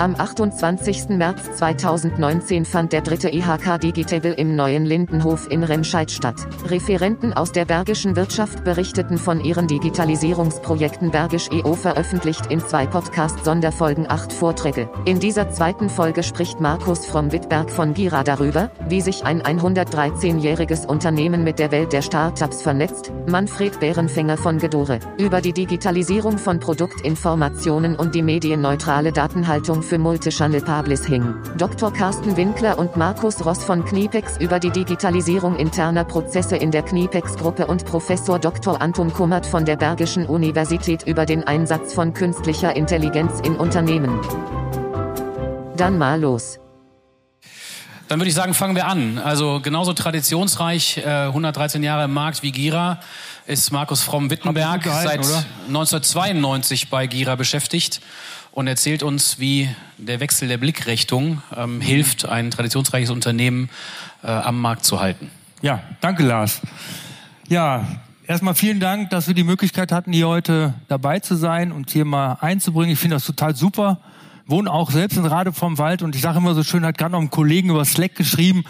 [0.00, 1.10] Am 28.
[1.10, 6.36] März 2019 fand der dritte IHK Digitable im neuen Lindenhof in Remscheid statt.
[6.64, 14.08] Referenten aus der bergischen Wirtschaft berichteten von ihren Digitalisierungsprojekten Bergisch EO veröffentlicht in zwei Podcast-Sonderfolgen
[14.08, 14.88] acht Vorträge.
[15.04, 20.86] In dieser zweiten Folge spricht Markus from Wittberg von Gira darüber, wie sich ein 113-jähriges
[20.86, 26.58] Unternehmen mit der Welt der Startups vernetzt, Manfred Bärenfänger von Gedore, über die Digitalisierung von
[26.58, 31.34] Produktinformationen und die medienneutrale Datenhaltung für Multichannel Publishing.
[31.58, 31.92] Dr.
[31.92, 37.66] Carsten Winkler und Markus Ross von Knipex über die Digitalisierung interner Prozesse in der Knipex-Gruppe
[37.66, 38.80] und Professor Dr.
[38.80, 44.20] Anton Kummert von der Bergischen Universität über den Einsatz von künstlicher Intelligenz in Unternehmen.
[45.76, 46.60] Dann mal los.
[48.06, 49.18] Dann würde ich sagen, fangen wir an.
[49.18, 53.00] Also genauso traditionsreich, äh, 113 Jahre im Markt wie Gira,
[53.50, 55.44] ist Markus Fromm-Wittenberg seit oder?
[55.66, 58.00] 1992 bei Gira beschäftigt
[58.52, 63.68] und erzählt uns, wie der Wechsel der Blickrichtung ähm, hilft, ein traditionsreiches Unternehmen
[64.22, 65.32] äh, am Markt zu halten.
[65.62, 66.60] Ja, danke Lars.
[67.48, 67.88] Ja,
[68.24, 72.04] erstmal vielen Dank, dass wir die Möglichkeit hatten, hier heute dabei zu sein und hier
[72.04, 72.92] mal einzubringen.
[72.92, 73.98] Ich finde das total super.
[74.46, 77.12] Wohne auch selbst in Rade vom Wald und ich sage immer so schön, hat gerade
[77.12, 78.64] noch einen Kollegen über Slack geschrieben.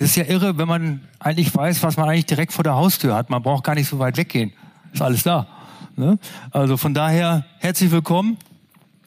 [0.00, 3.16] Es ist ja irre, wenn man eigentlich weiß, was man eigentlich direkt vor der Haustür
[3.16, 3.30] hat.
[3.30, 4.52] Man braucht gar nicht so weit weggehen.
[4.92, 5.48] Ist alles da.
[5.96, 6.20] Ne?
[6.52, 8.36] Also von daher herzlich willkommen.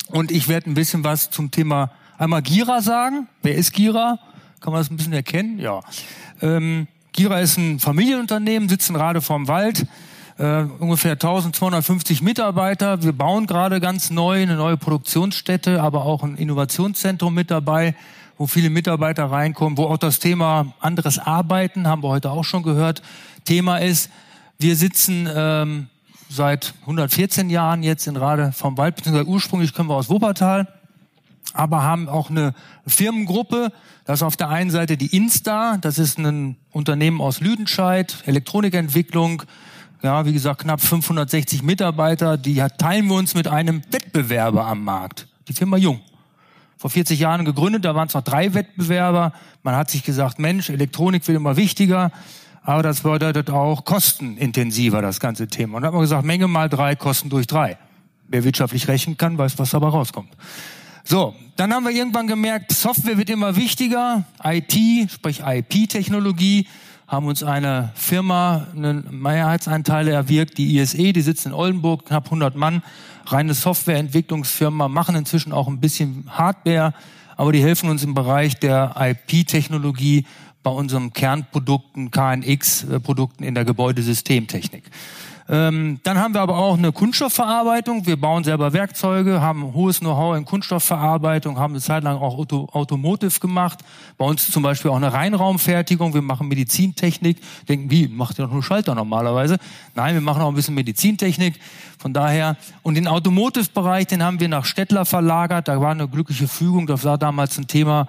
[0.07, 3.29] Und ich werde ein bisschen was zum Thema einmal Gira sagen.
[3.41, 4.19] Wer ist Gira?
[4.59, 5.59] Kann man das ein bisschen erkennen?
[5.59, 5.79] Ja.
[6.41, 9.87] Ähm, Gira ist ein Familienunternehmen, sitzen gerade vorm Wald.
[10.37, 13.01] Äh, ungefähr 1250 Mitarbeiter.
[13.01, 17.95] Wir bauen gerade ganz neu eine neue Produktionsstätte, aber auch ein Innovationszentrum mit dabei,
[18.41, 22.63] wo viele Mitarbeiter reinkommen, wo auch das Thema anderes Arbeiten, haben wir heute auch schon
[22.63, 23.03] gehört,
[23.45, 24.09] Thema ist.
[24.57, 25.89] Wir sitzen ähm,
[26.27, 30.67] seit 114 Jahren jetzt in Rade vom Wald, beziehungsweise ursprünglich kommen wir aus Wuppertal,
[31.53, 32.55] aber haben auch eine
[32.87, 33.71] Firmengruppe.
[34.05, 39.43] Das ist auf der einen Seite die Insta, das ist ein Unternehmen aus Lüdenscheid, Elektronikentwicklung,
[40.01, 45.27] ja, wie gesagt, knapp 560 Mitarbeiter, die teilen wir uns mit einem Wettbewerber am Markt.
[45.47, 46.01] Die Firma Jung.
[46.81, 49.33] Vor 40 Jahren gegründet, da waren es noch drei Wettbewerber.
[49.61, 52.11] Man hat sich gesagt, Mensch, Elektronik wird immer wichtiger
[52.63, 55.77] aber das bedeutet auch kostenintensiver, das ganze Thema.
[55.77, 57.77] Und dann hat man gesagt, Menge mal drei, Kosten durch drei.
[58.27, 60.29] Wer wirtschaftlich rechnen kann, weiß, was dabei rauskommt.
[61.03, 66.67] So, dann haben wir irgendwann gemerkt, Software wird immer wichtiger, IT, sprich IP-Technologie,
[67.11, 72.55] haben uns eine Firma, einen Mehrheitsanteile erwirkt, die ISE, die sitzt in Oldenburg, knapp 100
[72.55, 72.83] Mann,
[73.25, 76.93] reine Softwareentwicklungsfirma, machen inzwischen auch ein bisschen Hardware,
[77.35, 80.25] aber die helfen uns im Bereich der IP-Technologie
[80.63, 84.85] bei unseren Kernprodukten, KNX-Produkten in der Gebäudesystemtechnik.
[85.51, 88.07] Ähm, dann haben wir aber auch eine Kunststoffverarbeitung.
[88.07, 92.69] Wir bauen selber Werkzeuge, haben hohes Know-how in Kunststoffverarbeitung, haben eine Zeit lang auch Auto
[92.71, 93.79] Automotive gemacht.
[94.17, 96.13] Bei uns zum Beispiel auch eine Reinraumfertigung.
[96.13, 97.37] Wir machen Medizintechnik.
[97.67, 99.57] Denken, wie, macht ihr doch nur Schalter normalerweise?
[99.93, 101.59] Nein, wir machen auch ein bisschen Medizintechnik.
[101.99, 105.67] Von daher, und den Automotive-Bereich, den haben wir nach Stettler verlagert.
[105.67, 106.87] Da war eine glückliche Fügung.
[106.87, 108.07] Das war damals ein Thema,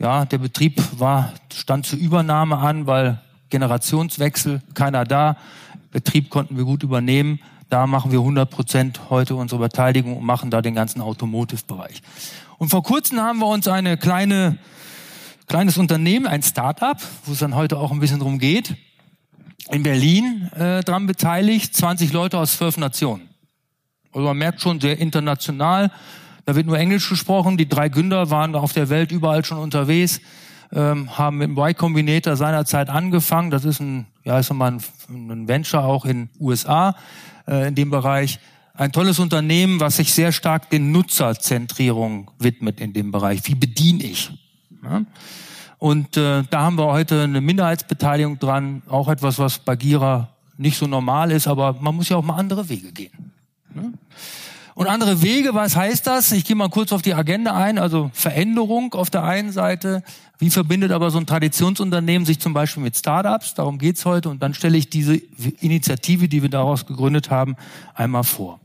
[0.00, 5.36] ja, der Betrieb war, stand zur Übernahme an, weil Generationswechsel, keiner da.
[5.90, 7.40] Betrieb konnten wir gut übernehmen.
[7.68, 12.02] Da machen wir 100 Prozent heute unsere Beteiligung und machen da den ganzen Automotive-Bereich.
[12.58, 14.58] Und vor kurzem haben wir uns eine kleine,
[15.46, 18.74] kleines Unternehmen, ein Start-up, wo es dann heute auch ein bisschen drum geht,
[19.70, 23.28] in Berlin äh, dran beteiligt, 20 Leute aus zwölf Nationen.
[24.12, 25.92] Also man merkt schon sehr international.
[26.44, 27.56] Da wird nur Englisch gesprochen.
[27.56, 30.20] Die drei Gründer waren auf der Welt überall schon unterwegs,
[30.72, 33.50] ähm, haben mit dem Y Combinator seinerzeit angefangen.
[33.50, 36.94] Das ist ein, ja, ist mal ein, ein Venture auch in USA
[37.46, 38.38] äh, in dem Bereich.
[38.74, 43.40] Ein tolles Unternehmen, was sich sehr stark den Nutzerzentrierung widmet in dem Bereich.
[43.44, 44.30] Wie bediene ich?
[44.82, 45.02] Ja?
[45.78, 50.76] Und äh, da haben wir heute eine Minderheitsbeteiligung dran, auch etwas, was bei Gira nicht
[50.76, 53.32] so normal ist, aber man muss ja auch mal andere Wege gehen.
[53.74, 53.82] Ja?
[54.80, 56.32] Und andere Wege, was heißt das?
[56.32, 60.02] Ich gehe mal kurz auf die Agenda ein, also Veränderung auf der einen Seite.
[60.38, 63.52] Wie verbindet aber so ein Traditionsunternehmen sich zum Beispiel mit Startups?
[63.52, 64.30] Darum geht's heute.
[64.30, 65.16] Und dann stelle ich diese
[65.60, 67.56] Initiative, die wir daraus gegründet haben,
[67.94, 68.58] einmal vor.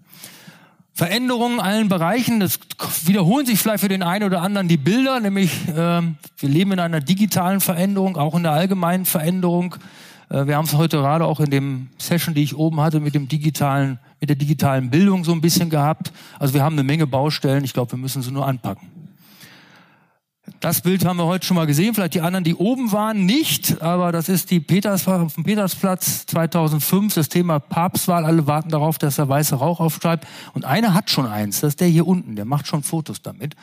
[0.94, 2.60] Veränderungen in allen Bereichen, das
[3.04, 6.80] wiederholen sich vielleicht für den einen oder anderen die Bilder, nämlich äh, wir leben in
[6.80, 9.76] einer digitalen Veränderung, auch in der allgemeinen Veränderung.
[10.30, 13.16] Äh, wir haben es heute gerade auch in dem Session, die ich oben hatte, mit
[13.16, 16.12] dem digitalen, mit der digitalen Bildung so ein bisschen gehabt.
[16.40, 17.64] Also wir haben eine Menge Baustellen.
[17.64, 18.90] Ich glaube, wir müssen sie nur anpacken.
[20.60, 23.82] Das Bild haben wir heute schon mal gesehen, vielleicht die anderen, die oben waren, nicht,
[23.82, 28.26] aber das ist die Peters, dem Petersplatz 2005, das Thema Papstwahl.
[28.26, 30.28] Alle warten darauf, dass der weiße Rauch aufschreibt.
[30.54, 33.56] Und einer hat schon eins, das ist der hier unten, der macht schon Fotos damit.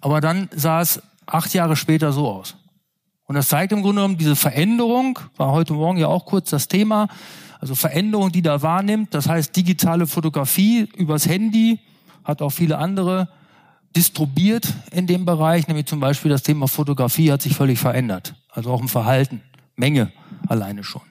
[0.00, 2.56] Aber dann sah es acht Jahre später so aus.
[3.28, 6.66] Und das zeigt im Grunde genommen diese Veränderung, war heute Morgen ja auch kurz das
[6.66, 7.08] Thema,
[7.60, 9.12] also Veränderung, die da wahrnimmt.
[9.12, 11.78] Das heißt, digitale Fotografie übers Handy
[12.24, 13.28] hat auch viele andere
[13.94, 18.34] distribuiert in dem Bereich, nämlich zum Beispiel das Thema Fotografie hat sich völlig verändert.
[18.50, 19.42] Also auch im Verhalten,
[19.76, 20.10] Menge
[20.48, 21.02] alleine schon.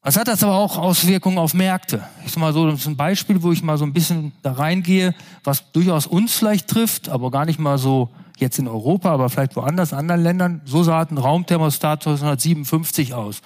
[0.00, 2.06] Was hat das aber auch Auswirkungen auf Märkte?
[2.24, 4.52] Ich sag mal so, das ist ein Beispiel, wo ich mal so ein bisschen da
[4.52, 5.12] reingehe,
[5.42, 9.56] was durchaus uns vielleicht trifft, aber gar nicht mal so jetzt in Europa, aber vielleicht
[9.56, 10.60] woanders, in anderen Ländern.
[10.64, 13.40] So sah ein Raumthermostat 1957 aus.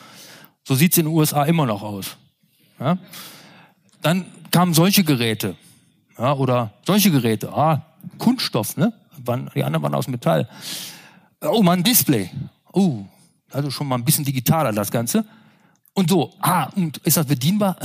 [0.65, 2.17] So sieht's in den USA immer noch aus.
[2.79, 2.99] Ja?
[4.03, 5.57] Dann kamen solche Geräte.
[6.19, 7.53] Ja, oder solche Geräte.
[7.53, 7.87] Ah,
[8.19, 8.93] Kunststoff, ne?
[9.55, 10.49] Die anderen waren aus Metall.
[11.41, 12.31] Oh, mal ein Display.
[12.73, 13.05] Oh,
[13.51, 15.25] also schon mal ein bisschen digitaler das Ganze.
[15.95, 17.77] Und so, ah, und ist das bedienbar?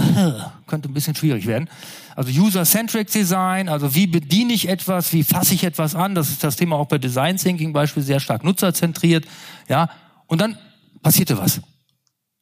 [0.67, 1.69] Könnte ein bisschen schwierig werden.
[2.15, 6.13] Also User-Centric Design, also wie bediene ich etwas, wie fasse ich etwas an?
[6.13, 9.25] Das ist das Thema auch bei Design Thinking Beispiel sehr stark nutzerzentriert.
[9.67, 9.89] Ja,
[10.27, 10.57] und dann
[11.01, 11.61] passierte was.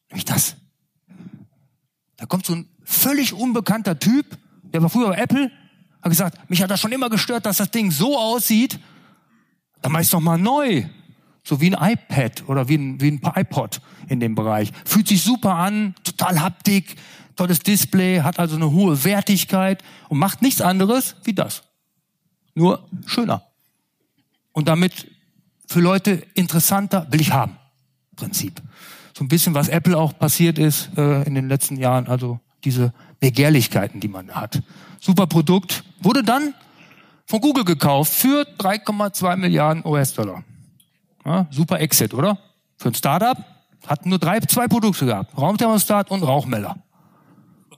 [0.10, 0.58] Nämlich das.
[2.18, 4.38] Da kommt so ein völlig unbekannter Typ,
[4.74, 5.52] der war früher bei Apple,
[6.02, 8.80] hat gesagt, mich hat das schon immer gestört, dass das Ding so aussieht.
[9.82, 10.86] Dann mach ich's doch mal neu.
[11.44, 14.72] So wie ein iPad oder wie ein, wie ein iPod in dem Bereich.
[14.86, 16.96] Fühlt sich super an, total Haptik,
[17.36, 21.64] tolles Display, hat also eine hohe Wertigkeit und macht nichts anderes wie das.
[22.54, 23.44] Nur schöner.
[24.52, 25.10] Und damit
[25.68, 27.58] für Leute interessanter will ich haben.
[28.16, 28.62] Prinzip.
[29.18, 32.94] So ein bisschen, was Apple auch passiert ist äh, in den letzten Jahren, also diese
[33.20, 34.62] Begehrlichkeiten, die man hat.
[35.00, 36.54] Super Produkt, wurde dann
[37.26, 40.44] von Google gekauft für 3,2 Milliarden US-Dollar.
[41.26, 42.38] Ja, super Exit, oder?
[42.78, 43.38] Für ein Startup
[43.86, 45.38] hatten nur drei, zwei Produkte gehabt.
[45.38, 46.78] Raumthermostat und Rauchmelder.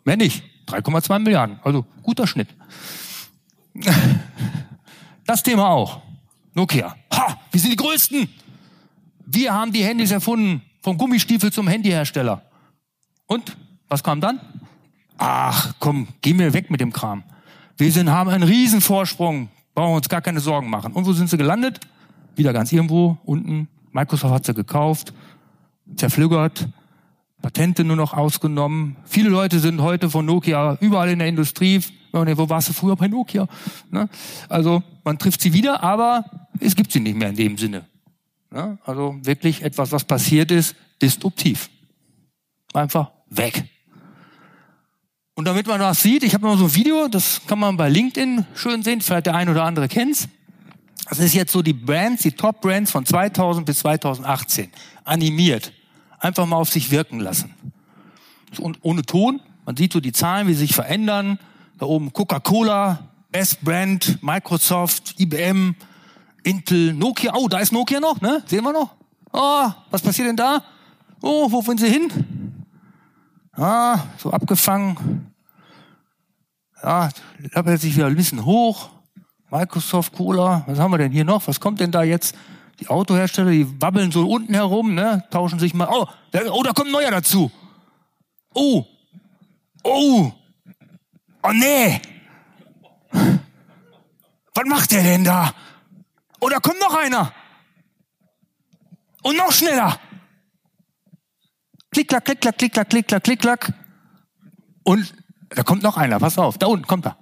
[0.05, 0.43] Mehr nicht.
[0.67, 1.59] 3,2 Milliarden.
[1.63, 2.49] Also guter Schnitt.
[5.25, 6.01] Das Thema auch.
[6.53, 6.97] Nokia.
[7.13, 8.27] Ha, wir sind die Größten.
[9.25, 10.61] Wir haben die Handys erfunden.
[10.81, 12.41] Vom Gummistiefel zum Handyhersteller.
[13.25, 13.55] Und?
[13.87, 14.41] Was kam dann?
[15.17, 17.23] Ach, komm, geh mir weg mit dem Kram.
[17.77, 19.49] Wir sind, haben einen riesen Vorsprung.
[19.73, 20.91] Brauchen uns gar keine Sorgen machen.
[20.91, 21.79] Und wo sind sie gelandet?
[22.35, 23.67] Wieder ganz irgendwo unten.
[23.91, 25.13] Microsoft hat sie gekauft,
[25.95, 26.67] zerflügert,
[27.41, 28.95] Patente nur noch ausgenommen.
[29.05, 31.81] Viele Leute sind heute von Nokia überall in der Industrie.
[32.11, 33.47] Wo warst du früher bei Nokia?
[33.91, 34.07] Ne?
[34.47, 36.25] Also man trifft sie wieder, aber
[36.59, 37.85] es gibt sie nicht mehr in dem Sinne.
[38.49, 38.77] Ne?
[38.85, 41.69] Also wirklich etwas, was passiert ist, disruptiv.
[42.73, 43.65] Einfach weg.
[45.35, 47.89] Und damit man das sieht, ich habe noch so ein Video, das kann man bei
[47.89, 50.29] LinkedIn schön sehen, vielleicht der ein oder andere kennt's.
[51.09, 54.71] Das ist jetzt so die Brands, die Top-Brands von 2000 bis 2018.
[55.03, 55.73] Animiert.
[56.19, 57.53] Einfach mal auf sich wirken lassen.
[58.59, 59.41] Und ohne Ton.
[59.65, 61.39] Man sieht so die Zahlen, wie sie sich verändern.
[61.77, 65.75] Da oben Coca-Cola, Best Brand, Microsoft, IBM,
[66.43, 67.33] Intel, Nokia.
[67.35, 68.43] Oh, da ist Nokia noch, ne?
[68.45, 68.95] Sehen wir noch?
[69.31, 70.63] Oh, was passiert denn da?
[71.21, 72.11] Oh, wo wollen sie hin?
[73.53, 75.33] Ah, so abgefangen.
[76.81, 77.09] Ja,
[77.53, 78.89] da sich wieder ein bisschen hoch.
[79.53, 81.47] Microsoft, Cola, was haben wir denn hier noch?
[81.47, 82.35] Was kommt denn da jetzt?
[82.79, 85.23] Die Autohersteller, die wabbeln so unten herum, ne?
[85.29, 85.87] Tauschen sich mal.
[85.91, 87.51] Oh, da, oh, da kommt ein neuer dazu.
[88.55, 88.83] Oh,
[89.83, 90.31] oh,
[91.43, 92.01] oh nee.
[93.11, 95.53] Was macht der denn da?
[96.39, 97.31] Oh, da kommt noch einer.
[99.21, 99.99] Und noch schneller.
[101.91, 103.73] Klick, klack, klick, klack, klick, klack, klick, klack, klick, klack.
[104.83, 105.13] Und
[105.49, 106.17] da kommt noch einer.
[106.17, 107.17] Pass auf, da unten kommt er.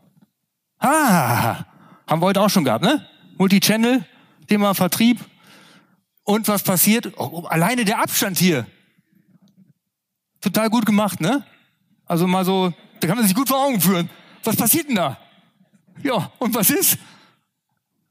[0.80, 1.66] Ah,
[2.12, 3.08] haben wir heute auch schon gehabt, ne?
[3.38, 4.06] Multichannel,
[4.48, 5.22] Thema Vertrieb.
[6.26, 7.14] Und was passiert?
[7.18, 8.68] Oh, alleine der Abstand hier.
[10.42, 11.46] Total gut gemacht, ne?
[12.06, 14.10] Also mal so, da kann man sich gut vor Augen führen.
[14.44, 15.18] Was passiert denn da?
[16.04, 16.98] Ja, und was ist?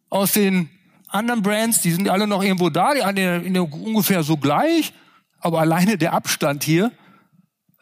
[0.08, 0.70] Aus den
[1.06, 4.94] anderen Brands, die sind alle noch irgendwo da, die sind ungefähr so gleich,
[5.40, 6.90] aber alleine der Abstand hier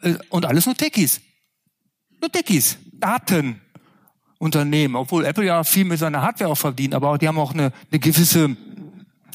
[0.01, 1.21] äh, und alles nur Techies.
[2.19, 2.77] Nur Techies.
[2.91, 3.61] Daten,
[4.39, 7.53] Unternehmen, obwohl Apple ja viel mit seiner Hardware auch verdient, aber auch, die haben auch
[7.53, 8.55] eine, eine gewisse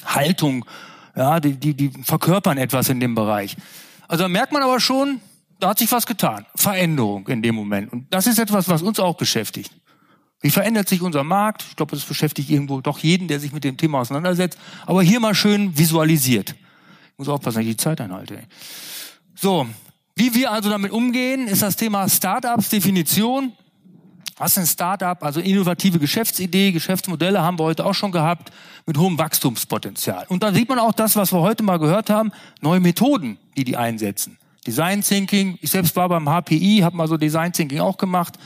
[0.04, 0.64] Haltung,
[1.14, 3.56] ja, die, die, die verkörpern etwas in dem Bereich.
[4.08, 5.20] Also da merkt man aber schon,
[5.60, 6.46] da hat sich was getan.
[6.56, 7.92] Veränderung in dem Moment.
[7.92, 9.70] Und das ist etwas, was uns auch beschäftigt.
[10.40, 11.64] Wie verändert sich unser Markt?
[11.70, 14.58] Ich glaube, das beschäftigt irgendwo doch jeden, der sich mit dem Thema auseinandersetzt.
[14.84, 16.50] Aber hier mal schön visualisiert.
[16.50, 18.40] Ich muss aufpassen, dass ich die Zeit einhalte.
[19.34, 19.66] So,
[20.16, 23.52] wie wir also damit umgehen, ist das Thema Startups Definition.
[24.36, 25.22] Was ist ein Startup?
[25.22, 28.50] Also innovative Geschäftsidee, Geschäftsmodelle haben wir heute auch schon gehabt
[28.84, 30.26] mit hohem Wachstumspotenzial.
[30.28, 33.64] Und da sieht man auch das, was wir heute mal gehört haben, neue Methoden, die
[33.64, 34.38] die einsetzen.
[34.66, 38.38] Design Thinking, ich selbst war beim HPI, habe mal so Design Thinking auch gemacht.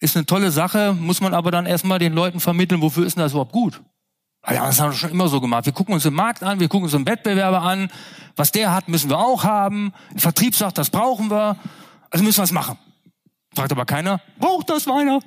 [0.00, 3.22] Ist eine tolle Sache, muss man aber dann erstmal den Leuten vermitteln, wofür ist denn
[3.22, 3.80] das überhaupt gut?
[4.48, 5.66] Ja, das haben wir schon immer so gemacht.
[5.66, 7.90] Wir gucken uns den Markt an, wir gucken uns den Wettbewerber an.
[8.36, 9.92] Was der hat, müssen wir auch haben.
[10.14, 11.56] Der Vertrieb sagt, das brauchen wir.
[12.10, 12.78] Also müssen wir es machen.
[13.54, 15.20] Fragt aber keiner, braucht das einer?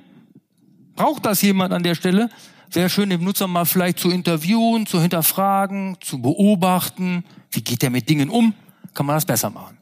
[0.95, 2.29] Braucht das jemand an der Stelle?
[2.71, 7.23] Wäre schön, den Nutzer mal vielleicht zu interviewen, zu hinterfragen, zu beobachten.
[7.51, 8.53] Wie geht der mit Dingen um?
[8.93, 9.77] Kann man das besser machen?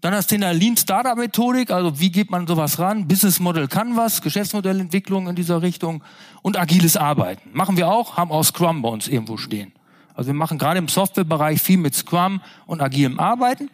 [0.00, 3.08] Dann das Thema Lean Startup Methodik, also wie geht man sowas ran?
[3.08, 6.04] Business Model Canvas, Geschäftsmodellentwicklung in dieser Richtung
[6.42, 7.50] und agiles Arbeiten.
[7.52, 9.72] Machen wir auch, haben auch Scrum bei uns irgendwo stehen.
[10.14, 13.70] Also wir machen gerade im Softwarebereich viel mit Scrum und agilem Arbeiten.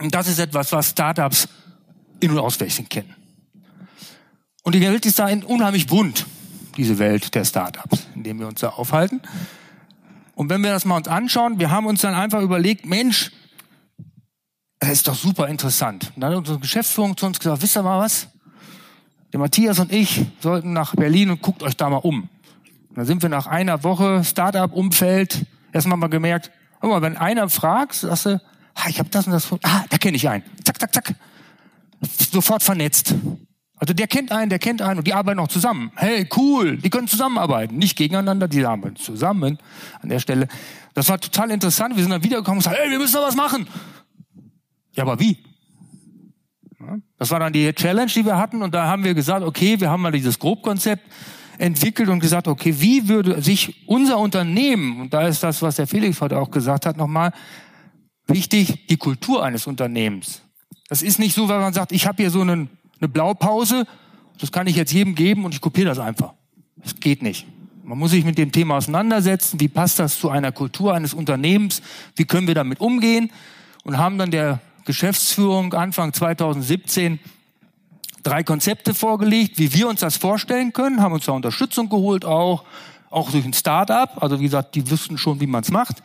[0.00, 1.48] Und das ist etwas, was Startups
[2.20, 3.14] in- und auswendig kennen.
[4.62, 6.26] Und die Welt ist da unheimlich bunt,
[6.76, 9.20] diese Welt der Startups, in dem wir uns da aufhalten.
[10.34, 13.32] Und wenn wir das mal uns anschauen, wir haben uns dann einfach überlegt, Mensch,
[14.78, 16.12] das ist doch super interessant.
[16.14, 18.28] Und dann hat unsere Geschäftsführung zu uns gesagt, wisst ihr mal was?
[19.32, 22.28] Der Matthias und ich sollten nach Berlin und guckt euch da mal um.
[22.88, 26.50] Und dann sind wir nach einer Woche Startup-Umfeld erstmal mal gemerkt,
[26.82, 28.42] mal, wenn einer fragt, sagst du,
[28.74, 30.44] ah, ich habe das und das, ah, da kenne ich einen.
[30.64, 31.14] Zack, zack, zack.
[32.30, 33.14] Sofort vernetzt.
[33.82, 35.90] Also der kennt einen, der kennt einen und die arbeiten auch zusammen.
[35.96, 37.78] Hey, cool, die können zusammenarbeiten.
[37.78, 39.58] Nicht gegeneinander, die arbeiten zusammen
[40.00, 40.46] an der Stelle.
[40.94, 41.96] Das war total interessant.
[41.96, 43.66] Wir sind dann wiedergekommen und gesagt, hey, wir müssen da was machen.
[44.92, 45.36] Ja, aber wie?
[47.18, 49.90] Das war dann die Challenge, die wir hatten und da haben wir gesagt, okay, wir
[49.90, 51.02] haben mal dieses Grobkonzept
[51.58, 55.88] entwickelt und gesagt, okay, wie würde sich unser Unternehmen, und da ist das, was der
[55.88, 57.32] Felix heute auch gesagt hat, nochmal
[58.28, 60.42] wichtig, die Kultur eines Unternehmens.
[60.88, 62.70] Das ist nicht so, wenn man sagt, ich habe hier so einen
[63.02, 63.86] eine Blaupause,
[64.38, 66.32] das kann ich jetzt jedem geben und ich kopiere das einfach.
[66.76, 67.46] Das geht nicht.
[67.82, 71.82] Man muss sich mit dem Thema auseinandersetzen, wie passt das zu einer Kultur eines Unternehmens,
[72.14, 73.30] wie können wir damit umgehen
[73.82, 77.18] und haben dann der Geschäftsführung Anfang 2017
[78.22, 82.62] drei Konzepte vorgelegt, wie wir uns das vorstellen können, haben uns da Unterstützung geholt auch,
[83.10, 86.02] auch durch ein Start-up, also wie gesagt, die wüssten schon, wie man es macht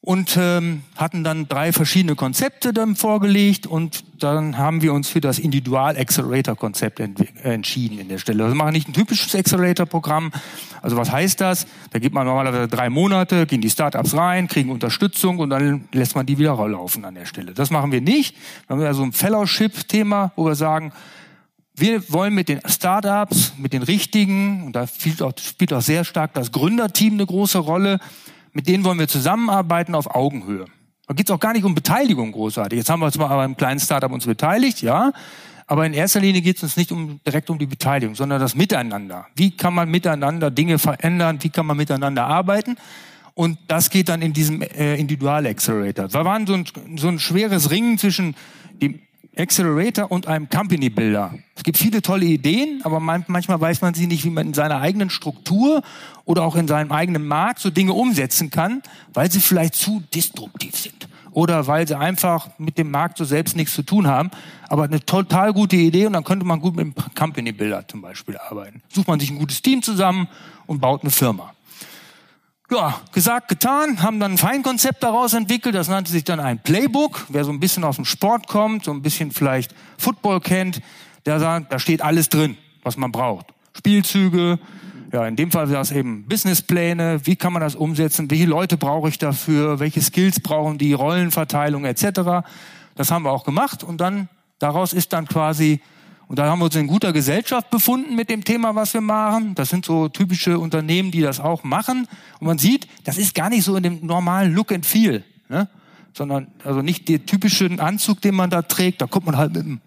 [0.00, 5.20] und ähm, hatten dann drei verschiedene Konzepte dann vorgelegt und dann haben wir uns für
[5.20, 8.44] das Individual Accelerator Konzept entschieden in der Stelle.
[8.44, 10.30] Also wir machen nicht ein typisches Accelerator Programm.
[10.82, 11.66] Also was heißt das?
[11.90, 16.14] Da gibt man normalerweise drei Monate, gehen die Startups rein, kriegen Unterstützung und dann lässt
[16.14, 17.52] man die wieder laufen an der Stelle.
[17.52, 18.36] Das machen wir nicht.
[18.66, 20.92] Wir haben also ein Fellowship-Thema, wo wir sagen,
[21.74, 26.04] wir wollen mit den Startups, mit den richtigen, und da spielt auch, spielt auch sehr
[26.04, 28.00] stark das Gründerteam eine große Rolle,
[28.58, 30.64] mit denen wollen wir zusammenarbeiten auf Augenhöhe.
[31.06, 32.76] Da geht es auch gar nicht um Beteiligung großartig.
[32.76, 35.12] Jetzt haben wir zwar aber im kleinen Startup uns beteiligt, ja,
[35.68, 38.56] aber in erster Linie geht es uns nicht um, direkt um die Beteiligung, sondern das
[38.56, 39.28] Miteinander.
[39.36, 41.38] Wie kann man miteinander Dinge verändern?
[41.40, 42.78] Wie kann man miteinander arbeiten?
[43.34, 46.08] Und das geht dann in diesem äh, Individual Accelerator.
[46.08, 46.64] Da waren so ein,
[46.96, 48.34] so ein schweres Ringen zwischen
[49.38, 51.34] Accelerator und einem Company Builder.
[51.54, 54.80] Es gibt viele tolle Ideen, aber manchmal weiß man sie nicht, wie man in seiner
[54.80, 55.82] eigenen Struktur
[56.24, 58.82] oder auch in seinem eigenen Markt so Dinge umsetzen kann,
[59.14, 63.54] weil sie vielleicht zu destruktiv sind oder weil sie einfach mit dem Markt so selbst
[63.56, 64.30] nichts zu tun haben.
[64.68, 68.02] Aber eine total gute Idee und dann könnte man gut mit einem Company Builder zum
[68.02, 68.82] Beispiel arbeiten.
[68.88, 70.28] Sucht man sich ein gutes Team zusammen
[70.66, 71.52] und baut eine Firma
[72.70, 77.26] ja, gesagt, getan, haben dann ein Feinkonzept daraus entwickelt, das nannte sich dann ein Playbook.
[77.28, 80.82] Wer so ein bisschen aus dem Sport kommt, so ein bisschen vielleicht Football kennt,
[81.24, 83.46] der sagt, da steht alles drin, was man braucht.
[83.76, 84.58] Spielzüge,
[85.12, 88.76] ja, in dem Fall wäre es eben Businesspläne, wie kann man das umsetzen, welche Leute
[88.76, 92.46] brauche ich dafür, welche Skills brauchen die, Rollenverteilung etc.
[92.94, 95.80] Das haben wir auch gemacht und dann daraus ist dann quasi
[96.28, 99.54] und da haben wir uns in guter Gesellschaft befunden mit dem Thema, was wir machen.
[99.54, 102.06] Das sind so typische Unternehmen, die das auch machen.
[102.38, 105.68] Und man sieht, das ist gar nicht so in dem normalen Look and Feel, ne?
[106.12, 109.00] sondern also nicht der typische Anzug, den man da trägt.
[109.00, 109.80] Da kommt man halt mit dem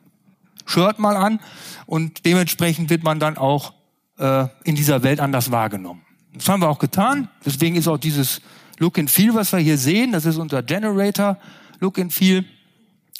[0.65, 1.39] Shirt mal an
[1.85, 3.73] und dementsprechend wird man dann auch
[4.17, 6.01] äh, in dieser Welt anders wahrgenommen.
[6.33, 7.27] Das haben wir auch getan.
[7.45, 8.41] Deswegen ist auch dieses
[8.79, 11.37] Look and Feel, was wir hier sehen, das ist unser Generator
[11.79, 12.45] Look and Feel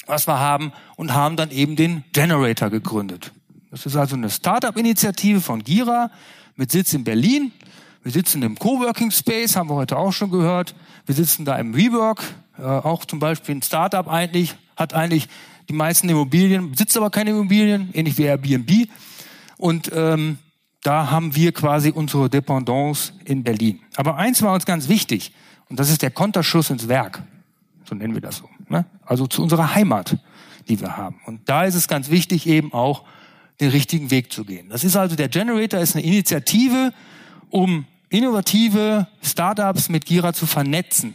[0.06, 3.32] was wir haben und haben dann eben den Generator gegründet.
[3.70, 6.10] Das ist also eine Startup-Initiative von Gira
[6.56, 7.52] mit Sitz in Berlin.
[8.02, 10.74] Wir sitzen im Coworking Space, haben wir heute auch schon gehört.
[11.06, 12.22] Wir sitzen da im WeWork,
[12.58, 15.28] äh, auch zum Beispiel ein Startup eigentlich, hat eigentlich
[15.68, 18.88] die meisten Immobilien, besitzt aber keine Immobilien, ähnlich wie Airbnb.
[19.56, 20.38] Und ähm,
[20.82, 23.80] da haben wir quasi unsere Dependance in Berlin.
[23.96, 25.32] Aber eins war uns ganz wichtig,
[25.68, 27.22] und das ist der Konterschuss ins Werk.
[27.84, 28.48] So nennen wir das so.
[28.68, 28.84] Ne?
[29.04, 30.16] Also zu unserer Heimat,
[30.68, 31.20] die wir haben.
[31.26, 33.04] Und da ist es ganz wichtig eben auch,
[33.60, 34.68] den richtigen Weg zu gehen.
[34.70, 36.92] Das ist also der Generator ist eine Initiative,
[37.50, 41.14] um innovative Startups mit Gira zu vernetzen.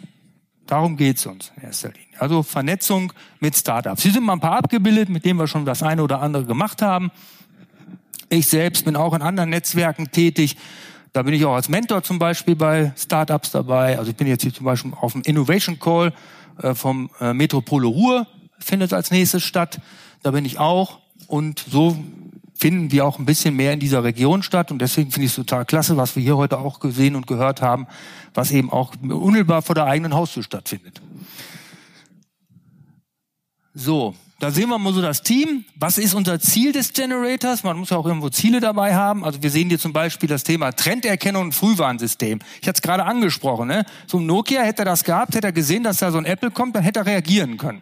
[0.66, 2.20] Darum geht's uns in erster Linie.
[2.20, 4.04] Also Vernetzung mit Startups.
[4.04, 6.82] Hier sind mal ein paar abgebildet, mit denen wir schon das eine oder andere gemacht
[6.82, 7.12] haben.
[8.30, 10.58] Ich selbst bin auch in anderen Netzwerken tätig.
[11.14, 13.98] Da bin ich auch als Mentor zum Beispiel bei Startups dabei.
[13.98, 16.14] Also ich bin jetzt hier zum Beispiel auf dem Innovation Call
[16.62, 18.28] äh, vom äh, Metropole Ruhr,
[18.60, 19.80] findet als nächstes statt.
[20.24, 21.00] Da bin ich auch.
[21.28, 21.98] Und so
[22.56, 24.72] finden wir auch ein bisschen mehr in dieser Region statt.
[24.72, 27.62] Und deswegen finde ich es total klasse, was wir hier heute auch gesehen und gehört
[27.62, 27.88] haben,
[28.34, 31.02] was eben auch unmittelbar vor der eigenen Haustür stattfindet.
[33.74, 35.66] So, da sehen wir mal so das Team.
[35.76, 37.64] Was ist unser Ziel des Generators?
[37.64, 39.24] Man muss ja auch irgendwo Ziele dabei haben.
[39.24, 42.40] Also wir sehen hier zum Beispiel das Thema Trenderkennung und Frühwarnsystem.
[42.62, 43.68] Ich hatte es gerade angesprochen.
[43.68, 43.84] Ne?
[44.06, 46.52] So ein Nokia hätte er das gehabt, hätte er gesehen, dass da so ein Apple
[46.52, 47.82] kommt, dann hätte er reagieren können.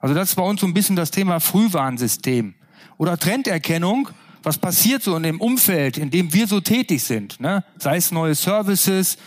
[0.00, 2.54] Also das ist bei uns so ein bisschen das Thema Frühwarnsystem.
[2.96, 4.10] Oder Trenderkennung,
[4.44, 7.40] was passiert so in dem Umfeld, in dem wir so tätig sind.
[7.40, 7.64] Ne?
[7.78, 9.18] Sei es neue Services,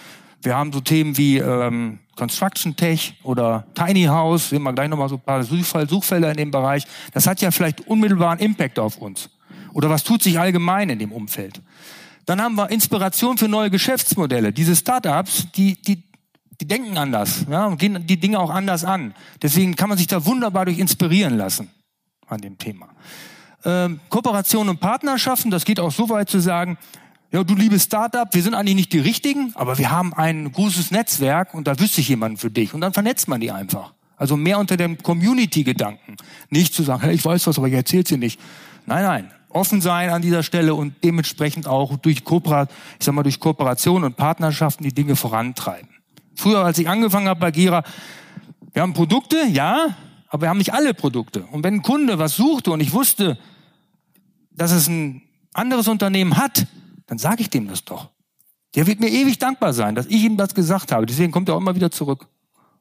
[0.43, 5.07] wir haben so Themen wie ähm, Construction Tech oder Tiny House, sehen wir gleich nochmal
[5.07, 6.83] so ein paar Suchfelder in dem Bereich.
[7.13, 9.29] Das hat ja vielleicht unmittelbaren Impact auf uns.
[9.73, 11.61] Oder was tut sich allgemein in dem Umfeld?
[12.25, 14.51] Dann haben wir Inspiration für neue Geschäftsmodelle.
[14.51, 16.03] Diese Startups, die, die,
[16.59, 19.13] die denken anders ja, und gehen die Dinge auch anders an.
[19.41, 21.69] Deswegen kann man sich da wunderbar durch inspirieren lassen
[22.27, 22.89] an dem Thema
[23.67, 26.77] ähm, Kooperation und Partnerschaften, das geht auch so weit zu sagen,
[27.31, 30.91] ja, du liebes Startup, wir sind eigentlich nicht die Richtigen, aber wir haben ein großes
[30.91, 32.73] Netzwerk und da wüsste ich jemanden für dich.
[32.73, 33.93] Und dann vernetzt man die einfach.
[34.15, 36.15] Also mehr unter dem Community-Gedanken.
[36.49, 38.39] Nicht zu sagen, hey, ich weiß was, aber ich erzähl's dir nicht.
[38.85, 39.31] Nein, nein.
[39.49, 44.03] Offen sein an dieser Stelle und dementsprechend auch durch Kooperation, ich sag mal, durch Kooperation
[44.03, 45.89] und Partnerschaften die Dinge vorantreiben.
[46.35, 47.83] Früher, als ich angefangen habe bei Gira,
[48.73, 49.95] wir haben Produkte, ja,
[50.29, 51.43] aber wir haben nicht alle Produkte.
[51.51, 53.37] Und wenn ein Kunde was suchte und ich wusste,
[54.51, 56.67] dass es ein anderes Unternehmen hat,
[57.07, 58.09] dann sage ich dem das doch.
[58.75, 61.05] Der wird mir ewig dankbar sein, dass ich ihm das gesagt habe.
[61.05, 62.27] Deswegen kommt er auch immer wieder zurück.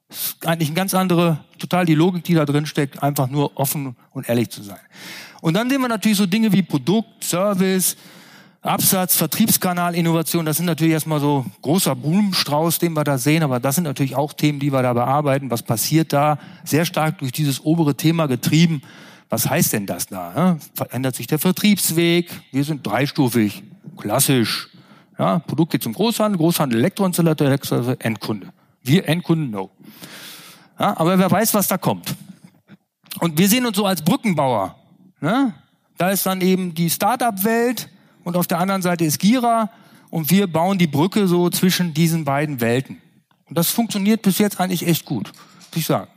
[0.08, 3.56] Das ist eigentlich eine ganz andere, total die Logik, die da drin steckt, einfach nur
[3.56, 4.78] offen und ehrlich zu sein.
[5.40, 7.96] Und dann sehen wir natürlich so Dinge wie Produkt, Service,
[8.62, 10.44] Absatz, Vertriebskanal, Innovation.
[10.44, 14.16] Das sind natürlich erstmal so großer Blumenstrauß, den wir da sehen, aber das sind natürlich
[14.16, 15.50] auch Themen, die wir da bearbeiten.
[15.50, 16.38] Was passiert da?
[16.64, 18.82] Sehr stark durch dieses obere Thema getrieben.
[19.28, 20.58] Was heißt denn das da?
[20.74, 22.30] Verändert sich der Vertriebsweg?
[22.52, 23.62] Wir sind dreistufig,
[23.96, 24.68] klassisch.
[25.18, 28.52] Ja, Produkt geht zum Großhandel, Großhandel Elektroinstallateur, Elektroinstallateur, Endkunde.
[28.82, 29.70] Wir Endkunden, no.
[30.78, 32.14] Ja, aber wer weiß, was da kommt.
[33.20, 34.76] Und wir sehen uns so als Brückenbauer.
[35.20, 35.54] Ne?
[35.96, 37.88] Da ist dann eben die Start-up-Welt
[38.24, 39.70] und auf der anderen Seite ist Gira
[40.10, 43.00] und wir bauen die Brücke so zwischen diesen beiden Welten.
[43.46, 45.32] Und das funktioniert bis jetzt eigentlich echt gut,
[45.70, 46.10] muss ich sagen.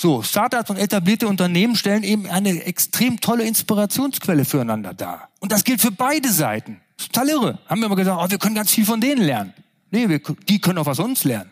[0.00, 5.28] So, Startups und etablierte Unternehmen stellen eben eine extrem tolle Inspirationsquelle füreinander dar.
[5.40, 6.80] Und das gilt für beide Seiten.
[6.96, 7.58] Total irre.
[7.66, 9.52] Haben wir immer gesagt, oh, wir können ganz viel von denen lernen.
[9.90, 11.50] Nee, wir, die können auch was uns lernen.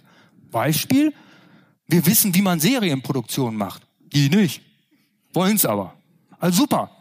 [0.52, 1.12] Beispiel,
[1.88, 3.82] wir wissen, wie man Serienproduktion macht.
[4.12, 4.62] Die nicht.
[5.34, 5.94] Wollen's aber.
[6.38, 6.92] Also super.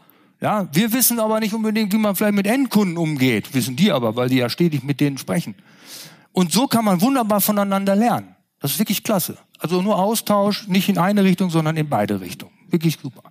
[0.41, 3.53] Ja, wir wissen aber nicht unbedingt, wie man vielleicht mit Endkunden umgeht.
[3.53, 5.53] Wissen die aber, weil die ja stetig mit denen sprechen.
[6.31, 8.35] Und so kann man wunderbar voneinander lernen.
[8.59, 9.37] Das ist wirklich klasse.
[9.59, 12.53] Also nur Austausch, nicht in eine Richtung, sondern in beide Richtungen.
[12.69, 13.23] Wirklich super.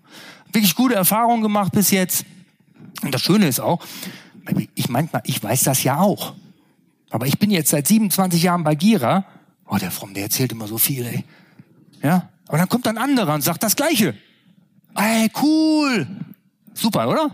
[0.53, 2.25] Wirklich gute Erfahrungen gemacht bis jetzt.
[3.03, 3.85] Und das Schöne ist auch,
[4.75, 6.35] ich manchmal, ich weiß das ja auch.
[7.11, 9.25] Aber ich bin jetzt seit 27 Jahren bei Gira.
[9.67, 11.25] Oh, der Fromm, der erzählt immer so viel, ey.
[12.03, 12.29] Ja?
[12.49, 14.15] Aber dann kommt ein anderer und sagt das Gleiche.
[14.95, 16.07] Ey, cool.
[16.75, 17.31] Super, oder?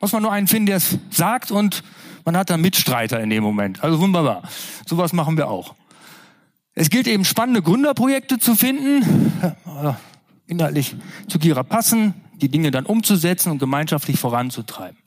[0.00, 1.82] Muss man nur einen finden, der es sagt und
[2.24, 3.82] man hat dann Mitstreiter in dem Moment.
[3.82, 4.42] Also wunderbar.
[4.86, 5.74] Sowas machen wir auch.
[6.78, 9.32] Es gilt eben spannende Gründerprojekte zu finden,
[10.46, 10.94] inhaltlich
[11.26, 14.98] zu Gira passen, die Dinge dann umzusetzen und gemeinschaftlich voranzutreiben.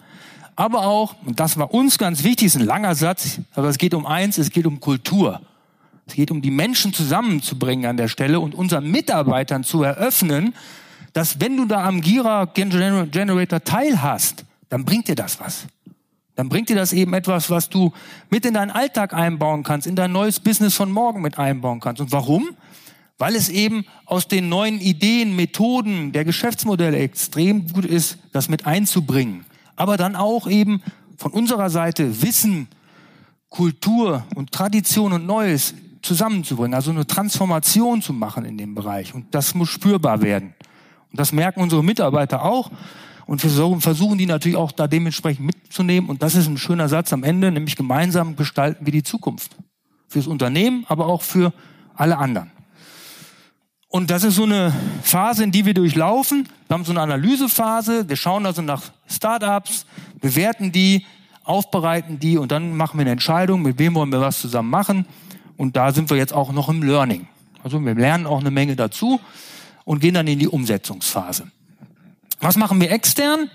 [0.56, 3.94] Aber auch, und das war uns ganz wichtig, ist ein langer Satz, aber es geht
[3.94, 5.42] um eins, es geht um Kultur.
[6.08, 10.56] Es geht um die Menschen zusammenzubringen an der Stelle und unseren Mitarbeitern zu eröffnen,
[11.14, 15.68] dass wenn du da am Gira Generator teilhast, dann bringt dir das was
[16.40, 17.92] dann bringt dir das eben etwas, was du
[18.30, 22.02] mit in deinen Alltag einbauen kannst, in dein neues Business von morgen mit einbauen kannst.
[22.02, 22.52] Und warum?
[23.18, 28.66] Weil es eben aus den neuen Ideen, Methoden der Geschäftsmodelle extrem gut ist, das mit
[28.66, 29.44] einzubringen.
[29.76, 30.82] Aber dann auch eben
[31.18, 32.70] von unserer Seite Wissen,
[33.50, 39.14] Kultur und Tradition und Neues zusammenzubringen, also eine Transformation zu machen in dem Bereich.
[39.14, 40.54] Und das muss spürbar werden.
[41.12, 42.72] Und das merken unsere Mitarbeiter auch
[43.30, 46.10] und wir versuchen die natürlich auch da dementsprechend mitzunehmen.
[46.10, 49.56] Und das ist ein schöner Satz am Ende, nämlich gemeinsam gestalten wir die Zukunft.
[50.08, 51.54] Fürs Unternehmen, aber auch für
[51.94, 52.50] alle anderen.
[53.88, 56.50] Und das ist so eine Phase, in die wir durchlaufen.
[56.68, 58.10] Wir haben so eine Analysephase.
[58.10, 59.86] Wir schauen also nach Startups,
[60.20, 61.06] bewerten die,
[61.44, 65.06] aufbereiten die und dann machen wir eine Entscheidung, mit wem wollen wir was zusammen machen.
[65.56, 67.28] Und da sind wir jetzt auch noch im Learning.
[67.64, 69.22] Also wir lernen auch eine Menge dazu
[69.86, 71.52] und gehen dann in die Umsetzungsphase.
[72.40, 73.50] Was machen wir extern?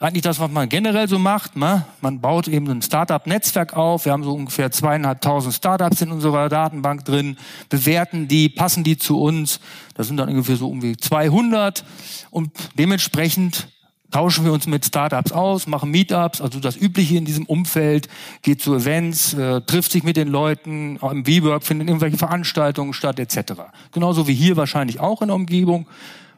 [0.00, 1.56] Eigentlich das, was man generell so macht.
[1.56, 1.84] Ne?
[2.00, 4.06] Man baut eben ein Startup-Netzwerk auf.
[4.06, 7.36] Wir haben so ungefähr zweieinhalbtausend Startups in unserer Datenbank drin,
[7.68, 9.60] bewerten die, passen die zu uns.
[9.94, 11.84] Das sind dann ungefähr so um die 200
[12.30, 13.68] und dementsprechend
[14.10, 18.08] tauschen wir uns mit Startups aus, machen Meetups, also das Übliche in diesem Umfeld,
[18.42, 23.20] geht zu Events, äh, trifft sich mit den Leuten, im V-Work finden irgendwelche Veranstaltungen statt,
[23.20, 23.52] etc.
[23.92, 25.86] Genauso wie hier wahrscheinlich auch in der Umgebung,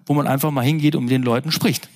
[0.07, 1.89] wo man einfach mal hingeht und mit den Leuten spricht.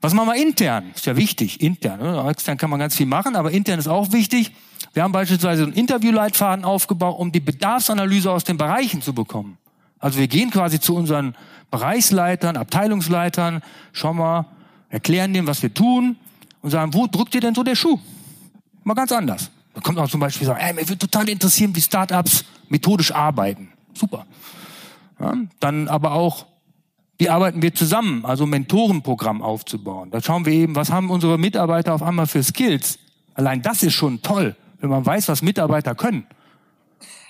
[0.00, 0.90] Was machen wir intern?
[0.94, 1.98] Ist ja wichtig, intern.
[2.00, 2.28] Ne?
[2.28, 4.52] Extern kann man ganz viel machen, aber intern ist auch wichtig.
[4.92, 9.56] Wir haben beispielsweise einen Interviewleitfaden aufgebaut, um die Bedarfsanalyse aus den Bereichen zu bekommen.
[9.98, 11.34] Also wir gehen quasi zu unseren
[11.70, 14.44] Bereichsleitern, Abteilungsleitern, schauen mal,
[14.90, 16.16] erklären denen, was wir tun
[16.60, 17.98] und sagen, wo drückt ihr denn so der Schuh?
[18.82, 19.50] Mal ganz anders.
[19.72, 23.70] Da kommt auch zum Beispiel sagen, ey, mir würde total interessieren, wie Startups methodisch arbeiten.
[23.94, 24.26] Super.
[25.20, 26.46] Ja, dann aber auch,
[27.18, 30.10] wie arbeiten wir zusammen, also Mentorenprogramm aufzubauen.
[30.10, 32.98] Da schauen wir eben, was haben unsere Mitarbeiter auf einmal für Skills.
[33.34, 36.26] Allein das ist schon toll, wenn man weiß, was Mitarbeiter können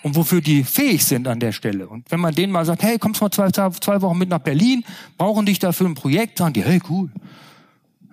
[0.05, 1.89] und wofür die fähig sind an der Stelle.
[1.89, 4.85] Und wenn man denen mal sagt, hey, kommst mal zwei, zwei Wochen mit nach Berlin,
[5.17, 7.11] brauchen dich dafür ein Projekt, sagen die, hey, cool.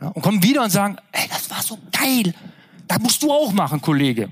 [0.01, 2.33] Ja, und kommen wieder und sagen, hey, das war so geil.
[2.87, 4.31] Da musst du auch machen, Kollege.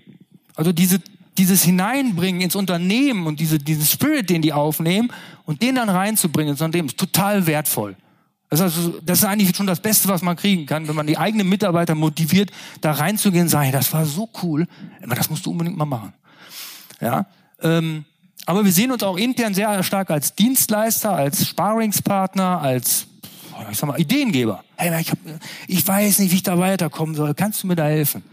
[0.55, 0.99] Also diese,
[1.39, 5.11] dieses Hineinbringen ins Unternehmen und diese, diesen Spirit, den die aufnehmen
[5.45, 7.95] und den dann reinzubringen ins Unternehmen, ist total wertvoll.
[8.49, 11.07] Das ist, also, das ist eigentlich schon das Beste, was man kriegen kann, wenn man
[11.07, 14.67] die eigenen Mitarbeiter motiviert, da reinzugehen und sagen, das war so cool,
[15.07, 16.13] das musst du unbedingt mal machen.
[16.99, 17.25] Ja,
[17.61, 18.05] ähm,
[18.45, 23.07] aber wir sehen uns auch intern sehr stark als Dienstleister, als Sparingspartner, als
[23.71, 24.63] ich sag mal, Ideengeber.
[24.75, 25.19] Hey, ich, hab,
[25.67, 27.33] ich weiß nicht, wie ich da weiterkommen soll.
[27.33, 28.23] Kannst du mir da helfen?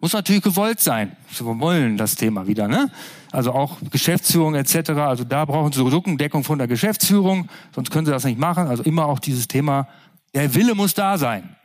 [0.00, 1.16] Muss natürlich gewollt sein.
[1.36, 2.90] Wir wollen das Thema wieder, ne?
[3.32, 4.90] Also auch Geschäftsführung etc.
[4.90, 8.66] Also da brauchen Sie Rückendeckung von der Geschäftsführung, sonst können Sie das nicht machen.
[8.68, 9.88] Also immer auch dieses Thema,
[10.34, 11.56] der Wille muss da sein.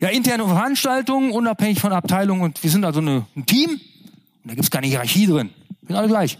[0.00, 3.70] Ja, interne Veranstaltungen, unabhängig von Abteilungen und wir sind also eine, ein Team.
[3.70, 3.80] Und
[4.50, 5.50] da gibt's keine Hierarchie drin.
[5.80, 6.38] Wir sind alle gleich.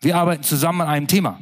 [0.00, 1.40] Wir arbeiten zusammen an einem Thema.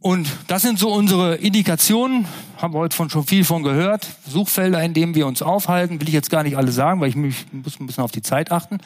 [0.00, 4.06] Und das sind so unsere Indikationen, haben wir heute von schon viel von gehört.
[4.28, 7.16] Suchfelder, in denen wir uns aufhalten, will ich jetzt gar nicht alle sagen, weil ich
[7.16, 8.78] mich, muss ein bisschen auf die Zeit achten.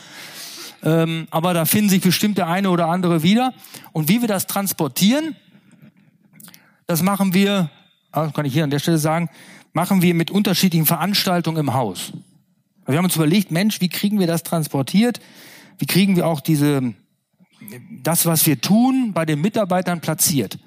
[0.83, 3.53] Ähm, aber da finden sich bestimmt der eine oder andere wieder.
[3.93, 5.37] Und wie wir das transportieren,
[6.87, 7.71] das machen wir,
[8.11, 9.29] ah, kann ich hier an der Stelle sagen,
[9.75, 12.13] machen wir mit unterschiedlichen Veranstaltungen im Haus.
[12.87, 15.21] Wir haben uns überlegt, Mensch, wie kriegen wir das transportiert?
[15.79, 16.95] Wie kriegen wir auch diese
[18.03, 20.59] das, was wir tun, bei den Mitarbeitern platziert.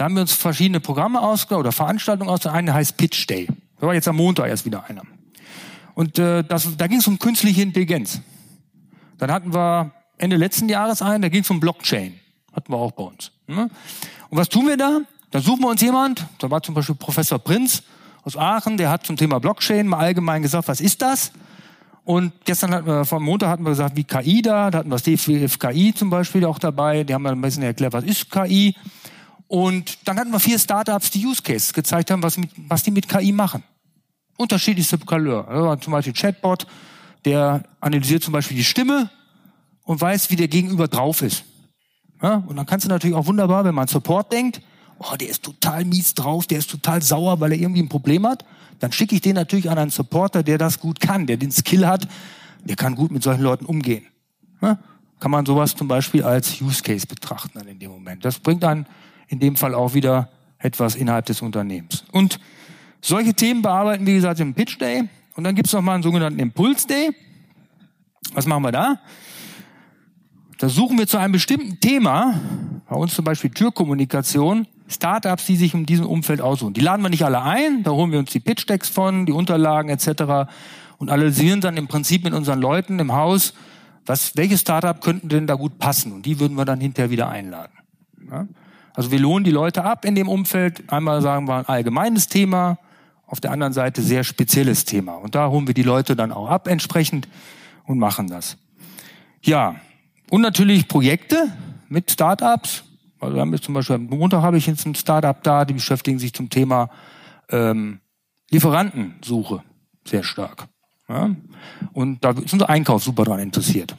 [0.00, 2.46] Da haben wir uns verschiedene Programme aus oder Veranstaltungen aus.
[2.46, 3.48] Eine heißt Pitch Day.
[3.78, 5.02] Da war jetzt am Montag erst wieder einer.
[5.92, 8.22] Und äh, das, da ging es um künstliche Intelligenz.
[9.18, 12.18] Dann hatten wir Ende letzten Jahres einen, da ging es um Blockchain.
[12.54, 13.30] Hatten wir auch bei uns.
[13.46, 13.68] Ne?
[14.30, 15.00] Und was tun wir da?
[15.32, 17.82] Da suchen wir uns jemand, da war zum Beispiel Professor Prinz
[18.22, 21.30] aus Aachen, der hat zum Thema Blockchain mal allgemein gesagt, was ist das?
[22.04, 24.96] Und gestern hatten wir, vom Montag hatten wir gesagt, wie KI da, da hatten wir
[24.96, 28.74] das DFKI zum Beispiel auch dabei, die haben dann ein bisschen erklärt, was ist KI.
[29.50, 32.90] Und dann hatten wir vier Startups, die Use Case gezeigt haben, was, mit, was die
[32.90, 33.64] mit KI machen.
[34.36, 35.46] Unterschiedlichste Couleur.
[35.48, 36.66] Also zum Beispiel Chatbot,
[37.24, 39.10] der analysiert zum Beispiel die Stimme
[39.82, 41.44] und weiß, wie der Gegenüber drauf ist.
[42.22, 44.62] Ja, und dann kannst du natürlich auch wunderbar, wenn man Support denkt,
[44.98, 48.26] oh, der ist total mies drauf, der ist total sauer, weil er irgendwie ein Problem
[48.26, 48.44] hat
[48.80, 51.86] dann schicke ich den natürlich an einen Supporter, der das gut kann, der den Skill
[51.86, 52.08] hat,
[52.64, 54.06] der kann gut mit solchen Leuten umgehen.
[54.60, 54.78] Ja?
[55.20, 58.24] Kann man sowas zum Beispiel als Use Case betrachten dann in dem Moment.
[58.24, 58.86] Das bringt dann
[59.30, 62.04] in dem Fall auch wieder etwas innerhalb des Unternehmens.
[62.12, 62.38] Und
[63.00, 65.08] solche Themen bearbeiten, wie gesagt, im Pitch Day.
[65.36, 67.10] Und dann gibt's noch mal einen sogenannten Impuls Day.
[68.34, 69.00] Was machen wir da?
[70.58, 72.38] Da suchen wir zu einem bestimmten Thema,
[72.88, 76.74] bei uns zum Beispiel Türkommunikation, Startups, die sich in diesem Umfeld aussuchen.
[76.74, 79.88] Die laden wir nicht alle ein, da holen wir uns die Pitch-Decks von, die Unterlagen
[79.88, 80.50] etc.
[80.98, 83.54] und analysieren dann im Prinzip mit unseren Leuten im Haus,
[84.04, 87.28] was, welche Startup könnten denn da gut passen und die würden wir dann hinterher wieder
[87.28, 87.72] einladen.
[88.28, 88.48] Ja?
[89.00, 90.92] Also wir lohnen die Leute ab in dem Umfeld.
[90.92, 92.76] Einmal sagen wir ein allgemeines Thema,
[93.26, 95.14] auf der anderen Seite sehr spezielles Thema.
[95.14, 97.26] Und da holen wir die Leute dann auch ab entsprechend
[97.86, 98.58] und machen das.
[99.40, 99.76] Ja,
[100.28, 101.50] und natürlich Projekte
[101.88, 102.84] mit Startups.
[103.20, 105.72] Also wir haben jetzt zum Beispiel am Montag habe ich jetzt ein Startup da, die
[105.72, 106.90] beschäftigen sich zum Thema
[107.48, 108.00] ähm,
[108.50, 109.62] Lieferantensuche
[110.06, 110.68] sehr stark.
[111.08, 111.30] Ja?
[111.94, 113.96] Und da ist unser Einkauf super dran interessiert.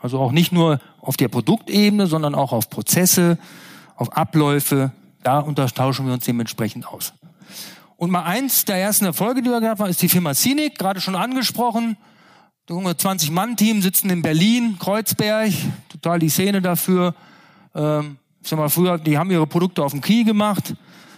[0.00, 3.38] Also auch nicht nur auf der Produktebene, sondern auch auf Prozesse,
[3.96, 4.92] auf Abläufe.
[5.22, 7.12] Da untertauschen wir uns dementsprechend aus.
[7.96, 11.00] Und mal eins der ersten Erfolge, die wir gehabt haben, ist die Firma Scenic, gerade
[11.00, 11.96] schon angesprochen.
[12.68, 15.52] 20-Mann-Team sitzen in Berlin, Kreuzberg,
[15.88, 17.14] total die Szene dafür.
[17.74, 20.74] Ähm, ich sag mal, früher, die haben ihre Produkte auf dem Key gemacht.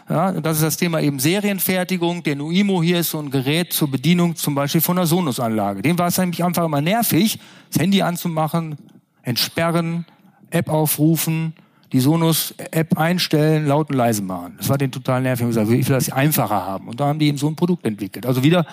[0.09, 2.23] Ja, das ist das Thema eben Serienfertigung.
[2.23, 5.83] Der Nuimo hier ist so ein Gerät zur Bedienung zum Beispiel von einer Sonos-Anlage.
[5.83, 7.41] Dem war es nämlich einfach immer nervig,
[7.73, 8.77] das Handy anzumachen,
[9.23, 10.07] entsperren,
[10.51, 11.55] App aufrufen,
[11.93, 14.55] die Sonos-App einstellen, laut und leise machen.
[14.59, 15.47] Das war den total nervig.
[15.49, 16.89] Ich will das einfacher haben.
[16.89, 18.27] Und da haben die eben so ein Produkt entwickelt.
[18.27, 18.67] Also wieder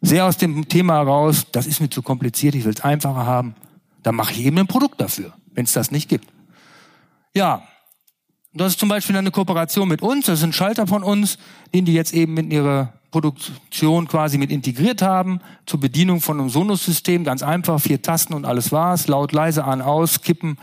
[0.00, 3.54] sehr aus dem Thema heraus, das ist mir zu kompliziert, ich will es einfacher haben.
[4.02, 6.28] Dann mache ich eben ein Produkt dafür, wenn es das nicht gibt.
[7.34, 7.62] Ja,
[8.52, 11.38] das ist zum Beispiel eine Kooperation mit uns, das ist ein Schalter von uns,
[11.74, 16.48] den die jetzt eben in ihre Produktion quasi mit integriert haben, zur Bedienung von einem
[16.48, 20.58] Sonos-System, ganz einfach, vier Tasten und alles war's, laut, leise, an, aus, kippen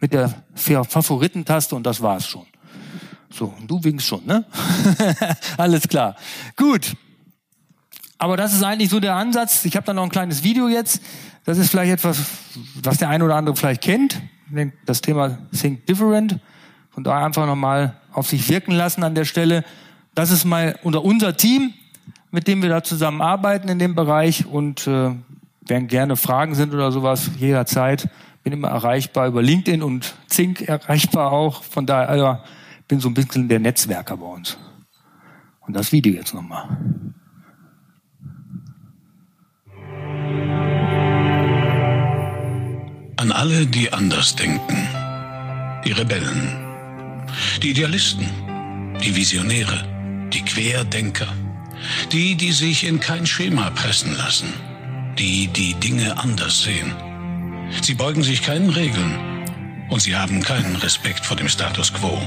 [0.00, 2.46] mit der Favoritentaste und das war's schon.
[3.30, 4.44] So, du winkst schon, ne?
[5.56, 6.16] alles klar.
[6.56, 6.94] Gut.
[8.18, 9.64] Aber das ist eigentlich so der Ansatz.
[9.64, 11.02] Ich habe da noch ein kleines Video jetzt.
[11.44, 12.18] Das ist vielleicht etwas,
[12.82, 14.20] was der eine oder andere vielleicht kennt.
[14.86, 16.38] Das Thema Think Different.
[16.90, 19.64] Von daher einfach nochmal auf sich wirken lassen an der Stelle.
[20.14, 21.74] Das ist mal unter unser Team,
[22.30, 25.10] mit dem wir da zusammenarbeiten in dem Bereich und äh,
[25.66, 28.08] wenn gerne Fragen sind oder sowas, jederzeit
[28.46, 31.64] bin immer erreichbar über LinkedIn und Zink erreichbar auch.
[31.64, 32.38] Von daher also,
[32.86, 34.56] bin so ein bisschen der Netzwerker bei uns.
[35.62, 36.68] Und das Video jetzt nochmal.
[43.16, 44.86] An alle, die anders denken.
[45.84, 46.62] Die Rebellen
[47.64, 48.28] die Idealisten,
[49.02, 51.28] die Visionäre, die Querdenker,
[52.12, 54.52] die, die sich in kein Schema pressen lassen,
[55.18, 57.05] die, die Dinge anders sehen.
[57.82, 62.20] Sie beugen sich keinen Regeln und sie haben keinen Respekt vor dem Status quo.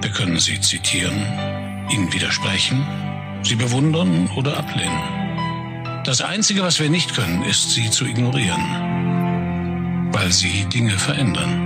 [0.00, 1.16] Wir können sie zitieren,
[1.90, 2.86] ihnen widersprechen,
[3.42, 6.02] sie bewundern oder ablehnen.
[6.04, 11.64] Das Einzige, was wir nicht können, ist, sie zu ignorieren, weil sie Dinge verändern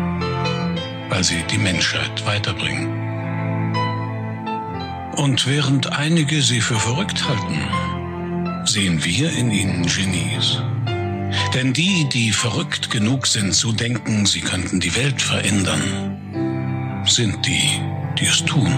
[1.08, 2.88] weil sie die Menschheit weiterbringen.
[5.16, 10.62] Und während einige sie für verrückt halten, sehen wir in ihnen Genies.
[11.54, 17.80] Denn die, die verrückt genug sind zu denken, sie könnten die Welt verändern, sind die,
[18.18, 18.72] die es tun.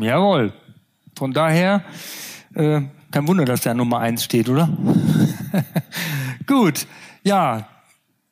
[0.00, 0.52] Jawohl.
[1.16, 1.84] Von daher,
[2.54, 2.80] äh,
[3.10, 4.68] kein Wunder, dass der Nummer eins steht, oder?
[6.46, 6.86] Gut,
[7.22, 7.68] ja,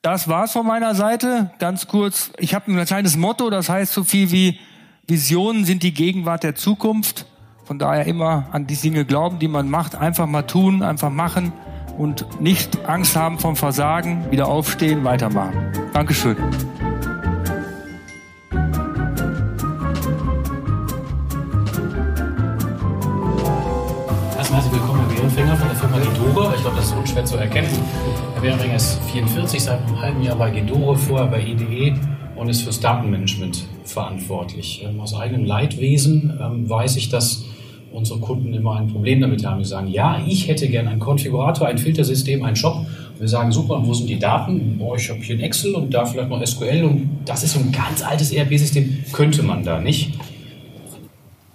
[0.03, 1.51] das war's von meiner Seite.
[1.59, 4.59] Ganz kurz, ich habe ein kleines Motto, das heißt so viel wie
[5.07, 7.27] Visionen sind die Gegenwart der Zukunft.
[7.71, 11.53] Von daher immer an die Dinge glauben, die man macht, einfach mal tun, einfach machen
[11.97, 15.71] und nicht Angst haben vom Versagen, wieder aufstehen, weitermachen.
[15.93, 16.37] Dankeschön.
[24.35, 26.55] Herzlich willkommen, Herr Bärenfänger von der Firma Gedore.
[26.57, 27.71] Ich glaube, das ist unschwer zu erkennen.
[28.35, 31.95] Herr Bärenfänger ist 44, seit einem halben Jahr bei Gedore, vorher bei EDE
[32.35, 34.85] und ist fürs Datenmanagement verantwortlich.
[34.85, 37.45] Ähm, aus eigenem Leidwesen ähm, weiß ich, dass
[37.93, 39.59] unsere Kunden immer ein Problem damit haben.
[39.59, 42.87] Die sagen, ja, ich hätte gern einen Konfigurator, ein Filtersystem, einen Shop.
[43.19, 44.81] Wir sagen, super, und wo sind die Daten?
[44.81, 47.61] Oh, ich habe hier ein Excel und da vielleicht noch SQL und das ist so
[47.61, 49.05] ein ganz altes ERP-System.
[49.13, 50.13] Könnte man da nicht?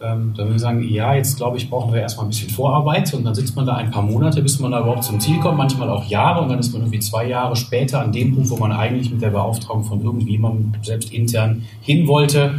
[0.06, 3.14] ähm, dann würde ich sagen, ja, jetzt glaube ich, brauchen wir erstmal ein bisschen Vorarbeit
[3.14, 5.58] und dann sitzt man da ein paar Monate, bis man da überhaupt zum Ziel kommt,
[5.58, 8.58] manchmal auch Jahre und dann ist man irgendwie zwei Jahre später an dem Punkt, wo
[8.58, 12.56] man eigentlich mit der Beauftragung von irgendjemandem selbst intern hin wollte.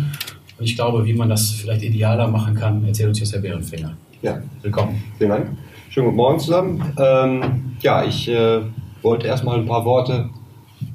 [0.58, 3.96] Und ich glaube, wie man das vielleicht idealer machen kann, erzählt uns jetzt Herr Bärenfinger.
[4.22, 5.02] Ja, willkommen.
[5.18, 5.46] Vielen Dank.
[5.90, 6.92] Schönen guten Morgen zusammen.
[6.98, 8.60] Ähm, ja, ich äh,
[9.02, 10.30] wollte erstmal ein paar Worte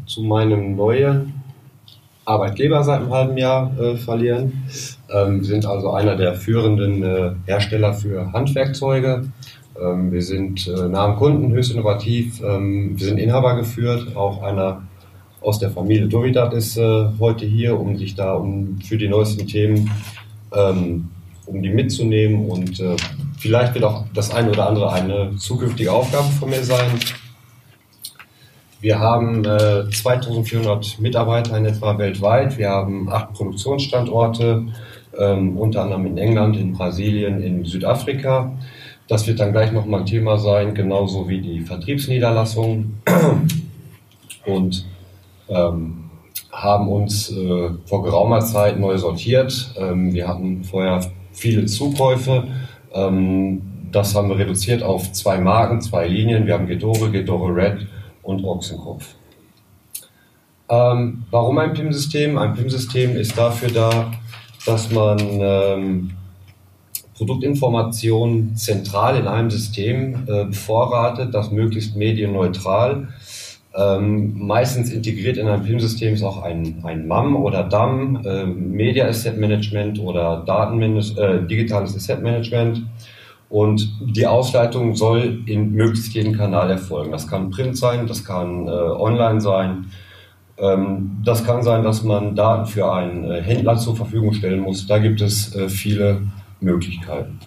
[0.07, 1.33] zu meinem neuen
[2.25, 4.63] Arbeitgeber seit einem halben Jahr äh, verlieren.
[5.13, 9.31] Ähm, wir sind also einer der führenden äh, Hersteller für Handwerkzeuge.
[9.79, 12.41] Ähm, wir sind äh, nah am Kunden, höchst innovativ.
[12.41, 14.15] Ähm, wir sind Inhaber geführt.
[14.15, 14.81] Auch einer
[15.41, 19.47] aus der Familie Dovidat ist äh, heute hier, um sich da um, für die neuesten
[19.47, 19.91] Themen,
[20.53, 21.09] ähm,
[21.47, 22.47] um die mitzunehmen.
[22.49, 22.95] Und äh,
[23.39, 26.99] vielleicht wird auch das eine oder andere eine zukünftige Aufgabe von mir sein.
[28.81, 32.57] Wir haben äh, 2400 Mitarbeiter in etwa weltweit.
[32.57, 34.67] Wir haben acht Produktionsstandorte,
[35.17, 38.51] ähm, unter anderem in England, in Brasilien, in Südafrika.
[39.07, 42.93] Das wird dann gleich nochmal ein Thema sein, genauso wie die Vertriebsniederlassung.
[44.45, 44.85] Und
[45.51, 46.09] ähm,
[46.51, 49.73] haben uns äh, vor geraumer Zeit neu sortiert.
[49.77, 52.47] Ähm, wir hatten vorher viele Zukäufe.
[52.93, 53.61] Ähm,
[53.91, 56.45] das haben wir reduziert auf zwei Marken, zwei Linien.
[56.45, 57.87] Wir haben Gedore, Gedore Red
[58.23, 59.15] und Ochsenkopf.
[60.69, 62.37] Ähm, warum ein PIM-System?
[62.37, 64.11] Ein PIM-System ist dafür da,
[64.65, 66.11] dass man ähm,
[67.15, 73.09] Produktinformationen zentral in einem System äh, bevorratet, das möglichst medienneutral.
[73.73, 79.07] Ähm, meistens integriert in einem PIM-System ist auch ein, ein MAM oder DAM, äh, Media
[79.07, 82.83] Asset Management oder Datenmanage äh, digitales Asset Management.
[83.49, 87.11] Und die Ausleitung soll in möglichst jedem Kanal erfolgen.
[87.11, 89.85] Das kann Print sein, das kann äh, online sein.
[90.57, 94.85] Ähm, das kann sein, dass man Daten für einen äh, Händler zur Verfügung stellen muss.
[94.85, 96.21] Da gibt es äh, viele
[96.59, 97.39] Möglichkeiten.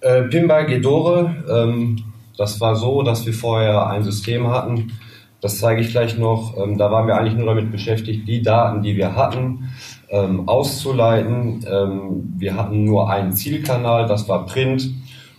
[0.00, 1.96] Äh, PIM bei Gedore, ähm,
[2.36, 4.92] das war so, dass wir vorher ein System hatten.
[5.40, 6.56] Das zeige ich gleich noch.
[6.56, 9.70] Ähm, da waren wir eigentlich nur damit beschäftigt, die Daten, die wir hatten,
[10.08, 11.64] ähm, auszuleiten.
[11.70, 14.90] Ähm, wir hatten nur einen Zielkanal, das war Print.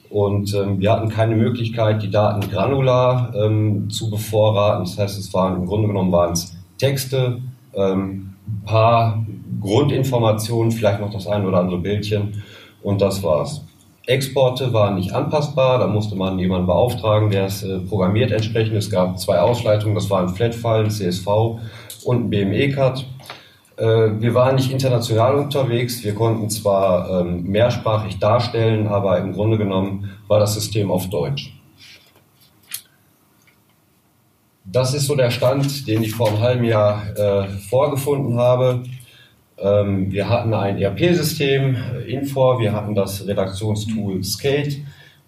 [0.08, 3.34] Und wir hatten keine Möglichkeit, die Daten granular
[3.90, 4.86] zu bevorraten.
[4.86, 7.42] Das heißt, es waren im Grunde genommen waren es Texte,
[7.74, 8.34] ähm,
[8.66, 9.26] paar
[9.60, 12.44] Grundinformationen, vielleicht noch das ein oder andere Bildchen
[12.84, 13.66] und das war's.
[14.08, 18.76] Exporte waren nicht anpassbar, da musste man jemanden beauftragen, der es äh, programmiert entsprechend.
[18.76, 21.28] Es gab zwei Ausleitungen, das waren Flatfile, CSV
[22.06, 23.06] und ein BME-Cut.
[23.78, 23.84] Äh,
[24.20, 26.04] wir waren nicht international unterwegs.
[26.04, 31.52] Wir konnten zwar ähm, mehrsprachig darstellen, aber im Grunde genommen war das System auf Deutsch.
[34.66, 38.84] Das ist so der Stand, den ich vor einem halben Jahr äh, vorgefunden habe.
[39.58, 44.82] Ähm, wir hatten ein ERP-System, äh, Infor, wir hatten das Redaktionstool Skate,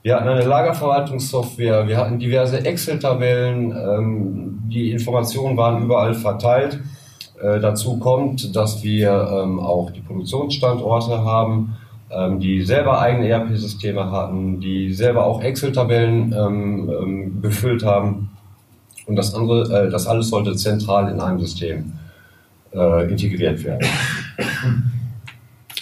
[0.03, 6.79] wir hatten eine Lagerverwaltungssoftware, wir hatten diverse Excel-Tabellen, ähm, die Informationen waren überall verteilt.
[7.41, 11.77] Äh, dazu kommt, dass wir ähm, auch die Produktionsstandorte haben,
[12.09, 18.29] ähm, die selber eigene ERP-Systeme hatten, die selber auch Excel-Tabellen ähm, ähm, befüllt haben.
[19.05, 21.93] Und das andere, äh, das alles sollte zentral in einem System
[22.73, 23.87] äh, integriert werden.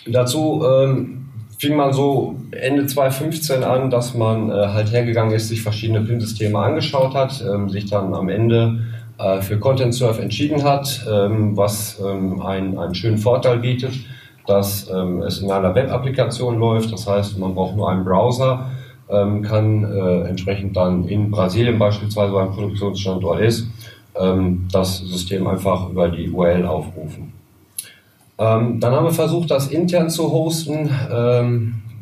[0.08, 1.26] Dazu ähm,
[1.58, 6.60] fing man so Ende 2015 an, dass man äh, halt hergegangen ist, sich verschiedene PIM-Systeme
[6.60, 8.82] angeschaut hat, ähm, sich dann am Ende
[9.18, 13.94] äh, für Content Surf entschieden hat, ähm, was ähm, einen, einen schönen Vorteil bietet,
[14.46, 16.92] dass ähm, es in einer Web-Applikation läuft.
[16.92, 18.72] Das heißt, man braucht nur einen Browser,
[19.10, 23.68] ähm, kann äh, entsprechend dann in Brasilien beispielsweise, wo ein Produktionsstandort ist,
[24.20, 27.35] ähm, das System einfach über die URL aufrufen.
[28.38, 30.90] Ähm, dann haben wir versucht, das intern zu hosten,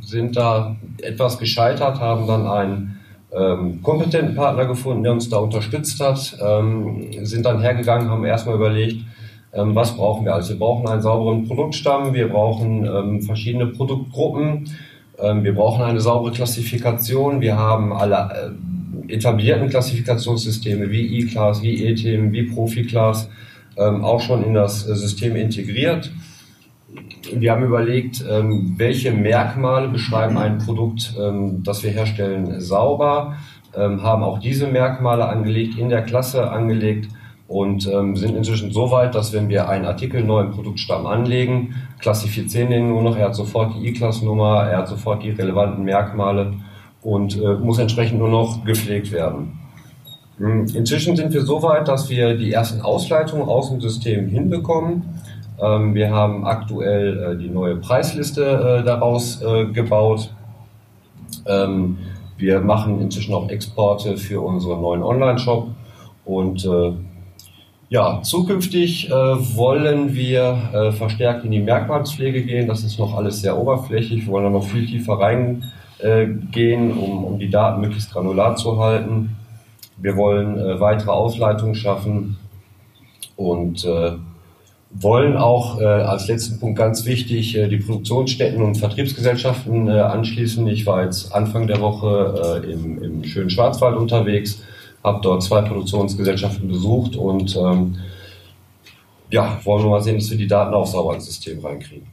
[0.02, 3.00] sind da etwas gescheitert, haben dann einen
[3.36, 8.56] ähm, kompetenten Partner gefunden, der uns da unterstützt hat, ähm, sind dann hergegangen, haben erstmal
[8.56, 9.04] überlegt,
[9.54, 10.36] ähm, was brauchen wir?
[10.36, 14.70] Also wir brauchen einen sauberen Produktstamm, wir brauchen ähm, verschiedene Produktgruppen,
[15.20, 18.56] ähm, wir brauchen eine saubere Klassifikation, wir haben alle
[19.08, 23.30] äh, etablierten Klassifikationssysteme wie E-Class, wie E-Themen, wie Profi-Class
[23.78, 26.12] ähm, auch schon in das äh, System integriert
[27.32, 33.36] wir haben überlegt, ähm, welche Merkmale beschreiben ein Produkt, ähm, das wir herstellen, sauber,
[33.76, 37.10] ähm, haben auch diese Merkmale angelegt, in der Klasse angelegt
[37.46, 42.72] und sind inzwischen so weit, dass wenn wir einen Artikel neu im Produktstamm anlegen, klassifizieren
[42.72, 46.54] den nur noch, er hat sofort die E-Class-Nummer, er hat sofort die relevanten Merkmale
[47.04, 49.60] und äh, muss entsprechend nur noch gepflegt werden.
[50.38, 55.04] Hm, inzwischen sind wir so weit, dass wir die ersten Ausleitungen aus dem System hinbekommen
[55.62, 58.44] ähm, wir haben aktuell äh, die neue Preisliste
[58.82, 60.34] äh, daraus äh, gebaut.
[61.46, 61.98] Ähm,
[62.38, 65.68] wir machen inzwischen auch Exporte für unseren neuen Online-Shop
[66.26, 66.68] und
[67.90, 72.68] ja, zukünftig wollen wir verstärkt in die Merkmalspflege gehen.
[72.68, 74.26] Das ist noch alles sehr oberflächlich.
[74.26, 79.38] Wir wollen da noch viel tiefer reingehen, um die Daten möglichst granular zu halten.
[79.98, 82.38] Wir wollen weitere Ausleitungen schaffen
[83.36, 83.86] und
[84.94, 90.68] wollen auch äh, als letzten Punkt ganz wichtig äh, die Produktionsstätten und Vertriebsgesellschaften äh, anschließen.
[90.68, 94.62] Ich war jetzt Anfang der Woche äh, im, im schönen Schwarzwald unterwegs,
[95.04, 97.98] habe dort zwei Produktionsgesellschaften besucht und ähm,
[99.32, 102.08] ja, wollen wir mal sehen, dass wir die Daten auch sauber ins System reinkriegen.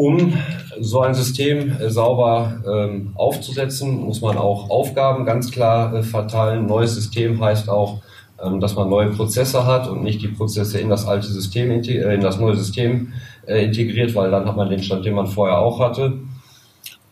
[0.00, 0.32] Um
[0.80, 6.64] so ein System äh, sauber ähm, aufzusetzen, muss man auch Aufgaben ganz klar äh, verteilen.
[6.64, 8.00] Neues System heißt auch,
[8.42, 12.14] ähm, dass man neue Prozesse hat und nicht die Prozesse in das alte System, äh,
[12.14, 13.12] in das neue System
[13.46, 16.14] äh, integriert, weil dann hat man den Stand, den man vorher auch hatte.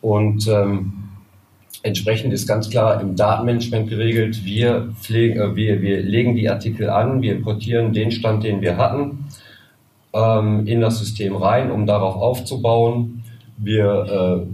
[0.00, 0.94] Und ähm,
[1.82, 6.88] entsprechend ist ganz klar im Datenmanagement geregelt, wir, pflegen, äh, wir, wir legen die Artikel
[6.88, 9.27] an, wir importieren den Stand, den wir hatten.
[10.18, 13.22] Ähm, in das System rein, um darauf aufzubauen.
[13.56, 14.46] Wir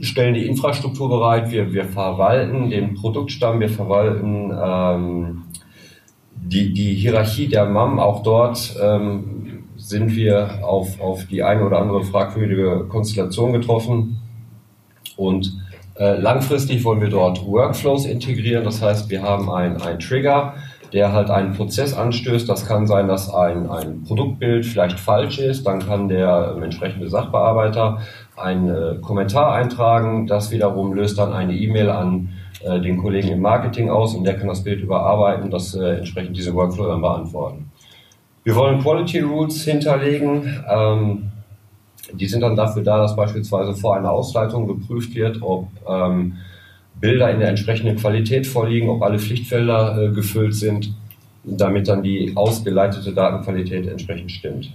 [0.00, 5.42] äh, stellen die Infrastruktur bereit, wir, wir verwalten den Produktstamm, wir verwalten ähm,
[6.34, 7.98] die, die Hierarchie der MAM.
[7.98, 14.18] Auch dort ähm, sind wir auf, auf die eine oder andere fragwürdige Konstellation getroffen.
[15.16, 15.52] Und
[15.96, 18.64] äh, langfristig wollen wir dort Workflows integrieren.
[18.64, 20.54] Das heißt, wir haben einen Trigger,
[20.92, 22.48] der halt einen Prozess anstößt.
[22.48, 25.66] Das kann sein, dass ein, ein Produktbild vielleicht falsch ist.
[25.66, 27.98] Dann kann der äh, entsprechende Sachbearbeiter
[28.36, 30.26] einen äh, Kommentar eintragen.
[30.26, 32.30] Das wiederum löst dann eine E-Mail an
[32.64, 36.36] äh, den Kollegen im Marketing aus und der kann das Bild überarbeiten das äh, entsprechend
[36.36, 37.70] diese Workflow dann beantworten.
[38.42, 40.62] Wir wollen Quality Rules hinterlegen.
[40.68, 41.30] Ähm,
[42.12, 46.38] die sind dann dafür da, dass beispielsweise vor einer Ausleitung geprüft wird, ob ähm,
[47.00, 50.92] Bilder in der entsprechenden Qualität vorliegen, ob alle Pflichtfelder äh, gefüllt sind,
[51.44, 54.70] damit dann die ausgeleitete Datenqualität entsprechend stimmt.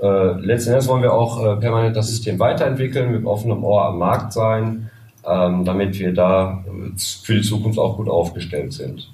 [0.00, 3.98] Äh, letzten Endes wollen wir auch äh, permanent das System weiterentwickeln, mit offenem Ohr am
[3.98, 4.90] Markt sein,
[5.26, 9.10] ähm, damit wir da äh, für die Zukunft auch gut aufgestellt sind.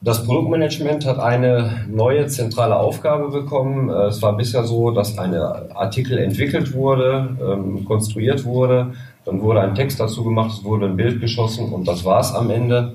[0.00, 3.88] Das Produktmanagement hat eine neue zentrale Aufgabe bekommen.
[3.88, 8.92] Es war bisher so, dass ein Artikel entwickelt wurde, ähm, konstruiert wurde,
[9.24, 12.34] dann wurde ein Text dazu gemacht, es wurde ein Bild geschossen und das war es
[12.34, 12.94] am Ende.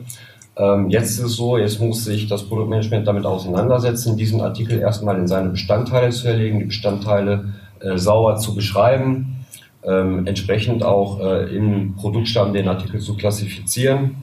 [0.57, 5.17] Ähm, jetzt ist es so, jetzt muss sich das Produktmanagement damit auseinandersetzen, diesen Artikel erstmal
[5.17, 9.45] in seine Bestandteile zu erlegen, die Bestandteile äh, sauber zu beschreiben,
[9.83, 14.17] ähm, entsprechend auch äh, im Produktstamm den Artikel zu klassifizieren.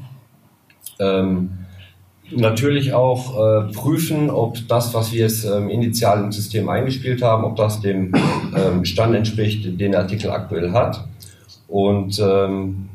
[0.98, 1.50] Ähm,
[2.30, 7.44] natürlich auch äh, prüfen, ob das, was wir jetzt ähm, initial im System eingespielt haben,
[7.44, 8.12] ob das dem
[8.56, 11.06] ähm, Stand entspricht, den der Artikel aktuell hat.
[11.68, 12.88] Und ähm,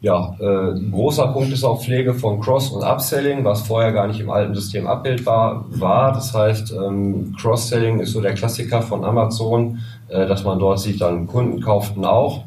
[0.00, 4.06] ja, äh, ein großer Punkt ist auch Pflege von Cross- und Upselling, was vorher gar
[4.06, 6.12] nicht im alten System abbildbar war.
[6.12, 9.78] Das heißt, ähm, Cross-Selling ist so der Klassiker von Amazon,
[10.08, 12.44] äh, dass man dort sieht, dann Kunden kauften auch,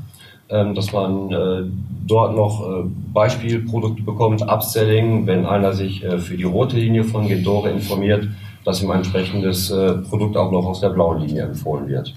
[0.50, 1.64] ähm, dass man äh,
[2.06, 2.84] dort noch äh,
[3.14, 8.28] Beispielprodukte bekommt, Upselling, wenn einer sich äh, für die rote Linie von Gendore informiert,
[8.64, 12.14] dass ihm ein entsprechendes äh, Produkt auch noch aus der blauen Linie empfohlen wird.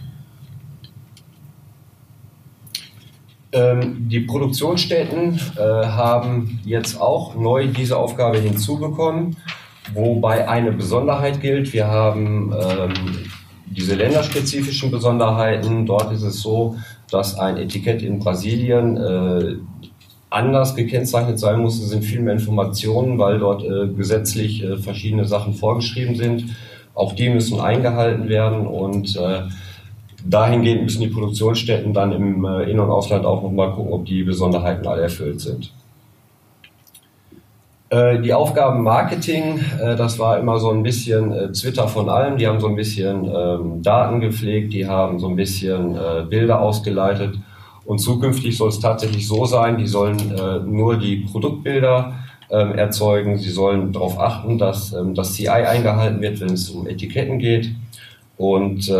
[3.52, 9.36] Ähm, die Produktionsstätten äh, haben jetzt auch neu diese Aufgabe hinzubekommen,
[9.92, 11.72] wobei eine Besonderheit gilt.
[11.74, 12.92] Wir haben ähm,
[13.66, 15.84] diese länderspezifischen Besonderheiten.
[15.84, 16.76] Dort ist es so,
[17.10, 19.56] dass ein Etikett in Brasilien äh,
[20.30, 21.78] anders gekennzeichnet sein muss.
[21.78, 26.56] Es sind viel mehr Informationen, weil dort äh, gesetzlich äh, verschiedene Sachen vorgeschrieben sind.
[26.94, 29.42] Auch die müssen eingehalten werden und äh,
[30.24, 34.22] dahingehend müssen die Produktionsstätten dann im äh, In- und Ausland auch nochmal gucken, ob die
[34.22, 35.72] Besonderheiten alle erfüllt sind.
[37.90, 42.36] Äh, die Aufgaben Marketing, äh, das war immer so ein bisschen Twitter von allem.
[42.36, 45.96] Die haben so ein bisschen ähm, Daten gepflegt, die haben so ein bisschen
[46.28, 47.38] Bilder ausgeleitet.
[47.84, 50.16] Und zukünftig soll es tatsächlich so sein, die sollen
[50.66, 52.12] nur die Produktbilder
[52.52, 53.38] ähm, erzeugen.
[53.38, 57.70] Sie sollen darauf achten, dass ähm, das CI eingehalten wird, wenn es um Etiketten geht.
[58.36, 58.90] Und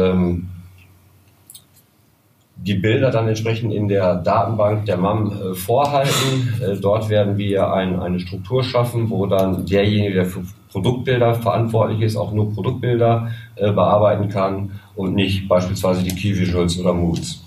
[2.64, 6.54] die Bilder dann entsprechend in der Datenbank der MAM äh, vorhalten.
[6.62, 12.00] Äh, dort werden wir ein, eine Struktur schaffen, wo dann derjenige, der für Produktbilder verantwortlich
[12.00, 17.44] ist, auch nur Produktbilder äh, bearbeiten kann und nicht beispielsweise die Key Visuals oder Moods.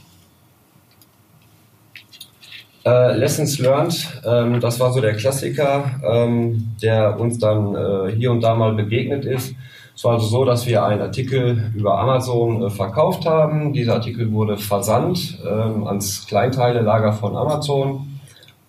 [2.85, 8.31] Äh, Lessons learned, ähm, das war so der Klassiker, ähm, der uns dann äh, hier
[8.31, 9.55] und da mal begegnet ist.
[9.95, 13.71] Es war also so, dass wir einen Artikel über Amazon äh, verkauft haben.
[13.71, 18.19] Dieser Artikel wurde versandt ähm, ans Kleinteile-Lager von Amazon.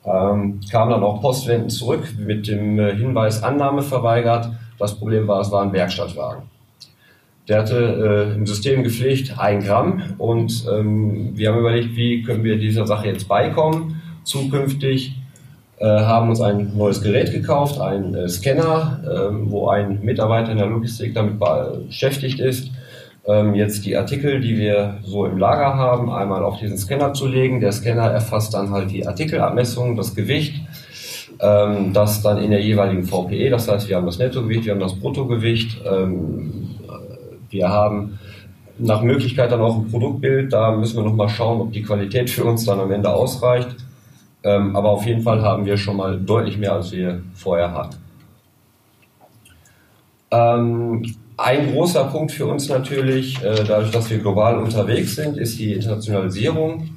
[0.05, 4.51] Ähm, kam dann auch postwendend zurück mit dem äh, Hinweis Annahme verweigert.
[4.79, 6.45] Das Problem war, es war ein Werkstattwagen.
[7.49, 12.45] Der hatte äh, im System gepflegt ein Gramm und ähm, wir haben überlegt, wie können
[12.45, 15.17] wir dieser Sache jetzt beikommen zukünftig
[15.85, 20.69] haben uns ein neues Gerät gekauft, einen äh, Scanner, ähm, wo ein Mitarbeiter in der
[20.69, 22.71] Logistik damit beschäftigt ist,
[23.27, 27.27] ähm, jetzt die Artikel, die wir so im Lager haben, einmal auf diesen Scanner zu
[27.27, 27.61] legen.
[27.61, 30.55] Der Scanner erfasst dann halt die Artikelabmessung, das Gewicht,
[31.41, 34.81] ähm, das dann in der jeweiligen VPE, das heißt, wir haben das Nettogewicht, wir haben
[34.81, 35.79] das Bruttogewicht,
[37.51, 38.19] wir haben
[38.79, 42.45] nach Möglichkeit dann auch ein Produktbild, da müssen wir nochmal schauen, ob die Qualität für
[42.45, 43.69] uns dann am Ende ausreicht.
[44.47, 47.97] Ähm, aber auf jeden Fall haben wir schon mal deutlich mehr, als wir vorher hatten.
[50.31, 51.03] Ähm,
[51.37, 55.73] ein großer Punkt für uns natürlich, äh, dadurch, dass wir global unterwegs sind, ist die
[55.73, 56.91] Internationalisierung.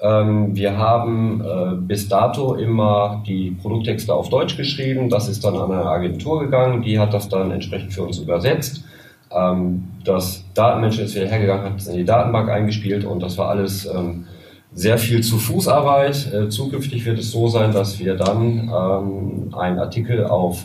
[0.00, 5.08] Ähm, wir haben äh, bis dato immer die Produkttexte auf Deutsch geschrieben.
[5.10, 8.82] Das ist dann an eine Agentur gegangen, die hat das dann entsprechend für uns übersetzt.
[9.30, 13.48] Ähm, das Datenmenschen ist wieder hergegangen, hat es in die Datenbank eingespielt und das war
[13.48, 14.26] alles ähm,
[14.72, 16.32] sehr viel zu Fußarbeit.
[16.32, 20.64] Äh, zukünftig wird es so sein, dass wir dann ähm, einen Artikel auf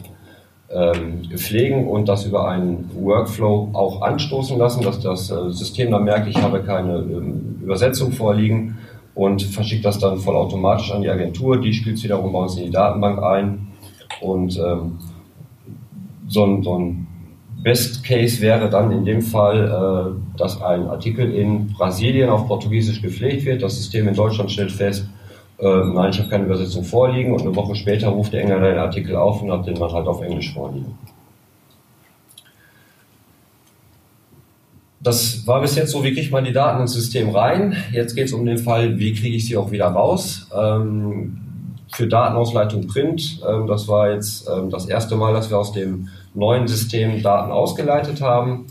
[0.70, 6.04] ähm, pflegen und das über einen Workflow auch anstoßen lassen, dass das äh, System dann
[6.04, 8.78] merkt, ich habe keine ähm, Übersetzung vorliegen
[9.14, 11.62] und verschickt das dann vollautomatisch an die Agentur.
[11.62, 13.68] Die spielt es wiederum bei uns in die Datenbank ein
[14.22, 14.98] und ähm,
[16.28, 17.05] so ein, so ein
[17.66, 23.02] Best Case wäre dann in dem Fall, äh, dass ein Artikel in Brasilien auf Portugiesisch
[23.02, 23.64] gepflegt wird.
[23.64, 25.10] Das System in Deutschland stellt fest,
[25.58, 28.78] äh, nein, ich habe keine Übersetzung vorliegen und eine Woche später ruft der Engländer den
[28.78, 30.96] Artikel auf und hat den dann halt auf Englisch vorliegen.
[35.02, 37.76] Das war bis jetzt so, wie kriegt man die Daten ins System rein?
[37.92, 40.48] Jetzt geht es um den Fall, wie kriege ich sie auch wieder raus?
[40.56, 41.45] Ähm,
[41.96, 46.10] für Datenausleitung Print, ähm, das war jetzt ähm, das erste Mal, dass wir aus dem
[46.34, 48.66] neuen System Daten ausgeleitet haben.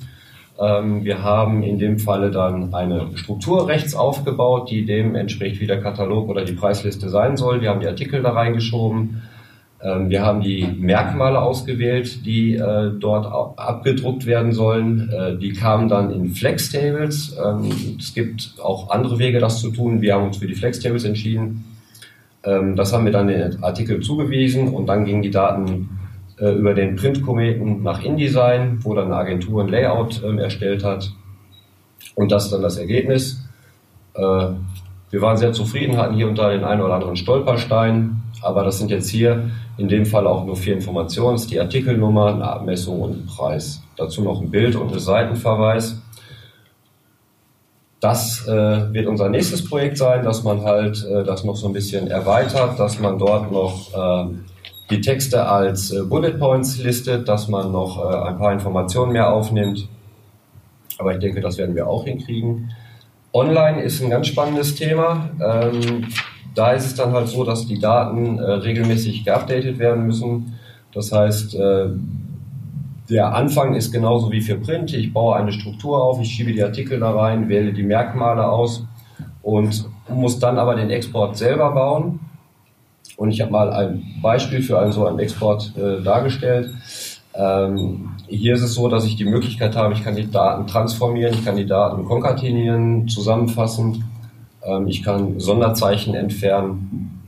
[0.60, 5.66] Ähm, wir haben in dem Falle dann eine Struktur rechts aufgebaut, die dem entspricht, wie
[5.66, 7.60] der Katalog oder die Preisliste sein soll.
[7.62, 9.22] Wir haben die Artikel da reingeschoben.
[9.82, 15.10] Ähm, wir haben die Merkmale ausgewählt, die äh, dort abgedruckt werden sollen.
[15.10, 17.36] Äh, die kamen dann in Flex-Tables.
[17.42, 20.02] Ähm, es gibt auch andere Wege, das zu tun.
[20.02, 21.73] Wir haben uns für die Flex-Tables entschieden.
[22.44, 25.88] Das haben wir dann den Artikel zugewiesen und dann gingen die Daten
[26.38, 31.12] äh, über den Printkometen nach InDesign, wo dann eine Agentur ein Layout ähm, erstellt hat.
[32.16, 33.40] Und das ist dann das Ergebnis.
[34.14, 34.20] Äh,
[35.10, 38.78] wir waren sehr zufrieden, hatten hier und da den einen oder anderen Stolperstein, aber das
[38.78, 41.40] sind jetzt hier in dem Fall auch nur vier Informationen.
[41.48, 43.80] Die Artikelnummer, eine Abmessung und ein Preis.
[43.96, 46.02] Dazu noch ein Bild und ein Seitenverweis.
[48.04, 51.72] Das äh, wird unser nächstes Projekt sein, dass man halt äh, das noch so ein
[51.72, 54.34] bisschen erweitert, dass man dort noch äh,
[54.90, 59.32] die Texte als äh, Bullet Points listet, dass man noch äh, ein paar Informationen mehr
[59.32, 59.88] aufnimmt.
[60.98, 62.72] Aber ich denke, das werden wir auch hinkriegen.
[63.32, 65.30] Online ist ein ganz spannendes Thema.
[65.42, 66.08] Ähm,
[66.54, 70.58] da ist es dann halt so, dass die Daten äh, regelmäßig geupdatet werden müssen.
[70.92, 71.86] Das heißt, äh,
[73.08, 74.92] der Anfang ist genauso wie für Print.
[74.94, 78.86] Ich baue eine Struktur auf, ich schiebe die Artikel da rein, wähle die Merkmale aus
[79.42, 82.20] und muss dann aber den Export selber bauen.
[83.16, 86.70] Und ich habe mal ein Beispiel für einen so einen Export äh, dargestellt.
[87.34, 91.34] Ähm, hier ist es so, dass ich die Möglichkeit habe, ich kann die Daten transformieren,
[91.34, 94.04] ich kann die Daten konkatenieren, zusammenfassen,
[94.62, 97.22] ähm, ich kann Sonderzeichen entfernen.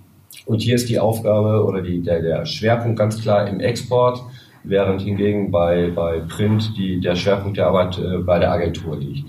[0.46, 4.22] Und hier ist die Aufgabe oder die, der, der Schwerpunkt ganz klar im Export,
[4.66, 9.28] während hingegen bei, bei Print die, der Schwerpunkt der Arbeit äh, bei der Agentur liegt.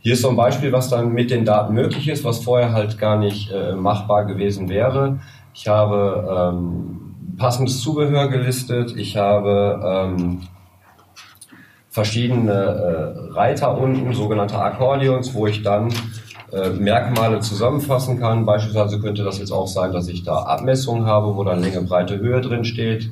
[0.00, 2.98] Hier ist so ein Beispiel, was dann mit den Daten möglich ist, was vorher halt
[2.98, 5.20] gar nicht äh, machbar gewesen wäre.
[5.54, 10.42] Ich habe ähm, passendes Zubehör gelistet, ich habe ähm,
[11.88, 15.88] verschiedene äh, Reiter unten, sogenannte Akkordeons, wo ich dann
[16.52, 18.44] äh, Merkmale zusammenfassen kann.
[18.44, 22.18] Beispielsweise könnte das jetzt auch sein, dass ich da Abmessungen habe, wo dann Länge, Breite,
[22.18, 23.10] Höhe drin steht.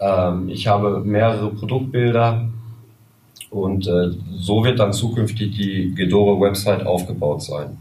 [0.00, 2.48] Ähm, ich habe mehrere Produktbilder,
[3.54, 7.78] und äh, so wird dann zukünftig die Gedore-Website aufgebaut sein.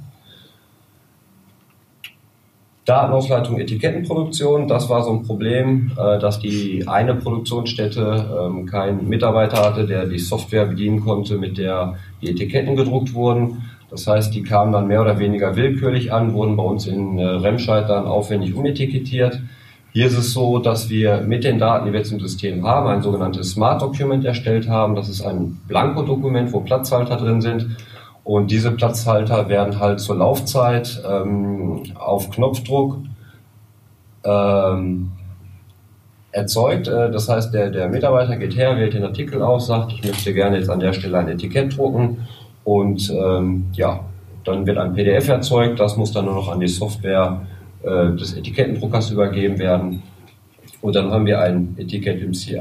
[2.85, 9.63] Datenausleitung, Etikettenproduktion, das war so ein Problem, äh, dass die eine Produktionsstätte ähm, keinen Mitarbeiter
[9.65, 13.63] hatte, der die Software bedienen konnte, mit der die Etiketten gedruckt wurden.
[13.89, 17.23] Das heißt, die kamen dann mehr oder weniger willkürlich an, wurden bei uns in äh,
[17.23, 19.39] Remscheid dann aufwendig umetikettiert.
[19.93, 23.03] Hier ist es so, dass wir mit den Daten, die wir im System haben, ein
[23.03, 24.95] sogenanntes Smart Document erstellt haben.
[24.95, 27.77] Das ist ein Blanko-Dokument, wo Platzhalter drin sind.
[28.23, 32.97] Und diese Platzhalter werden halt zur Laufzeit ähm, auf Knopfdruck
[34.23, 35.11] ähm,
[36.31, 36.87] erzeugt.
[36.87, 40.33] Äh, das heißt, der, der Mitarbeiter geht her, wählt den Artikel aus, sagt, ich möchte
[40.33, 42.27] gerne jetzt an der Stelle ein Etikett drucken.
[42.63, 43.99] Und ähm, ja,
[44.43, 45.79] dann wird ein PDF erzeugt.
[45.79, 47.41] Das muss dann nur noch an die Software
[47.83, 50.03] äh, des Etikettendruckers übergeben werden.
[50.81, 52.59] Und dann haben wir ein Etikett im CI.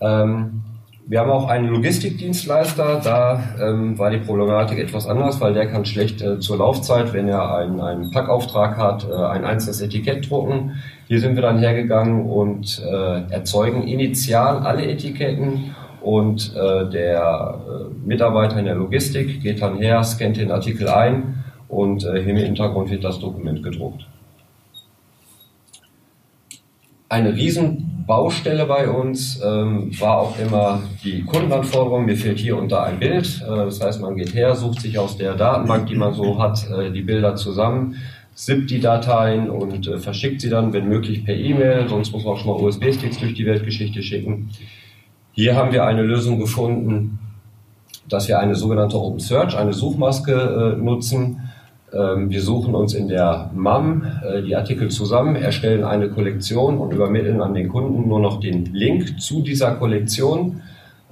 [0.00, 0.62] Ähm,
[1.06, 5.84] wir haben auch einen Logistikdienstleister, da ähm, war die Problematik etwas anders, weil der kann
[5.84, 10.76] schlecht äh, zur Laufzeit, wenn er einen, einen Packauftrag hat, äh, ein einzelnes Etikett drucken.
[11.08, 18.06] Hier sind wir dann hergegangen und äh, erzeugen initial alle Etiketten und äh, der äh,
[18.06, 21.39] Mitarbeiter in der Logistik geht dann her, scannt den Artikel ein
[21.70, 24.06] und äh, im Hintergrund wird das Dokument gedruckt.
[27.08, 32.04] Eine Riesenbaustelle bei uns ähm, war auch immer die Kundenanforderung.
[32.04, 33.44] Mir fehlt hier und da ein Bild.
[33.44, 36.70] Äh, das heißt, man geht her, sucht sich aus der Datenbank, die man so hat,
[36.70, 37.96] äh, die Bilder zusammen,
[38.34, 41.88] zippt die Dateien und äh, verschickt sie dann, wenn möglich, per E-Mail.
[41.88, 44.50] Sonst muss man auch schon mal USB-Sticks durch die Weltgeschichte schicken.
[45.32, 47.18] Hier haben wir eine Lösung gefunden,
[48.08, 51.49] dass wir eine sogenannte Open Search, eine Suchmaske äh, nutzen.
[51.92, 56.92] Ähm, wir suchen uns in der MAM äh, die Artikel zusammen, erstellen eine Kollektion und
[56.92, 60.62] übermitteln an den Kunden nur noch den Link zu dieser Kollektion.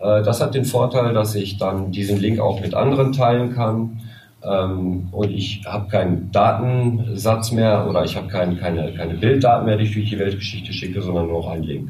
[0.00, 4.00] Äh, das hat den Vorteil, dass ich dann diesen Link auch mit anderen teilen kann.
[4.44, 9.76] Ähm, und ich habe keinen Datensatz mehr oder ich habe kein, keine, keine Bilddaten mehr,
[9.76, 11.88] die ich durch die Weltgeschichte schicke, sondern nur noch einen Link.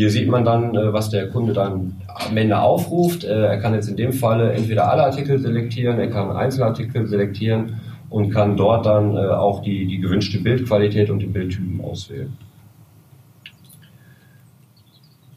[0.00, 3.22] Hier sieht man dann, äh, was der Kunde dann am Ende aufruft.
[3.22, 7.78] Äh, er kann jetzt in dem Falle entweder alle Artikel selektieren, er kann Einzelartikel selektieren
[8.08, 12.34] und kann dort dann äh, auch die, die gewünschte Bildqualität und die Bildtypen auswählen.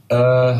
[0.07, 0.55] Äh,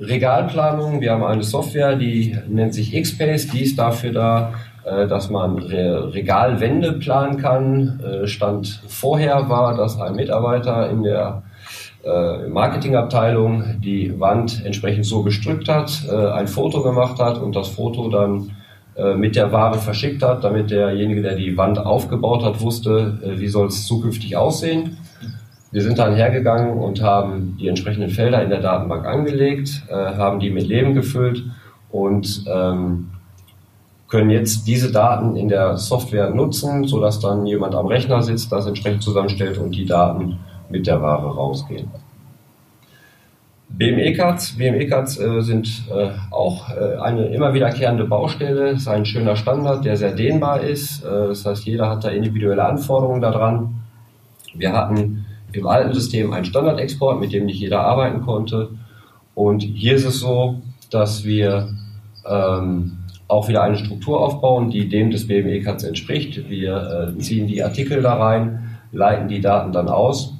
[0.00, 4.52] Regalplanung, wir haben eine Software, die nennt sich XPace, die ist dafür da,
[4.84, 8.00] dass man Regalwände planen kann.
[8.26, 11.42] Stand vorher war, dass ein Mitarbeiter in der
[12.04, 17.68] äh, Marketingabteilung die Wand entsprechend so gestrückt hat, äh, ein Foto gemacht hat und das
[17.68, 18.50] Foto dann
[18.94, 23.48] äh, mit der Ware verschickt hat, damit derjenige, der die Wand aufgebaut hat, wusste, wie
[23.48, 24.98] soll es zukünftig aussehen.
[25.72, 30.50] Wir sind dann hergegangen und haben die entsprechenden Felder in der Datenbank angelegt, haben die
[30.50, 31.42] mit Leben gefüllt
[31.90, 33.10] und ähm,
[34.06, 38.66] können jetzt diese Daten in der Software nutzen, sodass dann jemand am Rechner sitzt, das
[38.66, 40.38] entsprechend zusammenstellt und die Daten
[40.68, 41.90] mit der Ware rausgehen.
[43.76, 48.72] BME-Cards BME -Cards, äh, sind äh, auch äh, eine immer wiederkehrende Baustelle.
[48.72, 51.04] Das ist ein schöner Standard, der sehr dehnbar ist.
[51.04, 53.82] Äh, das heißt, jeder hat da individuelle Anforderungen daran.
[54.54, 58.70] Wir hatten im alten System einen Standardexport, mit dem nicht jeder arbeiten konnte.
[59.34, 60.60] Und hier ist es so,
[60.90, 61.68] dass wir
[62.28, 66.48] ähm, auch wieder eine Struktur aufbauen, die dem des BME-Cards entspricht.
[66.48, 70.33] Wir äh, ziehen die Artikel da rein, leiten die Daten dann aus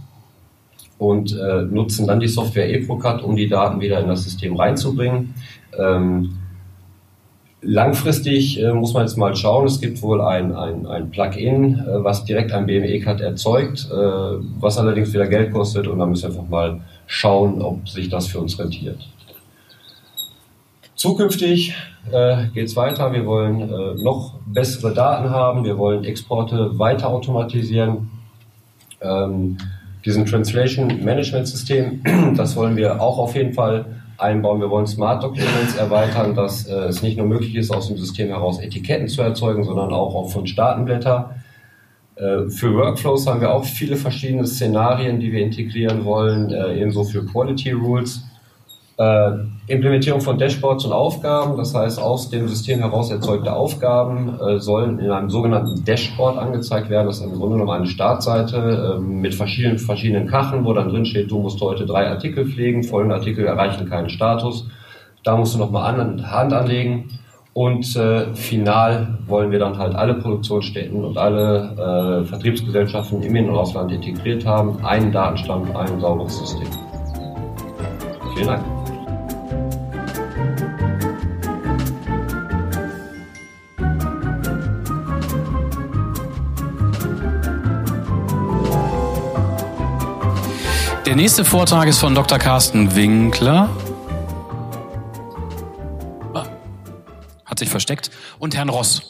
[0.99, 5.35] und äh, nutzen dann die Software EPROCAT, um die Daten wieder in das System reinzubringen.
[5.79, 6.39] Ähm,
[7.61, 12.05] langfristig äh, muss man jetzt mal schauen, es gibt wohl ein, ein, ein Plugin, äh,
[12.05, 13.95] was direkt ein BME-Card erzeugt, äh,
[14.61, 18.27] was allerdings wieder Geld kostet und da müssen wir einfach mal schauen, ob sich das
[18.27, 18.99] für uns rentiert.
[20.95, 21.75] Zukünftig
[22.11, 23.13] äh, geht es weiter.
[23.13, 25.65] Wir wollen äh, noch bessere Daten haben.
[25.65, 28.11] Wir wollen Exporte weiter automatisieren.
[29.01, 29.59] Ähm,
[30.05, 32.03] diesen Translation Management System,
[32.37, 33.87] das wollen wir auch auf jeden Fall
[34.19, 34.61] einbauen.
[34.61, 38.29] Wir wollen Smart Documents erweitern, dass äh, es nicht nur möglich ist, aus dem System
[38.29, 41.35] heraus Etiketten zu erzeugen, sondern auch, von Staatenblätter.
[42.17, 47.05] Äh, für Workflows haben wir auch viele verschiedene Szenarien, die wir integrieren wollen, äh, ebenso
[47.05, 48.25] für Quality Rules.
[48.97, 49.31] Äh,
[49.67, 55.01] Implementierung von Dashboards und Aufgaben, das heißt aus dem System heraus erzeugte Aufgaben äh, sollen
[55.01, 57.09] in einem sogenannten Dashboard angezeigt werden.
[57.09, 61.07] Das ist im Grunde genommen eine Startseite äh, mit verschiedenen, verschiedenen Kachen, wo dann drin
[61.07, 64.69] steht, du musst heute drei Artikel pflegen, folgende Artikel erreichen keinen Status.
[65.25, 67.09] Da musst du nochmal an, Hand anlegen.
[67.53, 73.49] Und äh, final wollen wir dann halt alle Produktionsstätten und alle äh, Vertriebsgesellschaften im In-
[73.49, 74.85] und Ausland integriert haben.
[74.85, 76.69] Einen Datenstamm, ein sauberes System.
[78.35, 78.74] Vielen Dank.
[91.15, 92.41] Der nächste Vortrag ist von Dr.
[92.41, 93.71] Carsten Winkler.
[96.35, 96.49] Ah,
[97.47, 98.11] hat sich versteckt.
[98.41, 99.01] Und Herrn Ross.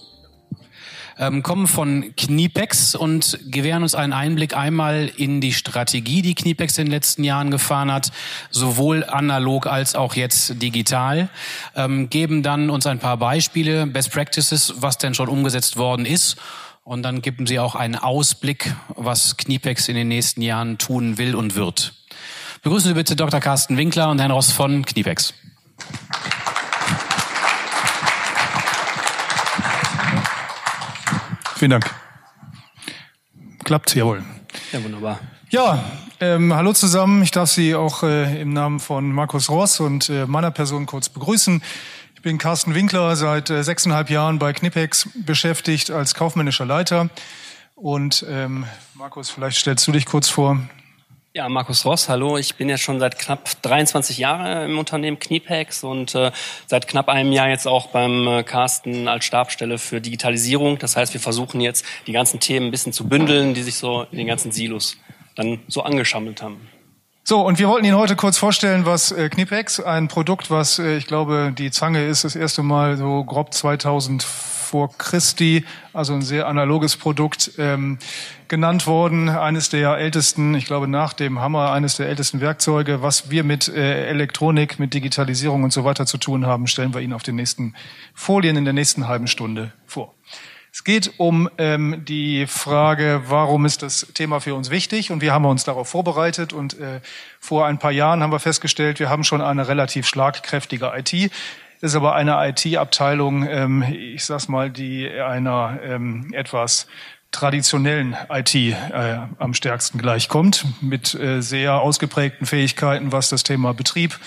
[1.19, 6.77] Ähm, kommen von Kniepex und gewähren uns einen Einblick einmal in die Strategie, die Kniepex
[6.77, 8.13] in den letzten Jahren gefahren hat,
[8.51, 11.31] sowohl analog als auch jetzt digital,
[11.75, 16.37] ähm, geben dann uns ein paar Beispiele, Best Practices, was denn schon umgesetzt worden ist
[16.85, 21.35] und dann geben Sie auch einen Ausblick, was Kniepex in den nächsten Jahren tun will
[21.35, 21.95] und wird.
[22.63, 23.41] Begrüßen Sie bitte Dr.
[23.41, 25.35] Carsten Winkler und Herrn Ross von Kniepex.
[31.57, 31.91] Vielen Dank.
[33.65, 34.23] Klappt, jawohl.
[34.73, 35.21] Ja, wunderbar.
[35.49, 35.83] Ja,
[36.21, 37.23] ähm, hallo zusammen.
[37.23, 41.09] Ich darf Sie auch äh, im Namen von Markus Ross und äh, meiner Person kurz
[41.09, 41.63] begrüßen
[42.25, 47.11] bin Carsten Winkler, seit äh, sechseinhalb Jahren bei Knipex beschäftigt als kaufmännischer Leiter.
[47.75, 48.65] Und ähm,
[48.95, 50.59] Markus, vielleicht stellst du dich kurz vor.
[51.35, 52.39] Ja, Markus Ross, hallo.
[52.39, 56.33] Ich bin ja schon seit knapp 23 Jahren im Unternehmen Knipex und äh,
[56.67, 60.79] seit knapp einem Jahr jetzt auch beim äh, Carsten als Stabstelle für Digitalisierung.
[60.79, 64.07] Das heißt, wir versuchen jetzt die ganzen Themen ein bisschen zu bündeln, die sich so
[64.11, 64.97] in den ganzen Silos
[65.35, 66.69] dann so angeschammelt haben.
[67.27, 70.97] So, und wir wollten Ihnen heute kurz vorstellen, was äh, Knipex, ein Produkt, was äh,
[70.99, 76.23] ich glaube, die Zange ist das erste Mal so grob 2005 vor Christi, also ein
[76.23, 77.99] sehr analoges Produkt, ähm,
[78.49, 79.29] genannt worden.
[79.29, 83.01] Eines der ältesten, ich glaube nach dem Hammer, eines der ältesten Werkzeuge.
[83.01, 87.03] Was wir mit äh, Elektronik, mit Digitalisierung und so weiter zu tun haben, stellen wir
[87.03, 87.75] Ihnen auf den nächsten
[88.15, 90.14] Folien in der nächsten halben Stunde vor.
[90.75, 95.13] Es geht um ähm, die Frage, warum ist das Thema für uns wichtig?
[95.13, 96.53] Und wir haben uns darauf vorbereitet.
[96.53, 97.01] Und äh,
[97.39, 101.31] vor ein paar Jahren haben wir festgestellt, wir haben schon eine relativ schlagkräftige IT.
[101.81, 106.89] Das ist aber eine IT-Abteilung, ähm, ich sag's mal, die einer ähm, etwas
[107.31, 108.75] traditionellen IT äh,
[109.39, 114.19] am stärksten gleichkommt, mit äh, sehr ausgeprägten Fähigkeiten, was das Thema Betrieb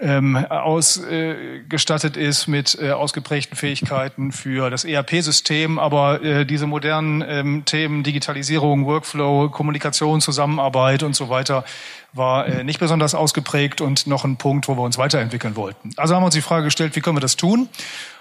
[0.00, 7.22] ähm, ausgestattet äh, ist mit äh, ausgeprägten Fähigkeiten für das ERP-System, aber äh, diese modernen
[7.26, 11.64] ähm, Themen Digitalisierung, Workflow, Kommunikation, Zusammenarbeit und so weiter
[12.12, 15.90] war äh, nicht besonders ausgeprägt und noch ein Punkt, wo wir uns weiterentwickeln wollten.
[15.96, 17.68] Also haben wir uns die Frage gestellt, wie können wir das tun?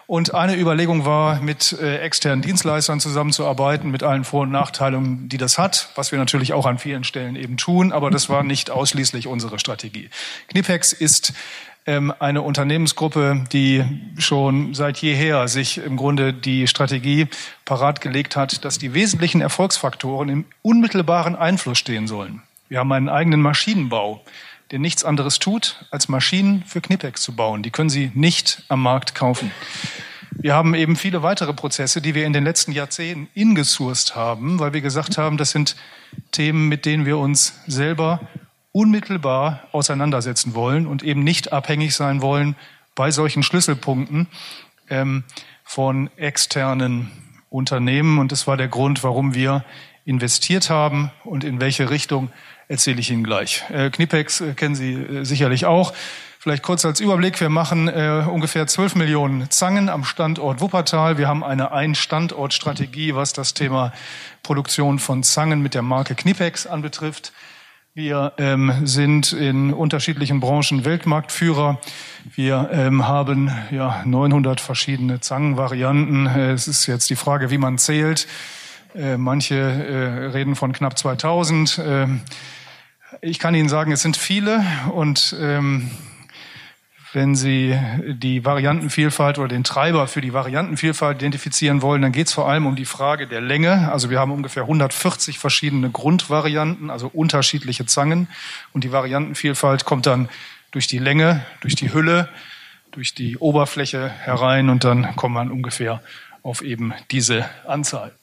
[0.10, 5.38] Und eine Überlegung war, mit äh, externen Dienstleistern zusammenzuarbeiten, mit allen Vor- und Nachteilen, die
[5.38, 8.72] das hat, was wir natürlich auch an vielen Stellen eben tun, aber das war nicht
[8.72, 10.10] ausschließlich unsere Strategie.
[10.48, 11.34] Knipex ist
[11.86, 13.84] eine Unternehmensgruppe, die
[14.18, 17.28] schon seit jeher sich im Grunde die Strategie
[17.66, 22.44] parat gelegt hat, dass die wesentlichen Erfolgsfaktoren im unmittelbaren Einfluss stehen sollen.
[22.68, 24.24] Wir haben einen eigenen Maschinenbau,
[24.72, 27.64] der nichts anderes tut, als Maschinen für Knipex zu bauen.
[27.64, 29.52] Die können Sie nicht am Markt kaufen.
[30.32, 34.74] Wir haben eben viele weitere Prozesse, die wir in den letzten Jahrzehnten ingesourced haben, weil
[34.74, 35.76] wir gesagt haben, das sind
[36.32, 38.22] Themen, mit denen wir uns selber
[38.80, 42.56] unmittelbar auseinandersetzen wollen und eben nicht abhängig sein wollen
[42.96, 44.28] bei solchen Schlüsselpunkten
[44.90, 45.26] ähm,
[45.66, 47.12] von externen
[47.50, 48.20] Unternehmen.
[48.20, 49.66] Und das war der Grund, warum wir
[50.06, 52.32] investiert haben und in welche Richtung
[52.70, 53.66] erzähle ich Ihnen gleich.
[53.70, 55.94] Äh, Knipex äh, kennen Sie äh, sicherlich auch.
[56.40, 57.42] Vielleicht kurz als Überblick.
[57.42, 61.18] Wir machen äh, ungefähr 12 Millionen Zangen am Standort Wuppertal.
[61.18, 63.92] Wir haben eine Ein-Standort-Strategie, was das Thema
[64.42, 67.34] Produktion von Zangen mit der Marke Knipex anbetrifft.
[67.96, 71.80] Wir ähm, sind in unterschiedlichen Branchen Weltmarktführer.
[72.36, 76.28] Wir ähm, haben ja 900 verschiedene Zangenvarianten.
[76.28, 78.28] Es ist jetzt die Frage, wie man zählt.
[78.94, 81.80] Äh, manche äh, reden von knapp 2000.
[81.80, 82.08] Äh,
[83.22, 84.64] ich kann Ihnen sagen, es sind viele
[84.94, 85.90] und ähm,
[87.14, 92.34] wenn Sie die Variantenvielfalt oder den Treiber für die Variantenvielfalt identifizieren wollen, dann geht es
[92.34, 93.92] vor allem um die Frage der Länge.
[93.92, 98.28] Also wir haben ungefähr 140 verschiedene Grundvarianten, also unterschiedliche Zangen.
[98.74, 100.30] Und die Variantenvielfalt kommt dann
[100.72, 102.30] durch die Länge, durch die Hülle,
[102.92, 106.02] durch die Oberfläche herein und dann kommt man ungefähr
[106.44, 108.14] auf eben diese Anzahl.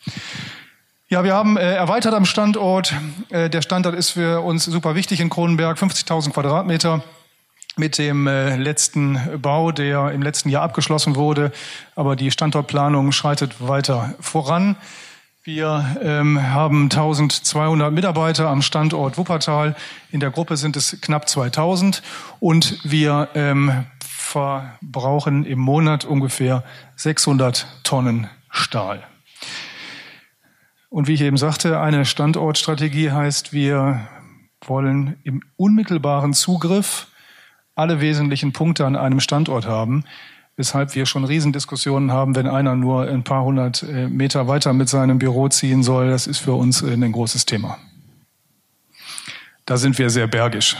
[1.09, 2.93] Ja, wir haben äh, erweitert am Standort.
[3.30, 7.05] Äh, der Standort ist für uns super wichtig in Kronenberg, 50.000 Quadratmeter
[7.77, 11.53] mit dem äh, letzten Bau, der im letzten Jahr abgeschlossen wurde.
[11.95, 14.77] Aber die Standortplanung schreitet weiter voran.
[15.45, 19.77] Wir ähm, haben 1200 Mitarbeiter am Standort Wuppertal.
[20.11, 22.03] In der Gruppe sind es knapp 2000
[22.41, 26.64] und wir ähm, verbrauchen im Monat ungefähr
[26.97, 29.05] 600 Tonnen Stahl.
[30.89, 34.09] Und wie ich eben sagte, eine Standortstrategie heißt, wir
[34.64, 37.07] wollen im unmittelbaren Zugriff
[37.77, 40.05] alle wesentlichen Punkte an einem Standort haben,
[40.57, 44.89] weshalb wir schon Riesendiskussionen haben, wenn einer nur ein paar hundert äh, Meter weiter mit
[44.89, 46.09] seinem Büro ziehen soll.
[46.09, 47.79] Das ist für uns äh, ein großes Thema.
[49.66, 50.77] Da sind wir sehr bergisch.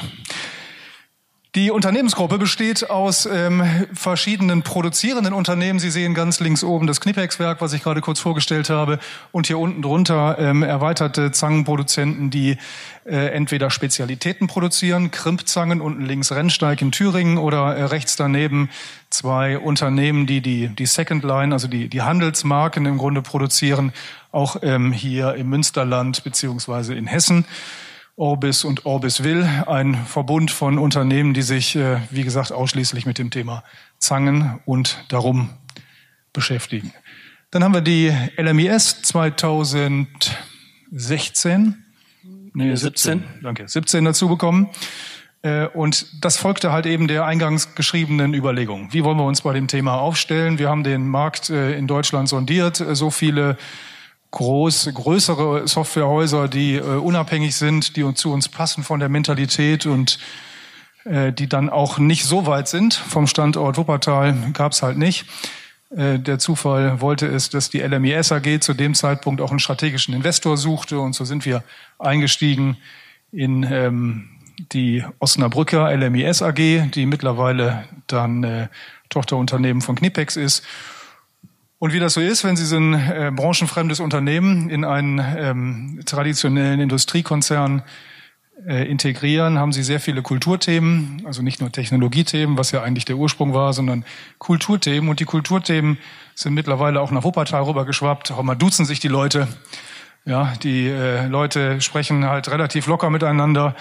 [1.57, 5.79] Die Unternehmensgruppe besteht aus ähm, verschiedenen produzierenden Unternehmen.
[5.79, 8.99] Sie sehen ganz links oben das Knipex-Werk, was ich gerade kurz vorgestellt habe,
[9.33, 12.59] und hier unten drunter ähm, erweiterte Zangenproduzenten, die
[13.07, 18.69] äh, entweder Spezialitäten produzieren, Krimpzangen, unten links Rennsteig in Thüringen oder äh, rechts daneben
[19.09, 23.95] zwei Unternehmen, die die, die Second Line, also die, die Handelsmarken im Grunde produzieren,
[24.31, 27.47] auch ähm, hier im Münsterland beziehungsweise in Hessen.
[28.19, 33.19] Orbis und Orbis Will, ein Verbund von Unternehmen, die sich, äh, wie gesagt, ausschließlich mit
[33.19, 33.63] dem Thema
[33.99, 35.51] Zangen und darum
[36.33, 36.95] beschäftigen.
[37.51, 41.85] Dann haben wir die LMIS 2016,
[42.55, 44.71] nee, 17, 17 danke, 17 dazu bekommen.
[45.43, 48.95] Äh, und das folgte halt eben der eingangs geschriebenen Überlegung.
[48.95, 50.59] Wie wollen wir uns bei dem Thema aufstellen?
[50.59, 52.83] Wir haben den Markt äh, in Deutschland sondiert.
[52.93, 53.59] So viele
[54.31, 60.19] groß, größere Softwarehäuser, die äh, unabhängig sind, die zu uns passen von der Mentalität und
[61.05, 65.27] äh, die dann auch nicht so weit sind vom Standort Wuppertal, gab es halt nicht.
[65.91, 70.15] Äh, der Zufall wollte es, dass die LMIS AG zu dem Zeitpunkt auch einen strategischen
[70.15, 71.63] Investor suchte und so sind wir
[71.99, 72.77] eingestiegen
[73.33, 74.29] in ähm,
[74.73, 78.69] die Osnabrücker LMIS AG, die mittlerweile dann äh,
[79.09, 80.65] Tochterunternehmen von Knipex ist
[81.79, 86.01] Und wie das so ist, wenn Sie so ein äh, branchenfremdes Unternehmen in einen ähm,
[86.07, 87.83] traditionellen Industriekonzern
[88.67, 93.17] äh, integrieren, haben Sie sehr viele Kulturthemen, also nicht nur Technologiethemen, was ja eigentlich der
[93.17, 94.07] Ursprung war, sondern
[94.39, 95.11] Kulturthemen.
[95.11, 95.99] Und die Kulturthemen
[96.35, 98.33] sind mittlerweile auch nach Wuppertal rübergeschwappt.
[98.33, 99.47] Auch mal duzen sich die Leute.
[100.27, 103.77] Ja, die äh, Leute sprechen halt relativ locker miteinander.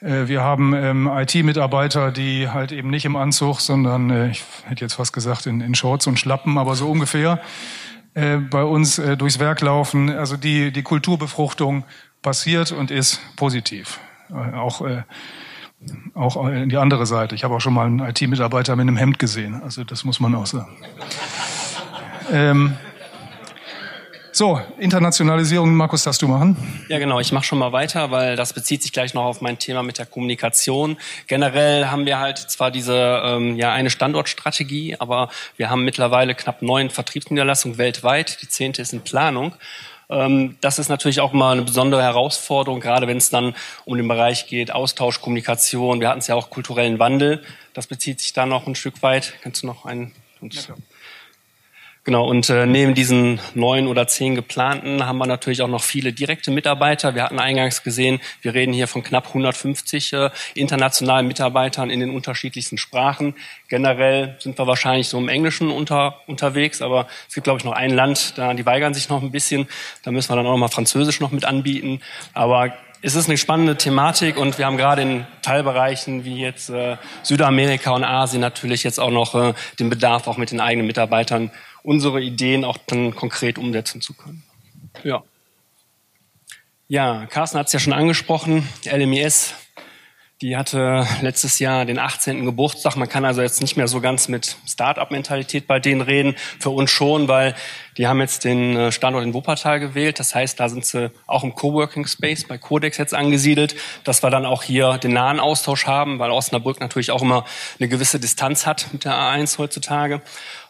[0.00, 4.84] Äh, wir haben ähm, IT-Mitarbeiter, die halt eben nicht im Anzug, sondern äh, ich hätte
[4.84, 7.40] jetzt fast gesagt in, in Shorts und Schlappen, aber so ungefähr
[8.14, 10.08] äh, bei uns äh, durchs Werk laufen.
[10.08, 11.82] Also die die Kulturbefruchtung
[12.22, 13.98] passiert und ist positiv.
[14.30, 15.02] Äh, auch äh,
[16.14, 17.34] auch in die andere Seite.
[17.34, 19.60] Ich habe auch schon mal einen IT-Mitarbeiter mit einem Hemd gesehen.
[19.62, 20.76] Also das muss man auch sagen.
[22.30, 22.76] ähm,
[24.38, 26.56] so, Internationalisierung, Markus, darfst du machen?
[26.88, 27.18] Ja, genau.
[27.18, 29.98] Ich mache schon mal weiter, weil das bezieht sich gleich noch auf mein Thema mit
[29.98, 30.96] der Kommunikation.
[31.26, 36.62] Generell haben wir halt zwar diese ähm, ja eine Standortstrategie, aber wir haben mittlerweile knapp
[36.62, 38.40] neun Vertriebsniederlassungen weltweit.
[38.40, 39.54] Die zehnte ist in Planung.
[40.08, 44.06] Ähm, das ist natürlich auch mal eine besondere Herausforderung, gerade wenn es dann um den
[44.06, 46.00] Bereich geht, Austausch, Kommunikation.
[46.00, 47.42] Wir hatten es ja auch kulturellen Wandel.
[47.74, 49.34] Das bezieht sich da noch ein Stück weit.
[49.42, 50.12] Kannst du noch einen?
[50.40, 50.76] Ja,
[52.08, 56.14] Genau, und äh, neben diesen neun oder zehn geplanten haben wir natürlich auch noch viele
[56.14, 57.14] direkte Mitarbeiter.
[57.14, 62.08] Wir hatten eingangs gesehen, wir reden hier von knapp 150 äh, internationalen Mitarbeitern in den
[62.08, 63.34] unterschiedlichsten Sprachen.
[63.68, 67.74] Generell sind wir wahrscheinlich so im Englischen unter, unterwegs, aber es gibt, glaube ich, noch
[67.74, 69.68] ein Land, da die weigern sich noch ein bisschen.
[70.02, 72.00] Da müssen wir dann auch noch mal Französisch noch mit anbieten.
[72.32, 76.96] Aber es ist eine spannende Thematik und wir haben gerade in Teilbereichen wie jetzt äh,
[77.22, 81.50] Südamerika und Asien natürlich jetzt auch noch äh, den Bedarf, auch mit den eigenen Mitarbeitern
[81.88, 84.42] unsere Ideen auch dann konkret umsetzen zu können.
[85.04, 85.22] Ja.
[86.86, 89.54] Ja, Carsten hat es ja schon angesprochen, LMIS,
[90.40, 92.44] die hatte letztes Jahr den 18.
[92.44, 92.94] Geburtstag.
[92.94, 96.36] Man kann also jetzt nicht mehr so ganz mit Start-up-Mentalität bei denen reden.
[96.60, 97.56] Für uns schon, weil
[97.96, 100.20] die haben jetzt den äh, Standort in Wuppertal gewählt.
[100.20, 103.74] Das heißt, da sind sie auch im Coworking Space bei Codex jetzt angesiedelt,
[104.04, 107.44] dass wir dann auch hier den nahen Austausch haben, weil Osnabrück natürlich auch immer
[107.80, 110.22] eine gewisse Distanz hat mit der A1 heutzutage.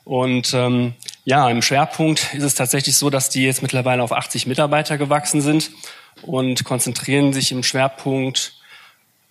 [0.09, 0.95] Und ähm,
[1.27, 5.43] ja, im Schwerpunkt ist es tatsächlich so, dass die jetzt mittlerweile auf 80 Mitarbeiter gewachsen
[5.43, 5.71] sind
[6.23, 8.55] und konzentrieren sich im Schwerpunkt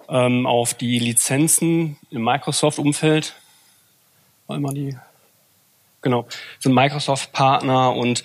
[0.07, 3.33] ähm, auf die Lizenzen im Microsoft-Umfeld.
[4.47, 4.95] Einmal die,
[6.01, 6.27] genau,
[6.59, 8.23] sind Microsoft-Partner und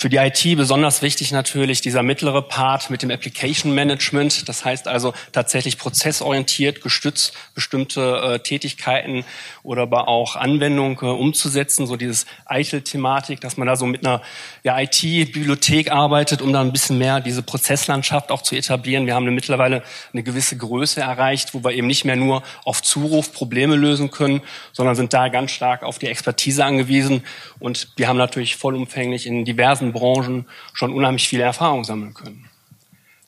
[0.00, 4.48] für die IT besonders wichtig natürlich dieser mittlere Part mit dem Application Management.
[4.48, 9.26] Das heißt also tatsächlich prozessorientiert, gestützt bestimmte äh, Tätigkeiten
[9.62, 11.86] oder aber auch Anwendungen äh, umzusetzen.
[11.86, 14.22] So dieses ITIL-Thematik, dass man da so mit einer
[14.62, 19.04] ja, IT-Bibliothek arbeitet, um da ein bisschen mehr diese Prozesslandschaft auch zu etablieren.
[19.04, 19.82] Wir haben eine, mittlerweile
[20.14, 24.40] eine gewisse Größe erreicht, wo wir eben nicht mehr nur auf Zuruf Probleme lösen können,
[24.72, 27.22] sondern sind da ganz stark auf die Expertise angewiesen.
[27.58, 32.50] Und wir haben natürlich vollumfänglich in diversen Branchen schon unheimlich viele Erfahrung sammeln können.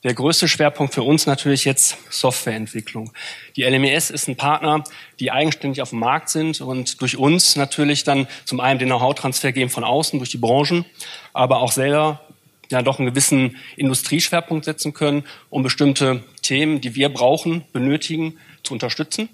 [0.04, 3.12] Der größte Schwerpunkt für uns natürlich jetzt Softwareentwicklung.
[3.54, 4.82] Die LMES ist ein Partner,
[5.20, 9.52] die eigenständig auf dem Markt sind und durch uns natürlich dann zum einen den Know-how-Transfer
[9.52, 10.84] geben von außen durch die Branchen,
[11.32, 12.20] aber auch selber
[12.68, 18.72] ja doch einen gewissen Industrieschwerpunkt setzen können, um bestimmte Themen, die wir brauchen, benötigen, zu
[18.72, 19.28] unterstützen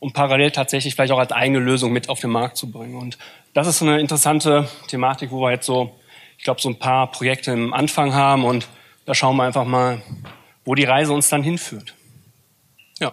[0.00, 2.94] und parallel tatsächlich vielleicht auch als eigene Lösung mit auf den Markt zu bringen.
[2.94, 3.18] Und
[3.52, 5.98] das ist eine interessante Thematik, wo wir jetzt so
[6.44, 8.68] ich glaube, so ein paar Projekte im Anfang haben und
[9.06, 10.02] da schauen wir einfach mal,
[10.66, 11.94] wo die Reise uns dann hinführt.
[13.00, 13.12] Ja.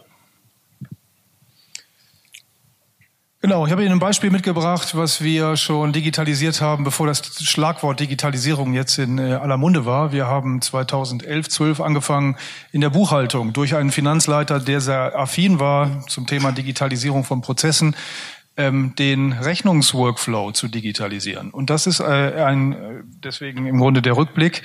[3.40, 8.02] Genau, ich habe Ihnen ein Beispiel mitgebracht, was wir schon digitalisiert haben, bevor das Schlagwort
[8.02, 10.12] Digitalisierung jetzt in äh, aller Munde war.
[10.12, 12.36] Wir haben 2011, 12 angefangen
[12.74, 17.96] in der Buchhaltung durch einen Finanzleiter, der sehr affin war zum Thema Digitalisierung von Prozessen
[18.58, 21.52] ähm, den Rechnungsworkflow zu digitalisieren.
[21.52, 24.64] Und das ist äh, ein, deswegen im Grunde der Rückblick.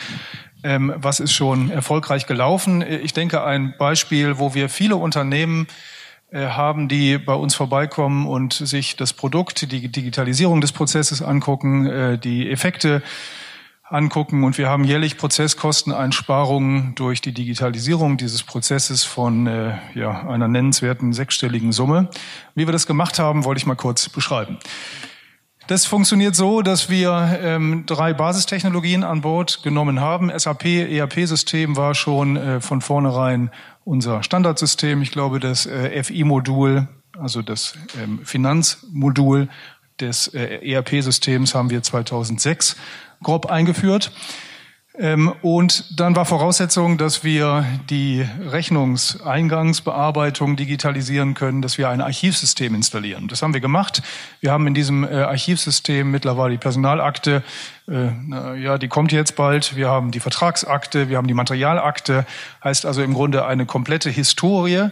[0.62, 2.82] Ähm, was ist schon erfolgreich gelaufen?
[2.82, 5.68] Ich denke, ein Beispiel, wo wir viele Unternehmen
[6.32, 11.86] äh, haben, die bei uns vorbeikommen und sich das Produkt, die Digitalisierung des Prozesses angucken,
[11.86, 13.02] äh, die Effekte
[13.88, 14.44] angucken.
[14.44, 21.12] Und wir haben jährlich Prozesskosteneinsparungen durch die Digitalisierung dieses Prozesses von äh, ja, einer nennenswerten
[21.12, 22.08] sechsstelligen Summe.
[22.54, 24.58] Wie wir das gemacht haben, wollte ich mal kurz beschreiben.
[25.68, 30.30] Das funktioniert so, dass wir ähm, drei Basistechnologien an Bord genommen haben.
[30.36, 33.50] SAP ERP-System war schon äh, von vornherein
[33.84, 35.02] unser Standardsystem.
[35.02, 36.86] Ich glaube, das äh, FI-Modul,
[37.18, 39.48] also das ähm, Finanzmodul
[40.00, 42.76] des äh, ERP-Systems haben wir 2006
[43.22, 44.10] grob eingeführt.
[44.98, 52.74] Ähm, und dann war Voraussetzung, dass wir die Rechnungseingangsbearbeitung digitalisieren können, dass wir ein Archivsystem
[52.74, 53.28] installieren.
[53.28, 54.00] Das haben wir gemacht.
[54.40, 57.42] Wir haben in diesem äh, Archivsystem mittlerweile die Personalakte,
[57.88, 58.08] äh,
[58.58, 59.76] ja, die kommt jetzt bald.
[59.76, 62.24] Wir haben die Vertragsakte, wir haben die Materialakte,
[62.64, 64.88] heißt also im Grunde eine komplette Historie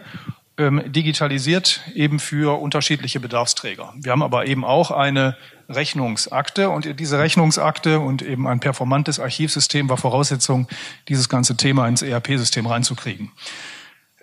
[0.58, 3.92] ähm, digitalisiert eben für unterschiedliche Bedarfsträger.
[3.96, 5.36] Wir haben aber eben auch eine
[5.68, 10.68] Rechnungsakte und diese Rechnungsakte und eben ein performantes Archivsystem war Voraussetzung,
[11.08, 13.30] dieses ganze Thema ins ERP-System reinzukriegen.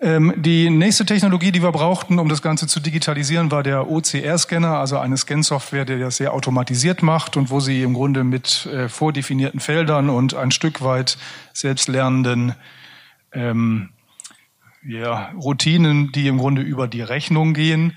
[0.02, 4.78] Ähm, die nächste Technologie, die wir brauchten, um das Ganze zu digitalisieren, war der OCR-Scanner,
[4.78, 8.88] also eine Scan-Software, die das sehr automatisiert macht und wo sie im Grunde mit äh,
[8.88, 11.18] vordefinierten Feldern und ein Stück weit
[11.52, 12.56] selbstlernenden
[13.32, 13.90] ähm,
[14.84, 17.96] ja, Routinen, die im Grunde über die Rechnung gehen,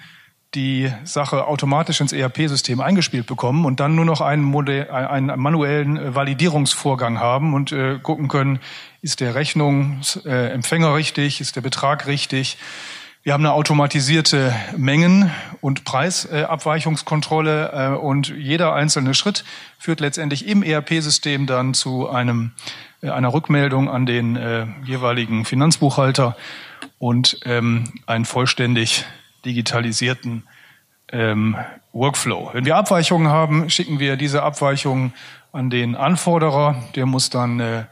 [0.56, 5.98] die Sache automatisch ins ERP-System eingespielt bekommen und dann nur noch einen, Modell, einen manuellen
[5.98, 8.60] äh, Validierungsvorgang haben und äh, gucken können,
[9.02, 12.58] ist der Rechnungsempfänger äh, richtig, ist der Betrag richtig.
[13.26, 19.44] Wir haben eine automatisierte Mengen- und Preisabweichungskontrolle äh, und jeder einzelne Schritt
[19.80, 22.52] führt letztendlich im ERP-System dann zu einem,
[23.02, 26.38] äh, einer Rückmeldung an den äh, jeweiligen Finanzbuchhalter
[27.00, 29.06] und ähm, einen vollständig
[29.46, 30.44] digitalisierten
[31.12, 31.56] ähm,
[31.94, 32.50] Workflow.
[32.54, 35.14] Wenn wir Abweichungen haben, schicken wir diese Abweichungen
[35.52, 36.76] an den Anforderer.
[36.96, 37.84] Der muss dann äh,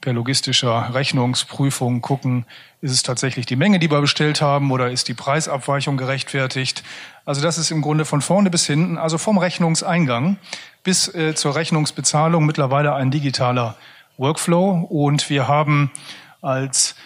[0.00, 2.44] per logistischer Rechnungsprüfung gucken,
[2.80, 6.82] ist es tatsächlich die Menge, die wir bestellt haben oder ist die Preisabweichung gerechtfertigt.
[7.24, 10.38] Also das ist im Grunde von vorne bis hinten, also vom Rechnungseingang
[10.82, 13.76] bis äh, zur Rechnungsbezahlung mittlerweile ein digitaler
[14.16, 14.88] Workflow.
[14.90, 15.92] Und wir haben
[16.40, 16.96] als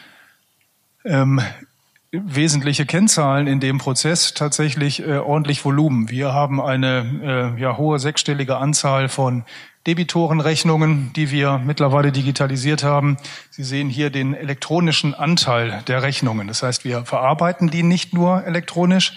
[1.05, 1.43] ähm,
[2.13, 6.09] wesentliche Kennzahlen in dem Prozess tatsächlich äh, ordentlich Volumen.
[6.09, 9.45] Wir haben eine äh, ja, hohe sechsstellige Anzahl von
[9.87, 13.17] Debitorenrechnungen, die wir mittlerweile digitalisiert haben.
[13.51, 16.49] Sie sehen hier den elektronischen Anteil der Rechnungen.
[16.49, 19.17] Das heißt, wir verarbeiten die nicht nur elektronisch,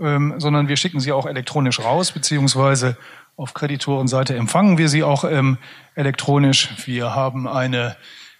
[0.00, 2.96] ähm, sondern wir schicken sie auch elektronisch raus, beziehungsweise
[3.36, 5.58] auf Kreditorenseite empfangen wir sie auch ähm,
[5.94, 6.70] elektronisch.
[6.86, 7.96] Wir haben eine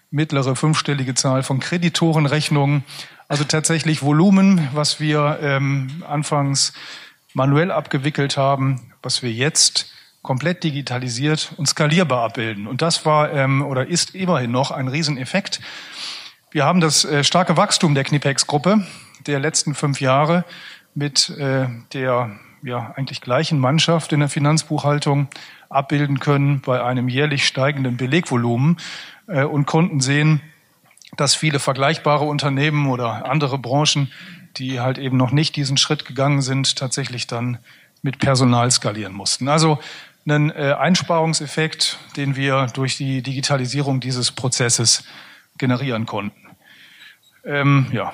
[0.09, 2.83] mittlere fünfstellige Zahl von Kreditorenrechnungen.
[3.27, 6.73] Also tatsächlich Volumen, was wir ähm, anfangs
[7.33, 12.67] manuell abgewickelt haben, was wir jetzt komplett digitalisiert und skalierbar abbilden.
[12.67, 15.61] Und das war ähm, oder ist immerhin noch ein Rieseneffekt.
[16.51, 18.85] Wir haben das äh, starke Wachstum der Knipex-Gruppe
[19.25, 20.45] der letzten fünf Jahre
[20.95, 22.31] mit äh, der
[22.63, 25.27] ja eigentlich gleichen Mannschaft in der Finanzbuchhaltung
[25.69, 28.77] abbilden können bei einem jährlich steigenden Belegvolumen
[29.27, 30.41] äh, und konnten sehen,
[31.15, 34.11] dass viele vergleichbare Unternehmen oder andere Branchen,
[34.57, 37.59] die halt eben noch nicht diesen Schritt gegangen sind, tatsächlich dann
[38.01, 39.47] mit Personal skalieren mussten.
[39.47, 39.79] Also
[40.25, 45.05] einen äh, Einsparungseffekt, den wir durch die Digitalisierung dieses Prozesses
[45.57, 46.47] generieren konnten.
[47.45, 48.13] Ähm, ja.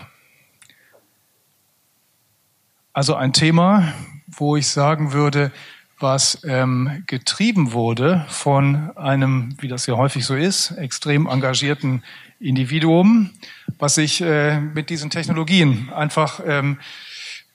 [2.94, 3.92] Also ein Thema,
[4.28, 5.52] wo ich sagen würde,
[6.00, 12.04] was ähm, getrieben wurde von einem, wie das ja häufig so ist, extrem engagierten
[12.40, 13.32] Individuum,
[13.80, 16.80] was sich äh, mit diesen Technologien einfach ähm,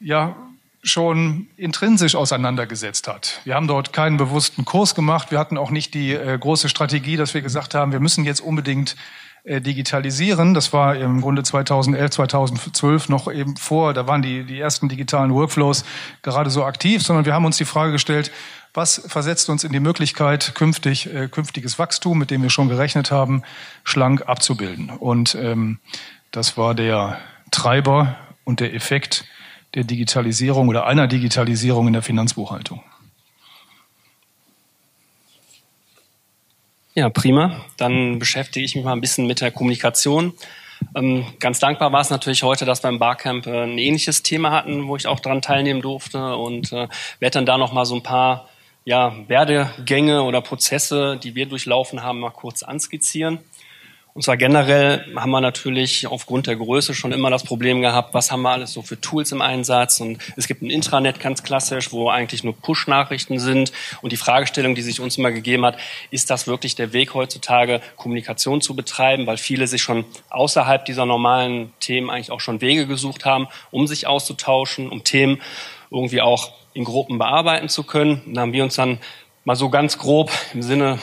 [0.01, 0.37] ja
[0.83, 3.41] schon intrinsisch auseinandergesetzt hat.
[3.45, 5.31] Wir haben dort keinen bewussten Kurs gemacht.
[5.31, 8.41] Wir hatten auch nicht die äh, große Strategie, dass wir gesagt haben, wir müssen jetzt
[8.41, 8.97] unbedingt
[9.45, 10.55] digitalisieren.
[10.55, 15.32] Das war im Grunde 2011, 2012 noch eben vor, da waren die, die ersten digitalen
[15.32, 15.84] Workflows
[16.22, 18.30] gerade so aktiv, sondern wir haben uns die Frage gestellt,
[18.74, 23.11] was versetzt uns in die Möglichkeit, künftig, äh, künftiges Wachstum, mit dem wir schon gerechnet
[23.11, 23.43] haben,
[23.84, 24.91] schlank abzubilden.
[24.91, 25.78] Und ähm,
[26.30, 27.18] das war der
[27.51, 29.24] Treiber und der Effekt
[29.74, 32.82] der Digitalisierung oder einer Digitalisierung in der Finanzbuchhaltung.
[36.99, 37.64] Ja, prima.
[37.76, 40.32] Dann beschäftige ich mich mal ein bisschen mit der Kommunikation.
[40.96, 44.51] Ähm, ganz dankbar war es natürlich heute, dass wir im Barcamp äh, ein ähnliches Thema
[44.51, 46.88] hatten, wo ich auch daran teilnehmen durfte und äh,
[47.20, 48.49] werde dann da noch mal so ein paar
[48.84, 53.38] ja, Werdegänge oder Prozesse, die wir durchlaufen haben, mal kurz anskizzieren.
[54.14, 58.32] Und zwar generell haben wir natürlich aufgrund der Größe schon immer das Problem gehabt, was
[58.32, 60.00] haben wir alles so für Tools im Einsatz.
[60.00, 63.70] Und es gibt ein Intranet ganz klassisch, wo eigentlich nur Push-Nachrichten sind.
[64.02, 65.78] Und die Fragestellung, die sich uns immer gegeben hat,
[66.11, 71.06] ist das wirklich der Weg heutzutage, Kommunikation zu betreiben, weil viele sich schon außerhalb dieser
[71.06, 75.40] normalen Themen eigentlich auch schon Wege gesucht haben, um sich auszutauschen, um Themen
[75.90, 78.22] irgendwie auch in Gruppen bearbeiten zu können.
[78.26, 78.98] da haben wir uns dann
[79.44, 80.98] mal so ganz grob im Sinne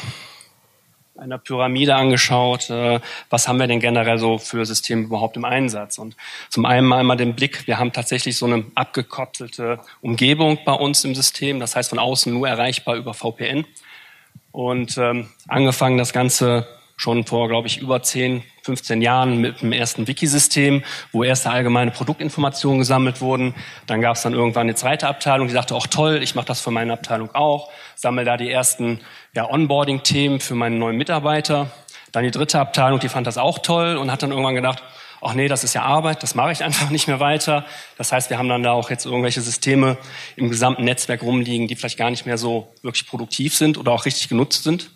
[1.18, 2.99] einer Pyramide angeschaut, äh,
[3.30, 5.97] was haben wir denn generell so für Systeme überhaupt im Einsatz?
[5.97, 6.16] Und
[6.49, 11.16] zum einen einmal den Blick, wir haben tatsächlich so eine abgekoppelte Umgebung bei uns im
[11.16, 13.66] System, das heißt von außen nur erreichbar über VPN.
[14.51, 16.68] Und ähm, angefangen das Ganze
[16.98, 21.91] schon vor, glaube ich, über 10, 15 Jahren mit dem ersten Wikisystem, wo erste allgemeine
[21.91, 23.54] Produktinformationen gesammelt wurden.
[23.86, 26.62] Dann gab es dann irgendwann eine zweite Abteilung, die sagte, auch toll, ich mache das
[26.62, 29.02] für meine Abteilung auch, sammle da die ersten
[29.34, 31.70] ja, Onboarding-Themen für meine neuen Mitarbeiter.
[32.12, 34.82] Dann die dritte Abteilung, die fand das auch toll und hat dann irgendwann gedacht,
[35.22, 37.66] ach nee, das ist ja Arbeit, das mache ich einfach nicht mehr weiter.
[37.98, 39.98] Das heißt, wir haben dann da auch jetzt irgendwelche Systeme
[40.38, 44.06] im gesamten Netzwerk rumliegen, die vielleicht gar nicht mehr so wirklich produktiv sind oder auch
[44.06, 44.91] richtig genutzt sind.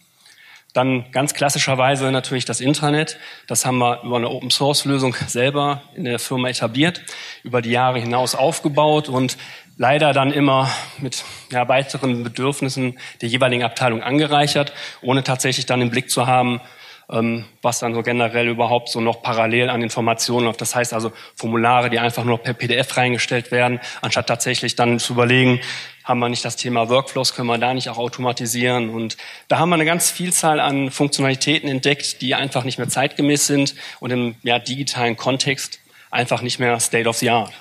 [0.74, 3.18] Dann ganz klassischerweise natürlich das Intranet.
[3.48, 7.02] Das haben wir über eine Open-Source-Lösung selber in der Firma etabliert,
[7.44, 9.38] über die Jahre hinaus aufgebaut und
[9.78, 15.90] leider dann immer mit ja, weiteren Bedürfnissen der jeweiligen Abteilung angereichert, ohne tatsächlich dann im
[15.90, 16.62] Blick zu haben,
[17.10, 20.62] ähm, was dann so generell überhaupt so noch parallel an Informationen läuft.
[20.62, 25.14] Das heißt also Formulare, die einfach nur per PDF reingestellt werden, anstatt tatsächlich dann zu
[25.14, 25.62] überlegen,
[26.10, 28.90] haben wir nicht das Thema Workflows, können wir da nicht auch automatisieren?
[28.90, 29.16] Und
[29.48, 33.76] da haben wir eine ganz Vielzahl an Funktionalitäten entdeckt, die einfach nicht mehr zeitgemäß sind
[34.00, 35.80] und im ja, digitalen Kontext
[36.10, 37.54] einfach nicht mehr State of the Art.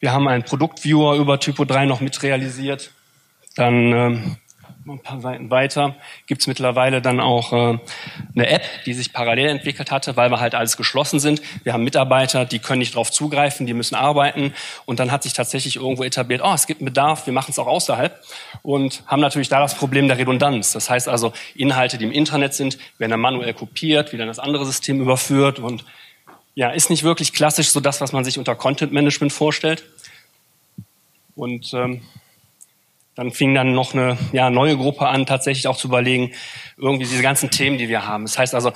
[0.00, 2.90] Wir haben einen Produktviewer über Typo 3 noch mit realisiert.
[3.54, 4.36] Dann ähm,
[4.92, 7.78] ein paar Seiten weiter gibt es mittlerweile dann auch äh,
[8.34, 11.40] eine App, die sich parallel entwickelt hatte, weil wir halt alles geschlossen sind.
[11.62, 14.52] Wir haben Mitarbeiter, die können nicht darauf zugreifen, die müssen arbeiten.
[14.84, 17.58] Und dann hat sich tatsächlich irgendwo etabliert, oh, es gibt einen Bedarf, wir machen es
[17.58, 18.20] auch außerhalb.
[18.62, 20.72] Und haben natürlich da das Problem der Redundanz.
[20.72, 24.38] Das heißt also, Inhalte, die im Internet sind, werden dann manuell kopiert, wieder in das
[24.38, 25.58] andere System überführt.
[25.58, 25.84] Und
[26.54, 29.84] ja, ist nicht wirklich klassisch so das, was man sich unter Content Management vorstellt.
[31.34, 32.02] Und ähm,
[33.14, 36.32] dann fing dann noch eine ja, neue Gruppe an, tatsächlich auch zu überlegen,
[36.76, 38.24] irgendwie diese ganzen Themen, die wir haben.
[38.24, 38.72] Das heißt also,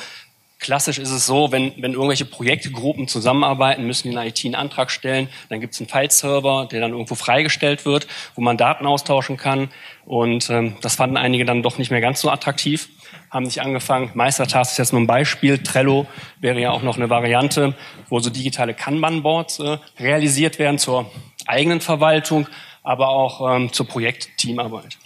[0.58, 4.90] klassisch ist es so, wenn, wenn irgendwelche Projektgruppen zusammenarbeiten, müssen die in IT einen Antrag
[4.90, 9.36] stellen, dann gibt es einen File-Server, der dann irgendwo freigestellt wird, wo man Daten austauschen
[9.36, 9.70] kann.
[10.04, 12.88] Und ähm, das fanden einige dann doch nicht mehr ganz so attraktiv,
[13.30, 16.06] haben sich angefangen, Meistertask ist jetzt nur ein Beispiel, Trello
[16.40, 17.74] wäre ja auch noch eine Variante,
[18.08, 21.10] wo so digitale Kanban-Boards äh, realisiert werden zur
[21.46, 22.46] eigenen Verwaltung,
[22.88, 24.96] aber auch ähm, zur Projektteamarbeit.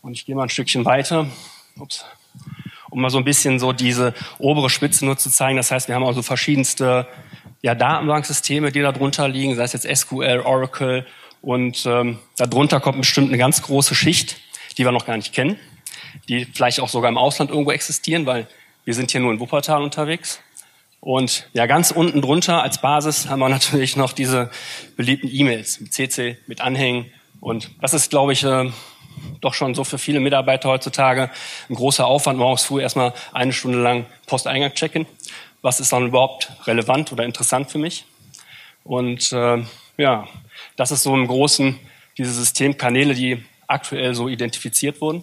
[0.00, 1.26] Und ich gehe mal ein Stückchen weiter,
[1.76, 2.04] Ups.
[2.88, 5.56] um mal so ein bisschen so diese obere Spitze nur zu zeigen.
[5.56, 7.08] Das heißt, wir haben also verschiedenste
[7.62, 11.04] ja, Datenbanksysteme, die da drunter liegen, sei es jetzt SQL, Oracle
[11.42, 14.36] und ähm, darunter kommt bestimmt eine ganz große Schicht,
[14.78, 15.58] die wir noch gar nicht kennen,
[16.28, 18.46] die vielleicht auch sogar im Ausland irgendwo existieren, weil
[18.84, 20.40] wir sind hier nur in Wuppertal unterwegs.
[21.06, 24.50] Und ja, ganz unten drunter als Basis haben wir natürlich noch diese
[24.96, 27.12] beliebten E-Mails mit CC, mit Anhängen.
[27.40, 28.72] Und das ist, glaube ich, äh,
[29.40, 31.30] doch schon so für viele Mitarbeiter heutzutage
[31.70, 35.06] ein großer Aufwand, morgens früh erstmal eine Stunde lang Posteingang checken.
[35.62, 38.04] Was ist dann überhaupt relevant oder interessant für mich?
[38.82, 39.62] Und äh,
[39.98, 40.26] ja,
[40.74, 41.78] das ist so im Großen
[42.18, 45.22] diese Systemkanäle, die aktuell so identifiziert wurden.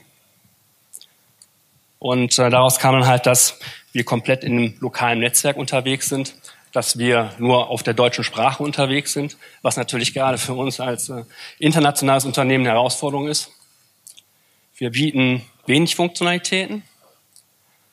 [1.99, 3.59] Und äh, daraus kam dann halt, dass
[3.93, 6.35] wir komplett in einem lokalen Netzwerk unterwegs sind,
[6.73, 11.09] dass wir nur auf der deutschen Sprache unterwegs sind, was natürlich gerade für uns als
[11.09, 11.23] äh,
[11.59, 13.51] internationales Unternehmen eine Herausforderung ist.
[14.75, 16.81] Wir bieten wenig Funktionalitäten,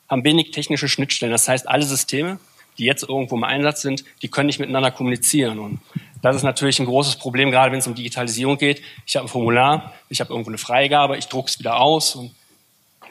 [0.09, 1.31] haben wenig technische Schnittstellen.
[1.31, 2.39] Das heißt, alle Systeme,
[2.79, 5.59] die jetzt irgendwo im Einsatz sind, die können nicht miteinander kommunizieren.
[5.59, 5.79] Und
[6.23, 8.81] das ist natürlich ein großes Problem, gerade wenn es um Digitalisierung geht.
[9.05, 12.33] Ich habe ein Formular, ich habe irgendwo eine Freigabe, ich drucke es wieder aus und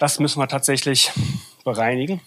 [0.00, 1.12] das müssen wir tatsächlich
[1.64, 2.20] bereinigen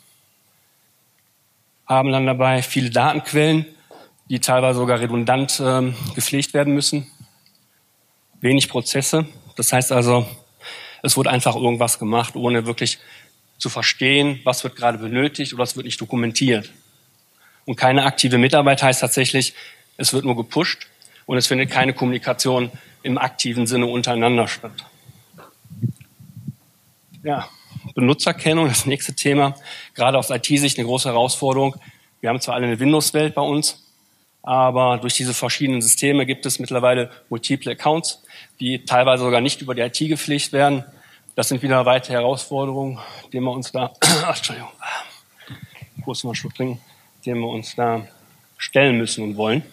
[1.86, 3.66] haben dann dabei viele Datenquellen,
[4.30, 7.08] die teilweise sogar redundant ähm, gepflegt werden müssen.
[8.42, 9.26] Wenig Prozesse.
[9.56, 10.26] Das heißt also,
[11.02, 13.00] es wurde einfach irgendwas gemacht, ohne wirklich
[13.58, 16.72] zu verstehen, was wird gerade benötigt oder es wird nicht dokumentiert.
[17.66, 19.54] Und keine aktive Mitarbeit heißt tatsächlich,
[19.98, 20.88] es wird nur gepusht
[21.26, 22.72] und es findet keine Kommunikation
[23.04, 24.86] im aktiven Sinne untereinander statt.
[27.24, 27.48] Ja,
[27.96, 29.56] Benutzerkennung, das nächste Thema,
[29.96, 31.76] gerade aus IT-Sicht eine große Herausforderung.
[32.22, 33.84] Wir haben zwar alle eine Windows-Welt bei uns,
[34.42, 38.24] aber durch diese verschiedenen Systeme gibt es mittlerweile multiple Accounts,
[38.60, 40.84] die teilweise sogar nicht über die IT gepflegt werden.
[41.36, 43.00] Das sind wieder weitere Herausforderungen,
[43.32, 43.94] denen wir uns da,
[44.28, 44.70] Entschuldigung,
[46.04, 46.82] kurz mal Schluck trinken,
[47.26, 48.08] denen wir uns da
[48.58, 49.64] stellen müssen und wollen.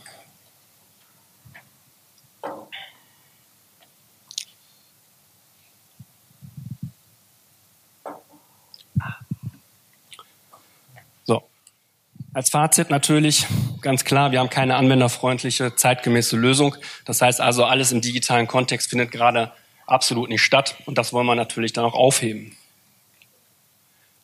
[12.33, 13.47] Als Fazit natürlich
[13.81, 16.77] ganz klar, wir haben keine anwenderfreundliche, zeitgemäße Lösung.
[17.05, 19.51] Das heißt also, alles im digitalen Kontext findet gerade
[19.87, 22.57] absolut nicht statt und das wollen wir natürlich dann auch aufheben.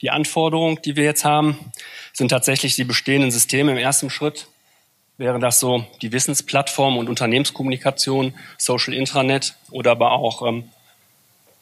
[0.03, 1.59] Die Anforderungen, die wir jetzt haben,
[2.13, 3.73] sind tatsächlich die bestehenden Systeme.
[3.73, 4.47] Im ersten Schritt
[5.19, 10.71] wäre das so die Wissensplattform und Unternehmenskommunikation, Social Intranet oder aber auch ähm,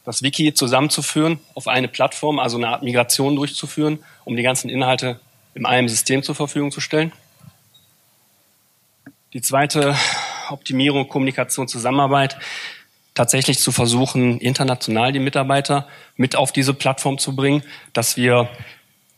[0.05, 5.21] das Wiki zusammenzuführen auf eine Plattform, also eine Art Migration durchzuführen, um die ganzen Inhalte
[5.55, 7.13] in einem System zur Verfügung zu stellen.
[9.33, 9.97] Die zweite
[10.51, 12.37] Optimierung, Kommunikation, Zusammenarbeit,
[13.15, 17.63] tatsächlich zu versuchen, international die Mitarbeiter mit auf diese Plattform zu bringen,
[17.93, 18.49] dass wir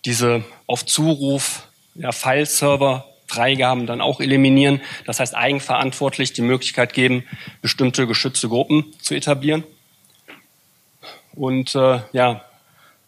[0.04, 4.80] diese auf Zuruf ja, File-Server Freigaben dann auch eliminieren.
[5.04, 7.24] Das heißt, eigenverantwortlich die Möglichkeit geben,
[7.60, 9.64] bestimmte geschützte Gruppen zu etablieren.
[11.34, 12.44] Und äh, ja,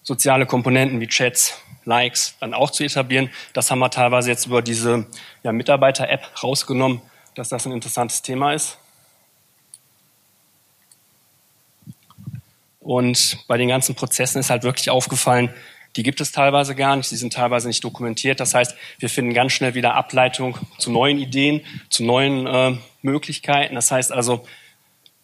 [0.02, 3.30] soziale Komponenten wie Chats, Likes dann auch zu etablieren.
[3.54, 5.06] Das haben wir teilweise jetzt über diese
[5.42, 7.00] ja, Mitarbeiter-App rausgenommen,
[7.34, 8.78] dass das ein interessantes Thema ist.
[12.80, 15.52] Und bei den ganzen Prozessen ist halt wirklich aufgefallen,
[15.96, 18.40] die gibt es teilweise gar nicht, die sind teilweise nicht dokumentiert.
[18.40, 23.74] Das heißt, wir finden ganz schnell wieder Ableitung zu neuen Ideen, zu neuen äh, Möglichkeiten.
[23.74, 24.46] Das heißt also,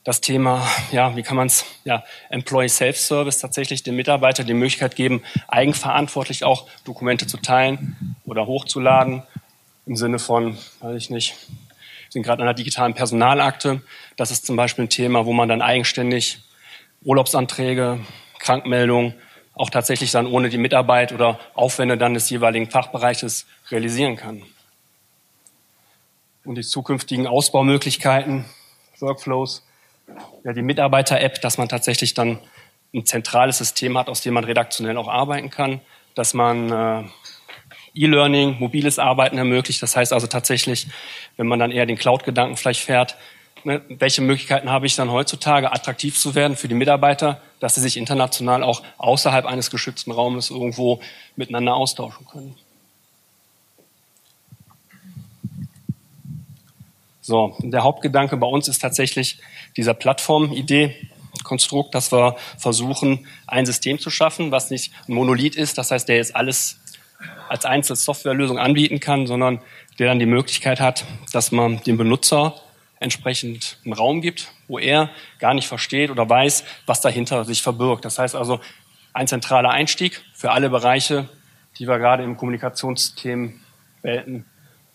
[0.04, 4.96] das Thema, ja, wie kann man es, ja, Employee Self-Service tatsächlich den Mitarbeiter die Möglichkeit
[4.96, 9.22] geben, eigenverantwortlich auch Dokumente zu teilen oder hochzuladen.
[9.86, 11.34] Im Sinne von, weiß ich nicht,
[12.10, 13.82] sind gerade an einer digitalen Personalakte.
[14.16, 16.38] Das ist zum Beispiel ein Thema, wo man dann eigenständig
[17.02, 18.00] Urlaubsanträge,
[18.38, 19.14] Krankmeldungen
[19.54, 24.42] auch tatsächlich dann ohne die Mitarbeit oder Aufwände dann des jeweiligen Fachbereiches realisieren kann.
[26.44, 28.44] Und die zukünftigen Ausbaumöglichkeiten,
[28.98, 29.64] Workflows,
[30.44, 32.38] ja, die Mitarbeiter-App, dass man tatsächlich dann
[32.94, 35.80] ein zentrales System hat, aus dem man redaktionell auch arbeiten kann,
[36.14, 37.08] dass man äh,
[37.94, 39.82] E-Learning, mobiles Arbeiten ermöglicht.
[39.82, 40.88] Das heißt also tatsächlich,
[41.36, 43.16] wenn man dann eher den Cloud-Gedanken vielleicht fährt,
[43.64, 47.80] ne, welche Möglichkeiten habe ich dann heutzutage, attraktiv zu werden für die Mitarbeiter, dass sie
[47.80, 51.00] sich international auch außerhalb eines geschützten Raumes irgendwo
[51.36, 52.56] miteinander austauschen können.
[57.26, 59.40] So, der Hauptgedanke bei uns ist tatsächlich
[59.78, 61.08] dieser Plattformidee,
[61.42, 66.06] Konstrukt, dass wir versuchen, ein System zu schaffen, was nicht ein Monolith ist, das heißt,
[66.06, 66.78] der jetzt alles
[67.48, 69.62] als einzelne Softwarelösung anbieten kann, sondern
[69.98, 72.60] der dann die Möglichkeit hat, dass man dem Benutzer
[73.00, 78.04] entsprechend einen Raum gibt, wo er gar nicht versteht oder weiß, was dahinter sich verbirgt.
[78.04, 78.60] Das heißt also
[79.14, 81.30] ein zentraler Einstieg für alle Bereiche,
[81.78, 84.44] die wir gerade im Kommunikationsthemenwelten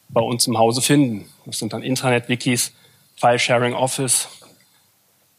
[0.10, 1.30] bei uns im Hause finden.
[1.46, 2.74] Das sind dann Intranet, Wikis,
[3.16, 4.28] File-Sharing, Office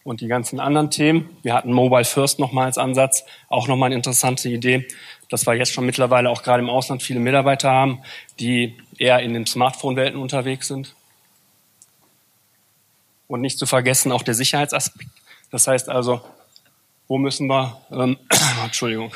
[0.04, 1.36] und die ganzen anderen Themen.
[1.42, 4.86] Wir hatten Mobile First nochmal als Ansatz, auch nochmal eine interessante Idee,
[5.28, 8.02] dass wir jetzt schon mittlerweile auch gerade im Ausland viele Mitarbeiter haben,
[8.38, 10.94] die eher in den Smartphone-Welten unterwegs sind
[13.28, 15.10] und nicht zu vergessen auch der Sicherheitsaspekt.
[15.50, 16.20] Das heißt also,
[17.08, 18.18] wo müssen wir, ähm,
[18.64, 19.12] Entschuldigung.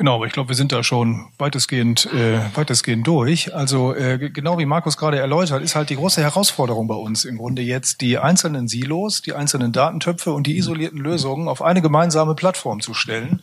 [0.00, 3.54] Genau, aber ich glaube, wir sind da schon weitestgehend, äh, weitestgehend durch.
[3.54, 7.36] Also äh, genau wie Markus gerade erläutert, ist halt die große Herausforderung bei uns im
[7.36, 12.34] Grunde jetzt, die einzelnen Silos, die einzelnen Datentöpfe und die isolierten Lösungen auf eine gemeinsame
[12.34, 13.42] Plattform zu stellen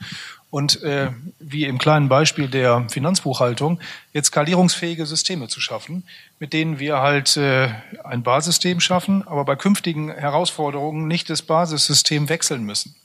[0.49, 3.79] und äh, wie im kleinen Beispiel der Finanzbuchhaltung
[4.13, 6.05] jetzt skalierungsfähige Systeme zu schaffen,
[6.39, 7.69] mit denen wir halt äh,
[8.03, 12.95] ein Basissystem schaffen, aber bei künftigen Herausforderungen nicht das Basissystem wechseln müssen.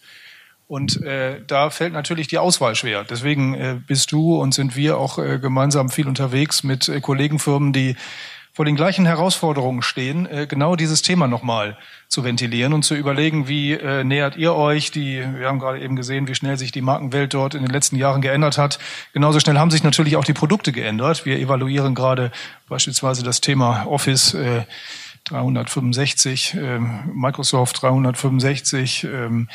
[0.73, 3.05] Und äh, da fällt natürlich die Auswahl schwer.
[3.05, 7.75] Deswegen äh, bist du und sind wir auch äh, gemeinsam viel unterwegs mit äh, Kollegenfirmen,
[7.75, 7.95] die
[8.55, 11.77] vor den gleichen Herausforderungen stehen, äh, genau dieses Thema nochmal
[12.09, 15.95] zu ventilieren und zu überlegen, wie äh, nähert ihr euch, die, wir haben gerade eben
[15.95, 18.79] gesehen, wie schnell sich die Markenwelt dort in den letzten Jahren geändert hat.
[19.13, 21.27] Genauso schnell haben sich natürlich auch die Produkte geändert.
[21.27, 22.33] Wir evaluieren gerade
[22.67, 24.63] beispielsweise das Thema Office äh,
[25.25, 29.49] 365, äh, Microsoft 365, ähm,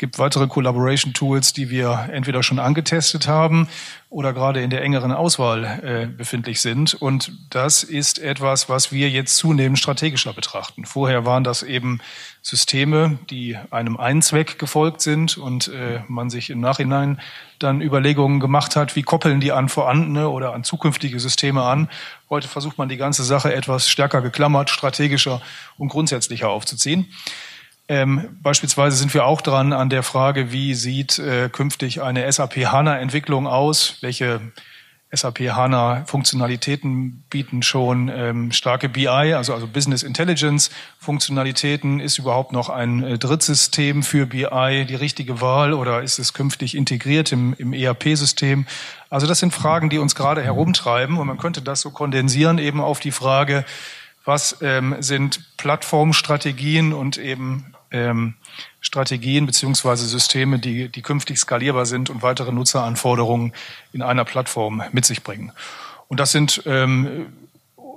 [0.00, 3.68] gibt weitere Collaboration Tools, die wir entweder schon angetestet haben
[4.08, 6.94] oder gerade in der engeren Auswahl äh, befindlich sind.
[6.94, 10.86] Und das ist etwas, was wir jetzt zunehmend strategischer betrachten.
[10.86, 12.00] Vorher waren das eben
[12.40, 17.20] Systeme, die einem einen Zweck gefolgt sind und äh, man sich im Nachhinein
[17.58, 21.90] dann Überlegungen gemacht hat, wie koppeln die an vorhandene oder an zukünftige Systeme an.
[22.30, 25.42] Heute versucht man die ganze Sache etwas stärker geklammert, strategischer
[25.76, 27.12] und grundsätzlicher aufzuziehen.
[27.90, 32.58] Ähm, beispielsweise sind wir auch dran an der Frage, wie sieht äh, künftig eine SAP
[32.58, 33.96] HANA-Entwicklung aus?
[34.00, 34.40] Welche
[35.10, 41.98] SAP HANA Funktionalitäten bieten schon ähm, starke BI, also, also Business Intelligence Funktionalitäten.
[41.98, 46.76] Ist überhaupt noch ein äh, Drittsystem für BI die richtige Wahl oder ist es künftig
[46.76, 48.66] integriert im, im ERP-System?
[49.08, 52.80] Also das sind Fragen, die uns gerade herumtreiben und man könnte das so kondensieren eben
[52.80, 53.64] auf die Frage,
[54.24, 58.34] was ähm, sind Plattformstrategien und eben ähm,
[58.80, 63.52] Strategien beziehungsweise Systeme, die, die künftig skalierbar sind und weitere Nutzeranforderungen
[63.92, 65.52] in einer Plattform mit sich bringen.
[66.08, 67.26] Und das sind ähm,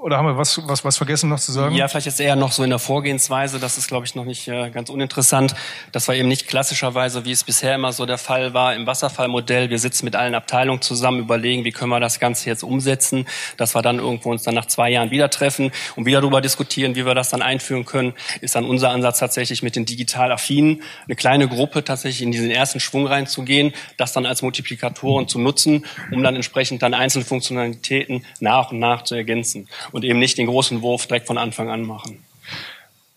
[0.04, 1.76] oder haben wir was, was, was vergessen noch zu sagen?
[1.76, 3.58] Ja, vielleicht jetzt eher noch so in der Vorgehensweise.
[3.58, 5.56] Das ist, glaube ich, noch nicht äh, ganz uninteressant.
[5.94, 9.70] Das war eben nicht klassischerweise, wie es bisher immer so der Fall war, im Wasserfallmodell.
[9.70, 13.26] Wir sitzen mit allen Abteilungen zusammen, überlegen, wie können wir das Ganze jetzt umsetzen,
[13.56, 16.96] dass wir dann irgendwo uns dann nach zwei Jahren wieder treffen und wieder darüber diskutieren,
[16.96, 18.14] wie wir das dann einführen können.
[18.42, 22.52] Ist dann unser Ansatz tatsächlich mit den digital affinen, eine kleine Gruppe tatsächlich in diesen
[22.52, 28.26] ersten Schwung reinzugehen, das dann als Multiplikatoren zu nutzen, um dann entsprechend dann einzelne Funktionalitäten
[28.42, 31.84] nach und nach zu ergänzen und eben nicht den großen Wurf direkt von Anfang an
[31.84, 32.24] machen.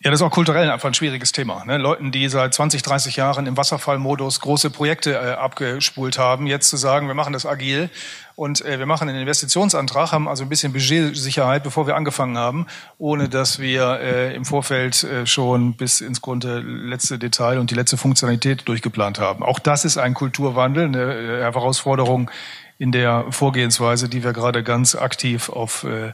[0.07, 1.65] Ja, das ist auch kulturell einfach ein schwieriges Thema.
[1.65, 1.79] Ne?
[1.79, 6.77] Leuten, die seit 20, 30 Jahren im Wasserfallmodus große Projekte äh, abgespult haben, jetzt zu
[6.77, 7.91] sagen, wir machen das agil
[8.37, 12.67] und äh, wir machen einen Investitionsantrag, haben also ein bisschen Budgetsicherheit, bevor wir angefangen haben,
[12.99, 17.75] ohne dass wir äh, im Vorfeld äh, schon bis ins Grunde letzte Detail und die
[17.75, 19.43] letzte Funktionalität durchgeplant haben.
[19.43, 22.31] Auch das ist ein Kulturwandel, eine äh, Herausforderung
[22.79, 26.13] in der Vorgehensweise, die wir gerade ganz aktiv auf äh,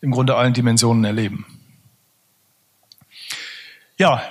[0.00, 1.46] im Grunde allen Dimensionen erleben.
[3.96, 4.22] Ja,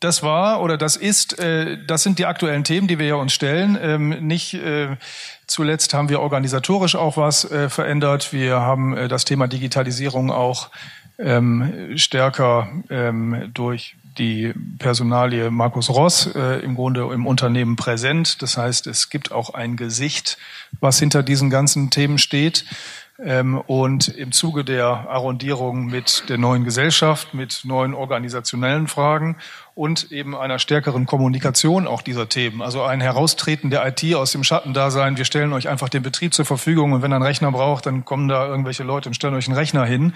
[0.00, 3.32] das war oder das ist, äh, das sind die aktuellen Themen, die wir ja uns
[3.32, 3.76] stellen.
[3.80, 4.96] Ähm, nicht äh,
[5.46, 8.32] zuletzt haben wir organisatorisch auch was äh, verändert.
[8.32, 10.70] Wir haben äh, das Thema Digitalisierung auch
[11.18, 18.42] ähm, stärker ähm, durch die Personalie Markus Ross äh, im Grunde im Unternehmen präsent.
[18.42, 20.38] Das heißt, es gibt auch ein Gesicht,
[20.80, 22.64] was hinter diesen ganzen Themen steht.
[23.20, 29.38] Ähm, und im Zuge der Arrondierung mit der neuen Gesellschaft, mit neuen organisationellen Fragen
[29.74, 34.44] und eben einer stärkeren Kommunikation auch dieser Themen, also ein Heraustreten der IT aus dem
[34.44, 35.16] Schattendasein.
[35.16, 38.04] Wir stellen euch einfach den Betrieb zur Verfügung und wenn ihr einen Rechner braucht, dann
[38.04, 40.12] kommen da irgendwelche Leute und stellen euch einen Rechner hin,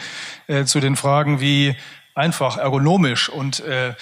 [0.47, 1.75] äh, zu den Fragen wie
[2.15, 3.95] einfach, ergonomisch und äh,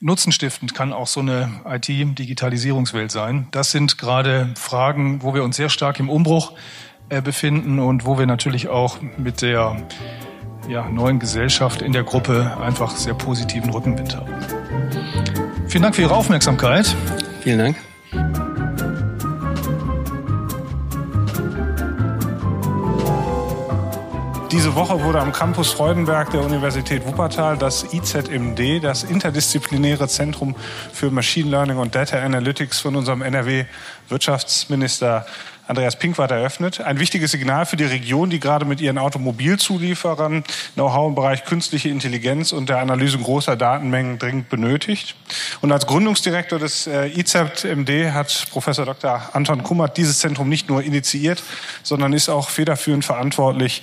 [0.00, 3.48] nutzenstiftend kann auch so eine IT-Digitalisierungswelt sein.
[3.50, 6.54] Das sind gerade Fragen, wo wir uns sehr stark im Umbruch
[7.20, 9.76] befinden und wo wir natürlich auch mit der
[10.68, 14.32] ja, neuen Gesellschaft in der Gruppe einfach sehr positiven Rückenwind haben.
[15.66, 16.94] Vielen Dank für Ihre Aufmerksamkeit.
[17.42, 17.76] Vielen Dank.
[24.52, 30.56] Diese Woche wurde am Campus Freudenberg der Universität Wuppertal das IZMD, das Interdisziplinäre Zentrum
[30.92, 35.24] für Machine Learning und Data Analytics von unserem NRW-Wirtschaftsminister
[35.70, 36.80] Andreas Pinkwart eröffnet.
[36.80, 40.42] Ein wichtiges Signal für die Region, die gerade mit ihren Automobilzulieferern
[40.74, 45.14] Know-how im Bereich künstliche Intelligenz und der Analyse großer Datenmengen dringend benötigt.
[45.60, 49.30] Und als Gründungsdirektor des äh, IZMD hat Professor Dr.
[49.32, 51.40] Anton Kummert dieses Zentrum nicht nur initiiert,
[51.84, 53.82] sondern ist auch federführend verantwortlich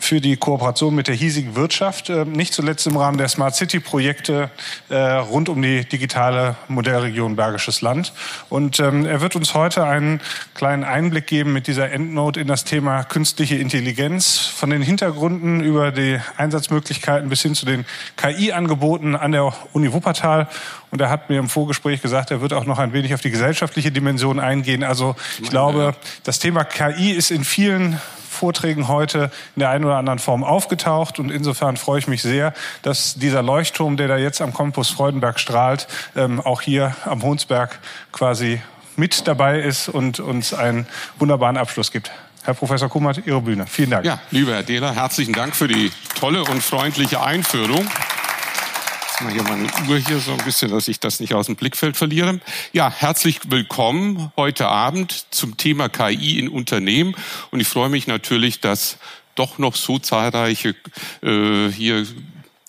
[0.00, 3.78] für die Kooperation mit der hiesigen Wirtschaft, äh, nicht zuletzt im Rahmen der Smart City
[3.78, 4.50] Projekte
[4.88, 8.14] äh, rund um die digitale Modellregion Bergisches Land.
[8.48, 10.22] Und ähm, er wird uns heute einen
[10.54, 15.92] kleinen Einblick geben mit dieser Endnote in das Thema künstliche Intelligenz, von den Hintergründen über
[15.92, 17.84] die Einsatzmöglichkeiten bis hin zu den
[18.16, 20.48] KI-Angeboten an der Uni Wuppertal.
[20.90, 23.30] Und er hat mir im Vorgespräch gesagt, er wird auch noch ein wenig auf die
[23.30, 24.82] gesellschaftliche Dimension eingehen.
[24.82, 25.94] Also ich glaube,
[26.24, 28.00] das Thema KI ist in vielen
[28.36, 31.18] Vorträgen heute in der einen oder anderen Form aufgetaucht.
[31.18, 35.40] Und insofern freue ich mich sehr, dass dieser Leuchtturm, der da jetzt am Campus Freudenberg
[35.40, 37.78] strahlt, ähm, auch hier am Hohnsberg
[38.12, 38.60] quasi
[38.96, 40.86] mit dabei ist und uns einen
[41.18, 42.10] wunderbaren Abschluss gibt.
[42.44, 43.66] Herr Professor Kummert, Ihre Bühne.
[43.66, 44.06] Vielen Dank.
[44.06, 47.88] Ja, lieber Herr Dehler, herzlichen Dank für die tolle und freundliche Einführung.
[49.18, 51.56] Jetzt mal hier meine Uhr hier so ein bisschen, dass ich das nicht aus dem
[51.56, 52.38] Blickfeld verliere.
[52.72, 57.16] Ja, herzlich willkommen heute Abend zum Thema KI in Unternehmen.
[57.50, 58.98] Und ich freue mich natürlich, dass
[59.34, 60.74] doch noch so zahlreiche
[61.22, 62.06] äh, hier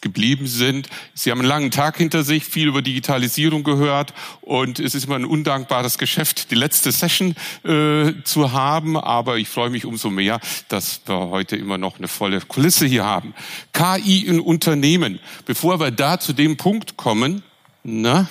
[0.02, 0.88] geblieben sind.
[1.14, 5.16] Sie haben einen langen Tag hinter sich, viel über Digitalisierung gehört und es ist immer
[5.16, 8.96] ein undankbares Geschäft, die letzte Session äh, zu haben.
[8.96, 13.06] Aber ich freue mich umso mehr, dass wir heute immer noch eine volle Kulisse hier
[13.06, 13.34] haben.
[13.74, 15.20] KI in Unternehmen.
[15.46, 17.44] Bevor wir da zu dem Punkt kommen,
[17.84, 18.28] na,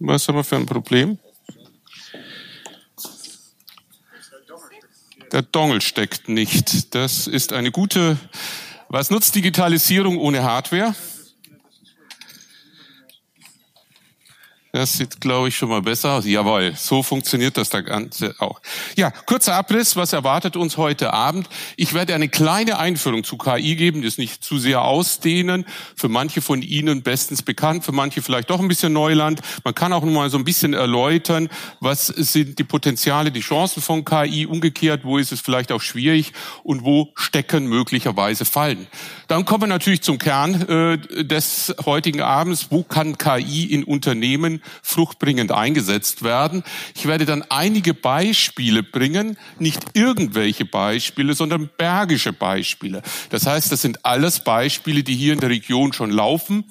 [0.00, 1.18] was haben wir für ein Problem?
[5.32, 6.94] Der Dongel steckt nicht.
[6.94, 8.16] Das ist eine gute
[8.88, 10.94] was nutzt Digitalisierung ohne Hardware?
[14.70, 16.26] Das sieht, glaube ich, schon mal besser aus.
[16.26, 18.60] Jawohl, so funktioniert das da Ganze auch.
[18.96, 21.48] Ja, kurzer Abriss, was erwartet uns heute Abend?
[21.76, 25.64] Ich werde eine kleine Einführung zu KI geben, das nicht zu sehr ausdehnen.
[25.96, 29.40] Für manche von Ihnen bestens bekannt, für manche vielleicht doch ein bisschen Neuland.
[29.64, 31.48] Man kann auch mal so ein bisschen erläutern,
[31.80, 36.34] was sind die Potenziale, die Chancen von KI, umgekehrt, wo ist es vielleicht auch schwierig
[36.62, 38.86] und wo stecken möglicherweise Fallen.
[39.28, 42.66] Dann kommen wir natürlich zum Kern äh, des heutigen Abends.
[42.68, 46.62] Wo kann KI in Unternehmen fruchtbringend eingesetzt werden.
[46.94, 53.02] Ich werde dann einige Beispiele bringen, nicht irgendwelche Beispiele, sondern bergische Beispiele.
[53.30, 56.64] Das heißt, das sind alles Beispiele, die hier in der Region schon laufen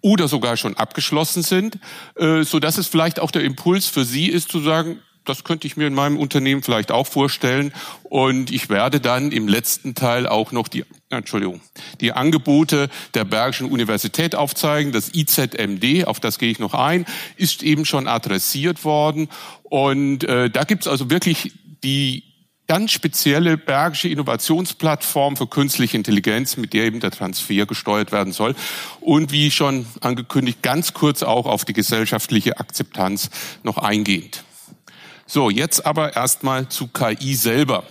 [0.00, 1.78] oder sogar schon abgeschlossen sind,
[2.16, 5.66] äh, so dass es vielleicht auch der Impuls für Sie ist zu sagen, das könnte
[5.66, 7.72] ich mir in meinem Unternehmen vielleicht auch vorstellen.
[8.04, 11.60] Und ich werde dann im letzten Teil auch noch die, Entschuldigung,
[12.00, 14.92] die Angebote der Bergischen Universität aufzeigen.
[14.92, 19.28] Das IZMD, auf das gehe ich noch ein, ist eben schon adressiert worden.
[19.62, 21.52] Und äh, da gibt's also wirklich
[21.84, 22.24] die
[22.66, 28.54] ganz spezielle Bergische Innovationsplattform für künstliche Intelligenz, mit der eben der Transfer gesteuert werden soll.
[29.00, 33.30] Und wie schon angekündigt, ganz kurz auch auf die gesellschaftliche Akzeptanz
[33.62, 34.44] noch eingehend.
[35.34, 37.84] So, jetzt aber erstmal zu KI selber.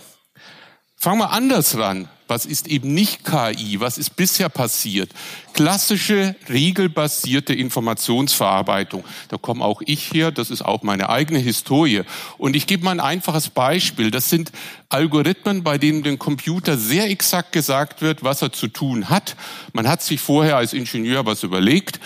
[0.94, 2.08] Fangen wir anders ran.
[2.28, 3.80] Was ist eben nicht KI?
[3.80, 5.10] Was ist bisher passiert?
[5.52, 9.02] Klassische, regelbasierte Informationsverarbeitung.
[9.26, 10.30] Da komme auch ich her.
[10.30, 12.02] Das ist auch meine eigene Historie.
[12.38, 14.12] Und ich gebe mal ein einfaches Beispiel.
[14.12, 14.52] Das sind
[14.88, 19.34] Algorithmen, bei denen dem Computer sehr exakt gesagt wird, was er zu tun hat.
[19.72, 21.98] Man hat sich vorher als Ingenieur was überlegt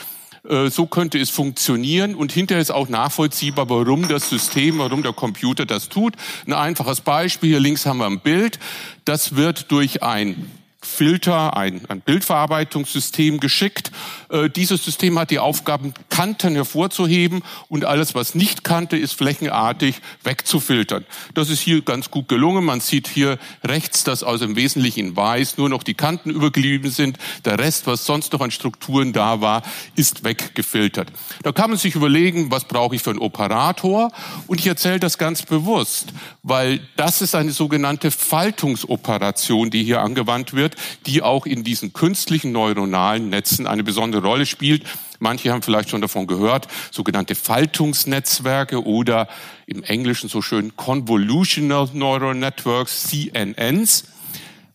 [0.48, 5.12] äh, so könnte es funktionieren und hinterher ist auch nachvollziehbar, warum das System, warum der
[5.12, 6.14] Computer das tut.
[6.46, 8.58] Ein einfaches Beispiel, hier links haben wir ein Bild,
[9.04, 10.50] das wird durch ein
[10.86, 13.90] Filter, ein, ein Bildverarbeitungssystem geschickt.
[14.30, 19.96] Äh, dieses System hat die Aufgaben, Kanten hervorzuheben und alles, was nicht Kante ist, flächenartig
[20.24, 21.04] wegzufiltern.
[21.34, 22.64] Das ist hier ganz gut gelungen.
[22.64, 26.90] Man sieht hier rechts, dass also im Wesentlichen in weiß nur noch die Kanten übergeblieben
[26.90, 27.18] sind.
[27.44, 29.62] Der Rest, was sonst noch an Strukturen da war,
[29.94, 31.12] ist weggefiltert.
[31.42, 34.12] Da kann man sich überlegen, was brauche ich für einen Operator?
[34.46, 40.54] Und ich erzähle das ganz bewusst, weil das ist eine sogenannte Faltungsoperation, die hier angewandt
[40.54, 40.75] wird
[41.06, 44.84] die auch in diesen künstlichen neuronalen Netzen eine besondere Rolle spielt.
[45.18, 49.28] Manche haben vielleicht schon davon gehört, sogenannte Faltungsnetzwerke oder
[49.66, 54.04] im Englischen so schön Convolutional Neural Networks, CNNs.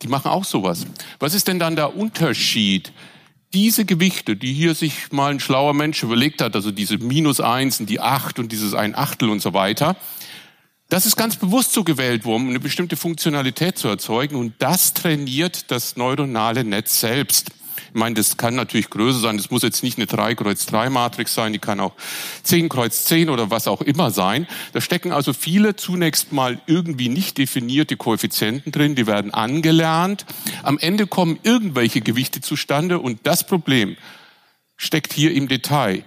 [0.01, 0.85] Die machen auch sowas.
[1.19, 2.91] Was ist denn dann der Unterschied?
[3.53, 7.79] Diese Gewichte, die hier sich mal ein schlauer Mensch überlegt hat, also diese Minus eins
[7.79, 9.97] und die acht und dieses ein Achtel und so weiter,
[10.91, 14.35] das ist ganz bewusst so gewählt worden, um eine bestimmte Funktionalität zu erzeugen.
[14.35, 17.51] Und das trainiert das neuronale Netz selbst.
[17.93, 19.37] Ich meine, das kann natürlich größer sein.
[19.37, 21.53] Das muss jetzt nicht eine 3 Kreuz 3 Matrix sein.
[21.53, 21.93] Die kann auch
[22.43, 24.47] 10 Kreuz 10 oder was auch immer sein.
[24.73, 28.95] Da stecken also viele zunächst mal irgendwie nicht definierte Koeffizienten drin.
[28.95, 30.25] Die werden angelernt.
[30.61, 32.99] Am Ende kommen irgendwelche Gewichte zustande.
[32.99, 33.95] Und das Problem
[34.75, 36.03] steckt hier im Detail.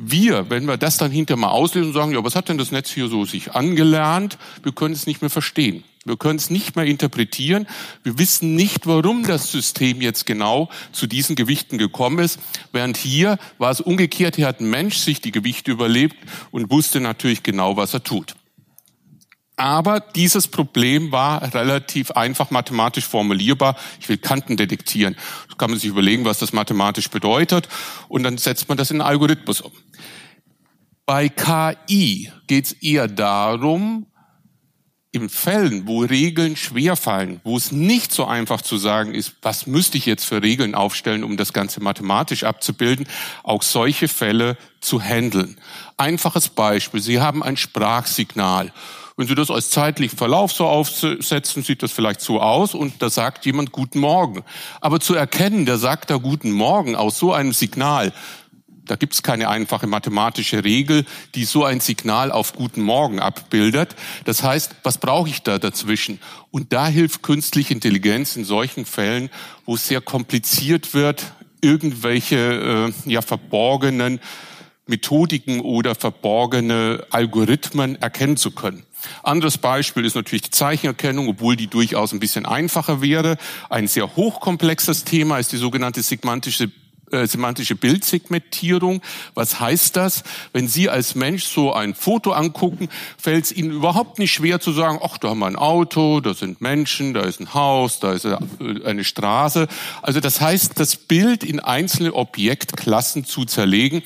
[0.00, 2.70] Wir, wenn wir das dann hinterher mal auslesen und sagen, ja, was hat denn das
[2.70, 4.38] Netz hier so sich angelernt?
[4.62, 5.82] Wir können es nicht mehr verstehen.
[6.04, 7.66] Wir können es nicht mehr interpretieren.
[8.04, 12.38] Wir wissen nicht, warum das System jetzt genau zu diesen Gewichten gekommen ist.
[12.70, 14.36] Während hier war es umgekehrt.
[14.36, 16.16] Hier hat ein Mensch sich die Gewichte überlebt
[16.52, 18.36] und wusste natürlich genau, was er tut.
[19.56, 23.76] Aber dieses Problem war relativ einfach mathematisch formulierbar.
[24.00, 25.16] Ich will Kanten detektieren.
[25.48, 27.68] Da kann man sich überlegen, was das mathematisch bedeutet.
[28.06, 29.72] Und dann setzt man das in einen Algorithmus um.
[31.08, 34.04] Bei KI geht es eher darum,
[35.10, 39.96] in Fällen, wo Regeln schwerfallen, wo es nicht so einfach zu sagen ist, was müsste
[39.96, 43.08] ich jetzt für Regeln aufstellen, um das Ganze mathematisch abzubilden,
[43.42, 45.56] auch solche Fälle zu handeln.
[45.96, 47.00] Einfaches Beispiel.
[47.00, 48.70] Sie haben ein Sprachsignal
[49.18, 53.10] wenn Sie das als zeitlichen Verlauf so aufsetzen, sieht das vielleicht so aus und da
[53.10, 54.44] sagt jemand Guten Morgen.
[54.80, 58.12] Aber zu erkennen, der sagt da Guten Morgen aus so einem Signal,
[58.90, 61.04] da gibt es keine einfache mathematische Regel,
[61.34, 63.94] die so ein Signal auf Guten Morgen abbildet.
[64.24, 66.20] Das heißt, was brauche ich da dazwischen?
[66.50, 69.30] Und da hilft künstliche Intelligenz in solchen Fällen,
[69.64, 74.20] wo es sehr kompliziert wird, irgendwelche äh, ja verborgenen
[74.86, 78.84] Methodiken oder verborgene Algorithmen erkennen zu können.
[79.22, 83.36] Anderes Beispiel ist natürlich die Zeichenerkennung, obwohl die durchaus ein bisschen einfacher wäre.
[83.68, 86.70] Ein sehr hochkomplexes Thema ist die sogenannte semantische
[87.12, 89.02] äh, semantische Bildsegmentierung.
[89.34, 90.24] Was heißt das?
[90.52, 94.72] Wenn Sie als Mensch so ein Foto angucken, fällt es Ihnen überhaupt nicht schwer zu
[94.72, 98.12] sagen, ach, da haben wir ein Auto, da sind Menschen, da ist ein Haus, da
[98.12, 99.68] ist eine Straße.
[100.02, 104.02] Also das heißt, das Bild in einzelne Objektklassen zu zerlegen,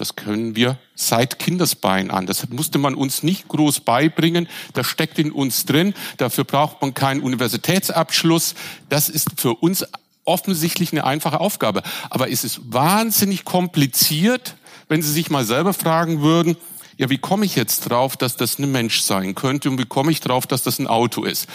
[0.00, 2.24] das können wir seit Kindesbein an.
[2.24, 4.48] Das musste man uns nicht groß beibringen.
[4.72, 5.92] Das steckt in uns drin.
[6.16, 8.54] Dafür braucht man keinen Universitätsabschluss.
[8.88, 9.84] Das ist für uns
[10.30, 11.82] offensichtlich eine einfache Aufgabe.
[12.08, 14.54] Aber es ist wahnsinnig kompliziert,
[14.88, 16.56] wenn Sie sich mal selber fragen würden,
[17.00, 20.12] ja, wie komme ich jetzt drauf, dass das ein Mensch sein könnte und wie komme
[20.12, 21.48] ich drauf, dass das ein Auto ist?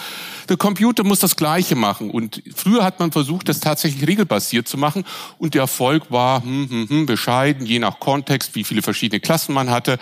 [0.48, 4.76] Der Computer muss das Gleiche machen und früher hat man versucht, das tatsächlich regelbasiert zu
[4.76, 5.04] machen
[5.38, 9.54] und der Erfolg war hm, hm, hm, bescheiden, je nach Kontext, wie viele verschiedene Klassen
[9.54, 9.98] man hatte,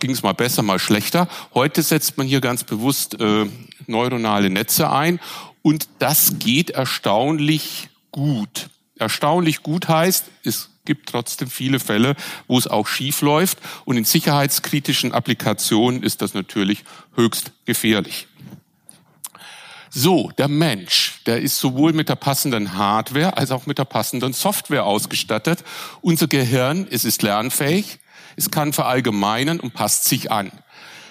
[0.00, 1.28] ging es mal besser, mal schlechter.
[1.54, 3.46] Heute setzt man hier ganz bewusst äh,
[3.86, 5.20] neuronale Netze ein
[5.62, 8.70] und das geht erstaunlich gut.
[8.96, 12.14] Erstaunlich gut heißt, es gibt trotzdem viele Fälle,
[12.46, 13.58] wo es auch schief läuft.
[13.84, 16.84] Und in sicherheitskritischen Applikationen ist das natürlich
[17.16, 18.28] höchst gefährlich.
[19.94, 24.32] So, der Mensch, der ist sowohl mit der passenden Hardware als auch mit der passenden
[24.32, 25.64] Software ausgestattet.
[26.00, 27.98] Unser Gehirn, es ist lernfähig,
[28.36, 30.50] es kann verallgemeinern und passt sich an.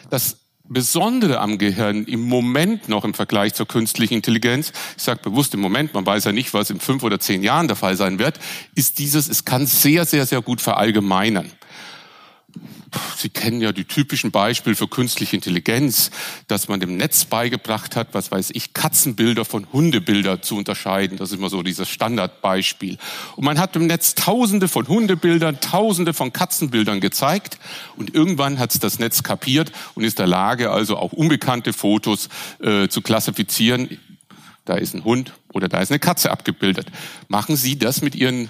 [0.09, 0.37] Das
[0.67, 5.59] Besondere am Gehirn im Moment noch im Vergleich zur künstlichen Intelligenz, ich sage bewusst im
[5.59, 8.39] Moment, man weiß ja nicht, was in fünf oder zehn Jahren der Fall sein wird,
[8.75, 11.51] ist dieses, es kann sehr, sehr, sehr gut verallgemeinern.
[13.15, 16.11] Sie kennen ja die typischen Beispiele für künstliche Intelligenz,
[16.47, 21.17] dass man dem Netz beigebracht hat, was weiß ich, Katzenbilder von Hundebildern zu unterscheiden.
[21.17, 22.97] Das ist immer so dieses Standardbeispiel.
[23.37, 27.59] Und man hat dem Netz Tausende von Hundebildern, Tausende von Katzenbildern gezeigt.
[27.95, 32.27] Und irgendwann hat es das Netz kapiert und ist der Lage, also auch unbekannte Fotos
[32.59, 33.99] äh, zu klassifizieren.
[34.65, 36.87] Da ist ein Hund oder da ist eine Katze abgebildet.
[37.29, 38.49] Machen Sie das mit Ihren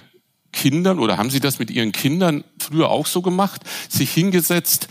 [0.52, 3.62] Kindern oder haben Sie das mit Ihren Kindern früher auch so gemacht?
[3.90, 4.88] Sich hingesetzt,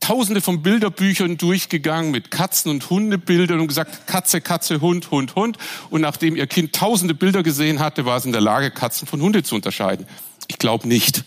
[0.00, 5.58] tausende von Bilderbüchern durchgegangen mit Katzen- und Hundebildern und gesagt, Katze, Katze, Hund, Hund, Hund.
[5.90, 9.20] Und nachdem Ihr Kind tausende Bilder gesehen hatte, war es in der Lage, Katzen von
[9.20, 10.06] Hunde zu unterscheiden.
[10.48, 11.24] Ich glaube nicht.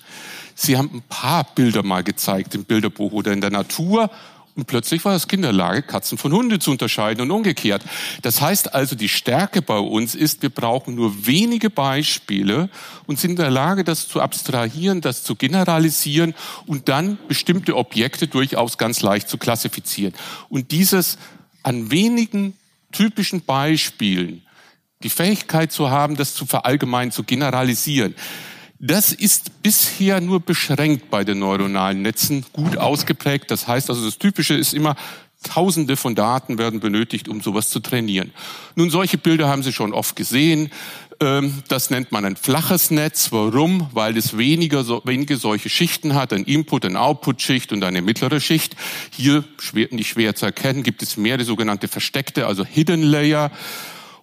[0.55, 4.11] Sie haben ein paar Bilder mal gezeigt im Bilderbuch oder in der Natur
[4.55, 7.83] und plötzlich war das Kind in der Lage, Katzen von Hunde zu unterscheiden und umgekehrt.
[8.21, 12.69] Das heißt also, die Stärke bei uns ist, wir brauchen nur wenige Beispiele
[13.07, 16.35] und sind in der Lage, das zu abstrahieren, das zu generalisieren
[16.67, 20.13] und dann bestimmte Objekte durchaus ganz leicht zu klassifizieren.
[20.49, 21.17] Und dieses
[21.63, 22.55] an wenigen
[22.91, 24.43] typischen Beispielen,
[25.01, 28.13] die Fähigkeit zu haben, das zu verallgemeinern, zu generalisieren,
[28.85, 33.49] das ist bisher nur beschränkt bei den neuronalen Netzen gut ausgeprägt.
[33.49, 34.95] Das heißt also, das Typische ist immer,
[35.41, 38.31] Tausende von Daten werden benötigt, um sowas zu trainieren.
[38.75, 40.71] Nun, solche Bilder haben Sie schon oft gesehen.
[41.19, 43.33] Ähm, das nennt man ein flaches Netz.
[43.33, 43.89] Warum?
[43.91, 48.77] Weil es weniger, wenige solche Schichten hat, ein Input, ein Output-Schicht und eine mittlere Schicht.
[49.11, 49.43] Hier
[49.91, 53.51] nicht schwer zu erkennen, gibt es mehr die sogenannte versteckte, also Hidden Layer.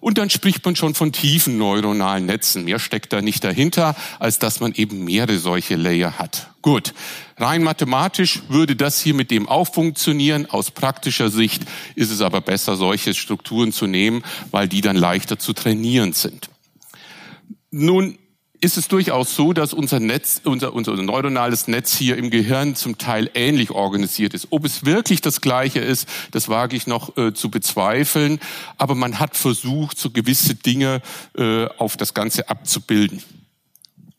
[0.01, 2.65] Und dann spricht man schon von tiefen neuronalen Netzen.
[2.65, 6.49] Mehr steckt da nicht dahinter, als dass man eben mehrere solche Layer hat.
[6.61, 6.93] Gut.
[7.37, 10.47] Rein mathematisch würde das hier mit dem auch funktionieren.
[10.47, 11.63] Aus praktischer Sicht
[11.95, 16.49] ist es aber besser, solche Strukturen zu nehmen, weil die dann leichter zu trainieren sind.
[17.69, 18.17] Nun
[18.61, 22.99] ist es durchaus so, dass unser Netz, unser, unser neuronales Netz hier im Gehirn zum
[22.99, 24.47] Teil ähnlich organisiert ist.
[24.51, 28.39] Ob es wirklich das Gleiche ist, das wage ich noch äh, zu bezweifeln.
[28.77, 31.01] Aber man hat versucht, so gewisse Dinge
[31.35, 33.23] äh, auf das Ganze abzubilden.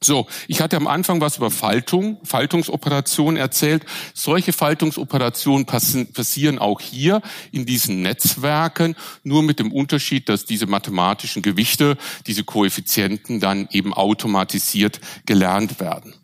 [0.04, 3.84] So, ich hatte am Anfang was über Faltung, Faltungsoperationen erzählt.
[4.14, 7.22] Solche Faltungsoperationen passieren auch hier
[7.52, 11.96] in diesen Netzwerken, nur mit dem Unterschied, dass diese mathematischen Gewichte,
[12.26, 16.14] diese Koeffizienten dann eben automatisiert gelernt werden.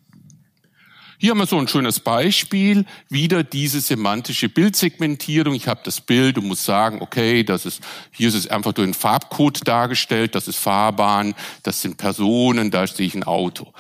[1.20, 5.53] Hier haben wir so ein schönes Beispiel, wieder diese semantische Bildsegmentierung.
[5.53, 7.82] Ich habe das Bild und muss sagen, okay, das ist,
[8.12, 11.35] hier ist es einfach durch einen Farbcode dargestellt, das ist Fahrbahn,
[11.65, 13.73] das sind Personen, da sehe ich ein Auto.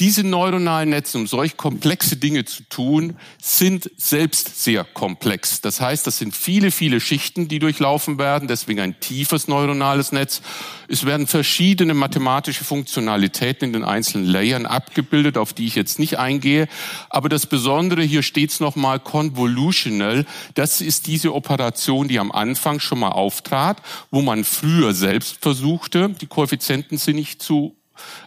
[0.00, 5.60] Diese neuronalen Netze, um solch komplexe Dinge zu tun, sind selbst sehr komplex.
[5.60, 10.40] Das heißt, das sind viele, viele Schichten, die durchlaufen werden, deswegen ein tiefes neuronales Netz.
[10.86, 16.16] Es werden verschiedene mathematische Funktionalitäten in den einzelnen Layern abgebildet, auf die ich jetzt nicht
[16.16, 16.68] eingehe.
[17.10, 20.26] Aber das Besondere hier steht es nochmal convolutional.
[20.54, 26.10] Das ist diese Operation, die am Anfang schon mal auftrat, wo man früher selbst versuchte,
[26.10, 27.77] die Koeffizienten sinnig zu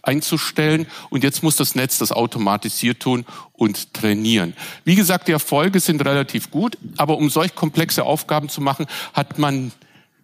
[0.04, 0.88] einzustellen.
[1.10, 4.54] Und jetzt muss das Netz das automatisiert tun und trainieren.
[4.84, 9.38] Wie gesagt, die Erfolge sind relativ gut, aber um solch komplexe Aufgaben zu machen, hat
[9.40, 9.72] man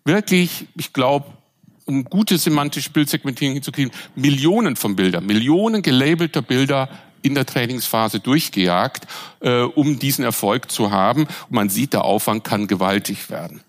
[0.05, 1.25] wirklich, ich glaube,
[1.85, 6.89] um gute semantische Bildsegmentierung hinzukriegen, Millionen von Bildern, Millionen gelabelter Bilder
[7.21, 9.07] in der Trainingsphase durchgejagt,
[9.39, 11.23] äh, um diesen Erfolg zu haben.
[11.23, 13.61] Und man sieht, der Aufwand kann gewaltig werden.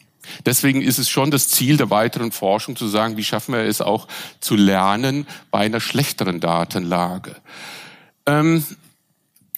[0.47, 3.81] Deswegen ist es schon das Ziel der weiteren Forschung zu sagen, wie schaffen wir es
[3.81, 4.09] auch
[4.41, 7.37] zu lernen bei einer schlechteren Datenlage.
[8.27, 8.65] Ähm,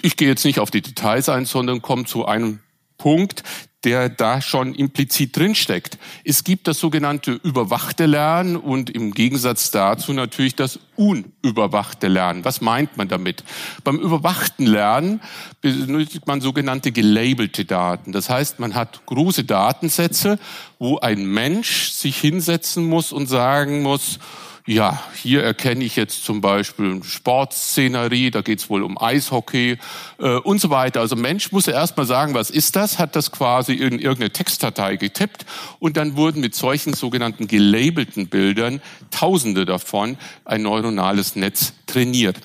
[0.03, 2.61] ich gehe jetzt nicht auf die Details ein, sondern komme zu einem
[2.99, 3.43] Punkt.
[3.85, 5.99] Der da schon implizit drinsteckt.
[6.25, 12.45] Es gibt das sogenannte überwachte Lernen und im Gegensatz dazu natürlich das unüberwachte Lernen.
[12.45, 13.43] Was meint man damit?
[13.83, 15.21] Beim überwachten Lernen
[15.63, 18.13] benötigt man sogenannte gelabelte Daten.
[18.13, 20.39] Das heißt, man hat große Datensätze,
[20.79, 24.19] wo ein Mensch sich hinsetzen muss und sagen muss,
[24.67, 29.79] ja, hier erkenne ich jetzt zum Beispiel Sportszenerie, da geht es wohl um Eishockey
[30.19, 31.01] äh, und so weiter.
[31.01, 34.97] Also Mensch muss erst mal sagen, was ist das, hat das quasi in irgendeine Textdatei
[34.97, 35.47] getippt
[35.79, 38.81] und dann wurden mit solchen sogenannten gelabelten Bildern,
[39.11, 42.37] tausende davon, ein neuronales Netz trainiert.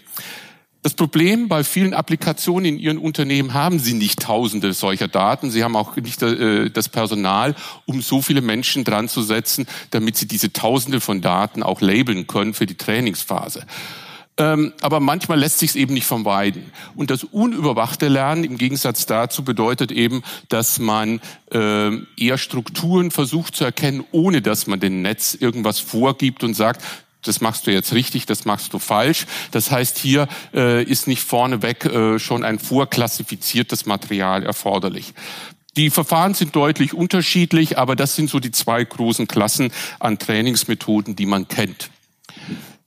[0.86, 5.50] Das Problem bei vielen Applikationen in Ihren Unternehmen haben Sie nicht Tausende solcher Daten.
[5.50, 7.56] Sie haben auch nicht äh, das Personal,
[7.88, 12.28] um so viele Menschen dran zu setzen, damit Sie diese Tausende von Daten auch labeln
[12.28, 13.66] können für die Trainingsphase.
[14.38, 16.72] Ähm, aber manchmal lässt sich es eben nicht vermeiden.
[16.96, 21.22] Und das unüberwachte Lernen im Gegensatz dazu bedeutet eben, dass man
[21.52, 26.84] äh, eher Strukturen versucht zu erkennen, ohne dass man dem Netz irgendwas vorgibt und sagt,
[27.28, 29.26] das machst du jetzt richtig, das machst du falsch.
[29.52, 35.14] Das heißt, hier äh, ist nicht vorneweg äh, schon ein vorklassifiziertes Material erforderlich.
[35.78, 41.16] Die Verfahren sind deutlich unterschiedlich, aber das sind so die zwei großen Klassen an Trainingsmethoden,
[41.16, 41.90] die man kennt.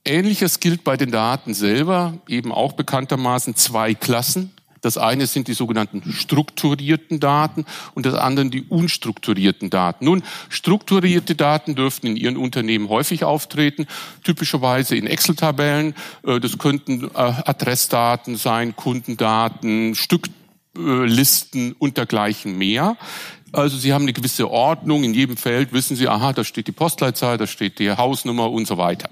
[0.05, 4.51] Ähnliches gilt bei den Daten selber, eben auch bekanntermaßen zwei Klassen.
[4.81, 10.05] Das eine sind die sogenannten strukturierten Daten und das andere die unstrukturierten Daten.
[10.05, 13.87] Nun, strukturierte Daten dürften in Ihren Unternehmen häufig auftreten,
[14.23, 15.95] typischerweise in Excel-Tabellen.
[16.25, 22.97] Äh, das könnten äh, Adressdaten sein, Kundendaten, Stücklisten und dergleichen mehr.
[23.51, 25.03] Also Sie haben eine gewisse Ordnung.
[25.03, 28.67] In jedem Feld wissen Sie, aha, da steht die Postleitzahl, da steht die Hausnummer und
[28.67, 29.09] so weiter.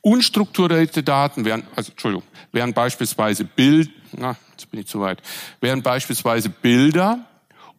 [0.00, 4.36] Unstrukturierte Daten wären, also Entschuldigung, wären beispielsweise Bild, na,
[4.66, 5.22] jetzt bin ich zu weit,
[5.60, 7.24] wären beispielsweise Bilder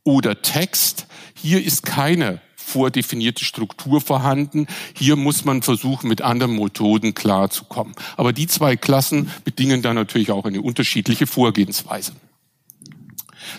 [0.03, 1.07] oder Text.
[1.35, 4.67] Hier ist keine vordefinierte Struktur vorhanden.
[4.95, 7.93] Hier muss man versuchen, mit anderen Methoden klarzukommen.
[8.15, 12.13] Aber die zwei Klassen bedingen dann natürlich auch eine unterschiedliche Vorgehensweise.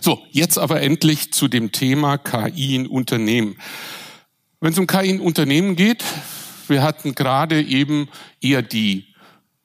[0.01, 3.57] So, jetzt aber endlich zu dem Thema KI in Unternehmen.
[4.61, 6.05] Wenn es um KI in Unternehmen geht,
[6.67, 8.09] wir hatten gerade eben
[8.41, 9.08] eher die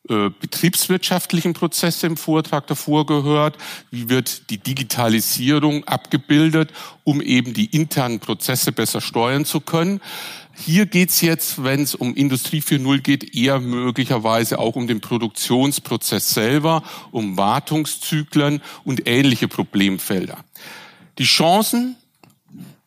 [0.09, 3.57] äh, betriebswirtschaftlichen Prozesse im Vortrag davor gehört.
[3.89, 6.73] Wie wird die Digitalisierung abgebildet,
[7.05, 10.01] um eben die internen Prozesse besser steuern zu können?
[10.55, 16.33] Hier geht's jetzt, wenn es um Industrie 4.0 geht, eher möglicherweise auch um den Produktionsprozess
[16.33, 20.43] selber, um Wartungszyklen und ähnliche Problemfelder.
[21.17, 21.95] Die Chancen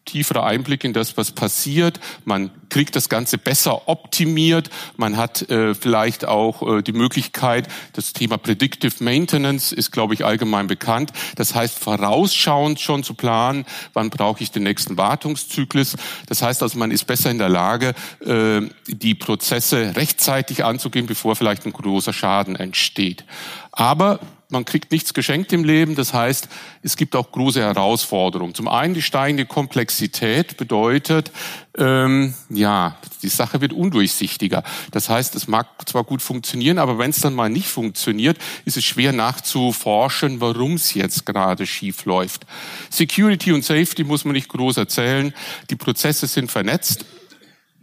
[0.07, 2.01] tieferer Einblick in das, was passiert.
[2.25, 4.71] Man kriegt das Ganze besser optimiert.
[4.97, 10.25] Man hat äh, vielleicht auch äh, die Möglichkeit, das Thema Predictive Maintenance ist, glaube ich,
[10.25, 11.13] allgemein bekannt.
[11.37, 15.97] Das heißt, vorausschauend schon zu planen, wann brauche ich den nächsten Wartungszyklus.
[16.27, 21.37] Das heißt also, man ist besser in der Lage, äh, die Prozesse rechtzeitig anzugehen, bevor
[21.37, 23.25] vielleicht ein großer Schaden entsteht.
[23.73, 25.97] Aber man kriegt nichts geschenkt im Leben.
[25.97, 26.49] Das heißt,
[26.83, 28.55] es gibt auch große Herausforderungen.
[28.55, 31.33] Zum einen die steigende Komplexität bedeutet,
[31.77, 34.63] ähm, ja, die Sache wird undurchsichtiger.
[34.93, 38.77] Das heißt, es mag zwar gut funktionieren, aber wenn es dann mal nicht funktioniert, ist
[38.77, 42.47] es schwer nachzuforschen, warum es jetzt gerade schief läuft.
[42.91, 45.35] Security und Safety muss man nicht groß erzählen.
[45.71, 47.05] Die Prozesse sind vernetzt.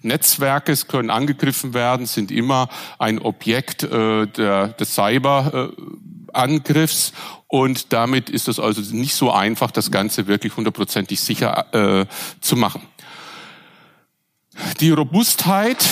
[0.03, 2.69] Netzwerke können angegriffen werden, sind immer
[2.99, 5.71] ein Objekt äh, der, des Cyber.
[5.75, 5.84] Äh,
[7.47, 12.05] und damit ist es also nicht so einfach, das Ganze wirklich hundertprozentig sicher äh,
[12.41, 12.81] zu machen.
[14.80, 15.85] Die Robustheit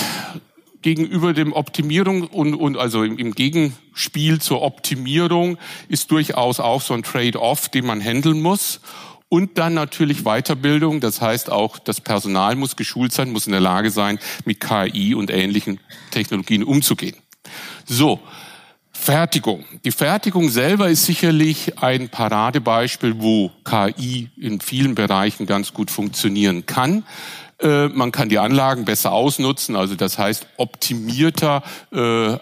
[0.81, 5.57] gegenüber dem Optimierung und, und also im, im Gegenspiel zur Optimierung
[5.87, 8.81] ist durchaus auch so ein Trade-off, den man handeln muss.
[9.33, 13.61] Und dann natürlich Weiterbildung, das heißt auch, das Personal muss geschult sein, muss in der
[13.61, 15.79] Lage sein, mit KI und ähnlichen
[16.11, 17.15] Technologien umzugehen.
[17.85, 18.19] So,
[18.91, 19.63] Fertigung.
[19.85, 26.65] Die Fertigung selber ist sicherlich ein Paradebeispiel, wo KI in vielen Bereichen ganz gut funktionieren
[26.65, 27.05] kann.
[27.61, 31.63] Äh, man kann die Anlagen besser ausnutzen, also das heißt optimierter
[31.93, 32.37] äh,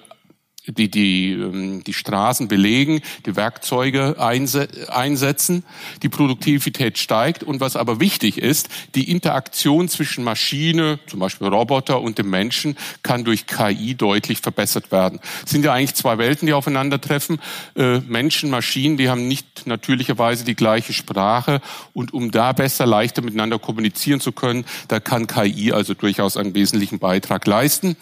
[0.71, 5.63] die, die, ähm, die Straßen belegen, die Werkzeuge einsetzen,
[6.03, 12.01] die Produktivität steigt und was aber wichtig ist, die Interaktion zwischen Maschine, zum Beispiel Roboter
[12.01, 15.19] und dem Menschen kann durch KI deutlich verbessert werden.
[15.45, 17.39] Es sind ja eigentlich zwei Welten, die aufeinandertreffen.
[17.75, 21.61] Äh, Menschen, Maschinen, die haben nicht natürlicherweise die gleiche Sprache
[21.93, 26.53] und um da besser, leichter miteinander kommunizieren zu können, da kann KI also durchaus einen
[26.55, 27.95] wesentlichen Beitrag leisten.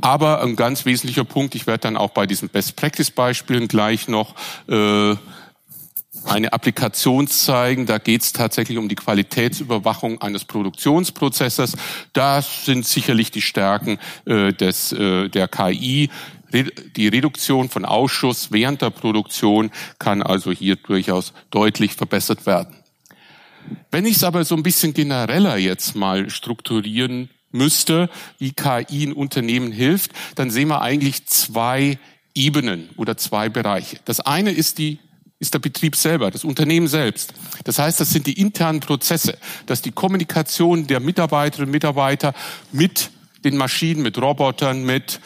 [0.00, 4.34] Aber ein ganz wesentlicher Punkt, ich werde dann auch auch bei diesen Best-Practice-Beispielen gleich noch
[4.68, 5.14] äh,
[6.24, 7.86] eine Applikation zeigen.
[7.86, 11.76] Da geht es tatsächlich um die Qualitätsüberwachung eines Produktionsprozesses.
[12.12, 16.10] Das sind sicherlich die Stärken äh, des, äh, der KI.
[16.96, 19.70] Die Reduktion von Ausschuss während der Produktion
[20.00, 22.74] kann also hier durchaus deutlich verbessert werden.
[23.92, 28.08] Wenn ich es aber so ein bisschen genereller jetzt mal strukturieren müsste,
[28.38, 31.98] wie KI in Unternehmen hilft, dann sehen wir eigentlich zwei
[32.34, 33.98] Ebenen oder zwei Bereiche.
[34.04, 34.98] Das eine ist die
[35.40, 37.32] ist der Betrieb selber, das Unternehmen selbst.
[37.64, 42.34] Das heißt, das sind die internen Prozesse, dass die Kommunikation der Mitarbeiterinnen und Mitarbeiter
[42.72, 43.10] mit
[43.42, 45.18] den Maschinen, mit Robotern, mit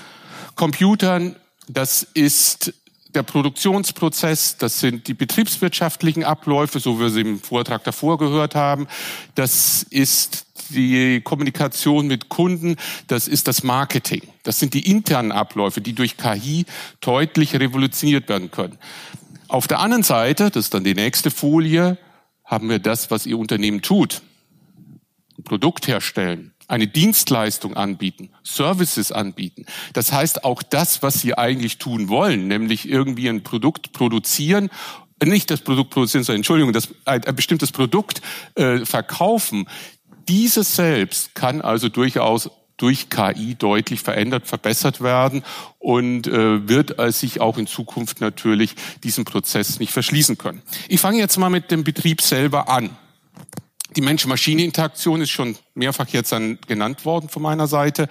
[0.55, 1.35] Computern,
[1.67, 2.73] das ist
[3.13, 8.55] der Produktionsprozess, das sind die betriebswirtschaftlichen Abläufe, so wie wir sie im Vortrag davor gehört
[8.55, 8.87] haben,
[9.35, 12.77] das ist die Kommunikation mit Kunden,
[13.07, 14.23] das ist das Marketing.
[14.43, 16.66] Das sind die internen Abläufe, die durch KI
[17.01, 18.78] deutlich revolutioniert werden können.
[19.49, 21.99] Auf der anderen Seite, das ist dann die nächste Folie,
[22.45, 24.23] haben wir das, was Ihr Unternehmen tut.
[25.39, 29.66] Ein Produkt herstellen, eine Dienstleistung anbieten, Services anbieten.
[29.93, 34.70] Das heißt auch das, was Sie eigentlich tun wollen, nämlich irgendwie ein Produkt produzieren
[35.23, 38.20] nicht das Produkt produzieren, sondern Entschuldigung, das, ein, ein bestimmtes Produkt
[38.57, 39.69] äh, verkaufen.
[40.29, 45.45] Dieses selbst kann also durchaus durch KI deutlich verändert, verbessert werden
[45.79, 48.75] und äh, wird äh, sich auch in Zukunft natürlich
[49.05, 50.63] diesen Prozess nicht verschließen können.
[50.89, 52.91] Ich fange jetzt mal mit dem Betrieb selber an.
[53.97, 58.09] Die Mensch-Maschine-Interaktion ist schon mehrfach jetzt an, genannt worden von meiner Seite.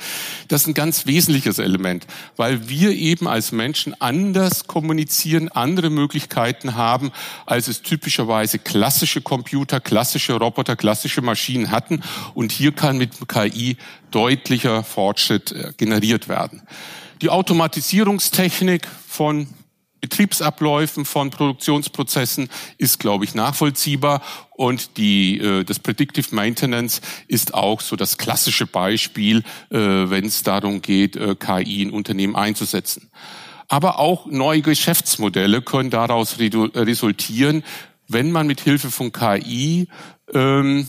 [0.48, 2.08] Das ist ein ganz wesentliches Element,
[2.38, 7.12] weil wir eben als Menschen anders kommunizieren, andere Möglichkeiten haben,
[7.46, 12.02] als es typischerweise klassische Computer, klassische Roboter, klassische Maschinen hatten.
[12.34, 13.78] Und hier kann mit KI
[14.12, 16.62] deutlicher Fortschritt äh, generiert werden.
[17.22, 19.48] Die Automatisierungstechnik von
[20.04, 24.22] Betriebsabläufen von Produktionsprozessen ist, glaube ich, nachvollziehbar.
[24.52, 27.00] Und die, äh, das Predictive Maintenance
[27.30, 32.36] ist auch so das klassische Beispiel, äh, wenn es darum geht, äh, KI in Unternehmen
[32.36, 33.12] einzusetzen.
[33.70, 37.64] Aber auch neue Geschäftsmodelle können daraus resultieren,
[38.10, 39.88] wenn man mit Hilfe von KI
[40.34, 40.86] ähm,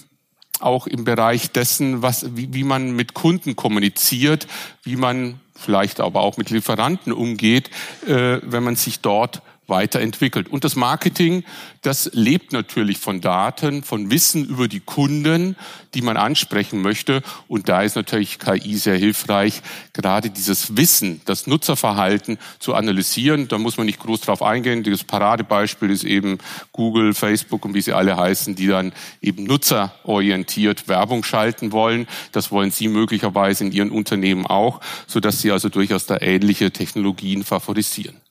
[0.58, 4.48] auch im Bereich dessen, was, wie, wie man mit Kunden kommuniziert,
[4.82, 7.70] wie man vielleicht aber auch mit Lieferanten umgeht,
[8.06, 10.48] äh, wenn man sich dort weiterentwickelt.
[10.48, 11.44] Und das Marketing,
[11.82, 15.56] das lebt natürlich von Daten, von Wissen über die Kunden,
[15.94, 17.22] die man ansprechen möchte.
[17.48, 19.62] Und da ist natürlich KI sehr hilfreich,
[19.92, 23.48] gerade dieses Wissen, das Nutzerverhalten zu analysieren.
[23.48, 24.82] Da muss man nicht groß drauf eingehen.
[24.82, 26.38] Das Paradebeispiel ist eben
[26.72, 28.92] Google, Facebook und wie sie alle heißen, die dann
[29.22, 32.06] eben nutzerorientiert Werbung schalten wollen.
[32.32, 37.44] Das wollen Sie möglicherweise in Ihren Unternehmen auch, sodass Sie also durchaus da ähnliche Technologien
[37.44, 38.23] favorisieren.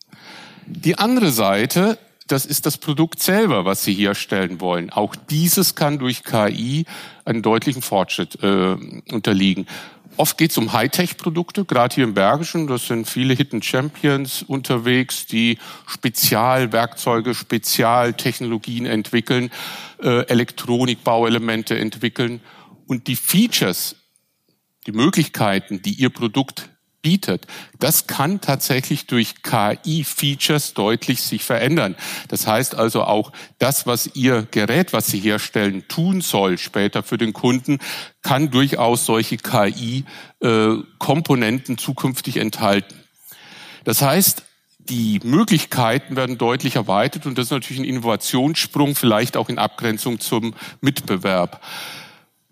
[0.65, 4.90] Die andere Seite, das ist das Produkt selber, was Sie herstellen wollen.
[4.90, 6.85] Auch dieses kann durch KI
[7.26, 8.76] einen deutlichen Fortschritt äh,
[9.11, 9.68] unterliegen.
[10.15, 12.68] Oft geht es um Hightech-Produkte, gerade hier im Bergischen.
[12.68, 15.57] Das sind viele Hidden Champions unterwegs, die
[15.88, 19.52] Spezialwerkzeuge, Spezialtechnologien entwickeln,
[20.02, 22.41] äh, Elektronikbauelemente entwickeln.
[22.85, 23.95] Und die Features,
[24.85, 26.69] die Möglichkeiten, die ihr Produkt
[27.03, 27.45] bietet,
[27.77, 31.95] das kann tatsächlich durch KI-Features deutlich sich verändern.
[32.30, 37.19] Das heißt also auch das, was Ihr Gerät, was Sie herstellen, tun soll später für
[37.19, 37.77] den Kunden,
[38.23, 42.95] kann durchaus solche KI-Komponenten zukünftig enthalten.
[43.84, 44.43] Das heißt,
[44.89, 50.19] die Möglichkeiten werden deutlich erweitert und das ist natürlich ein Innovationssprung, vielleicht auch in Abgrenzung
[50.19, 51.61] zum Mitbewerb.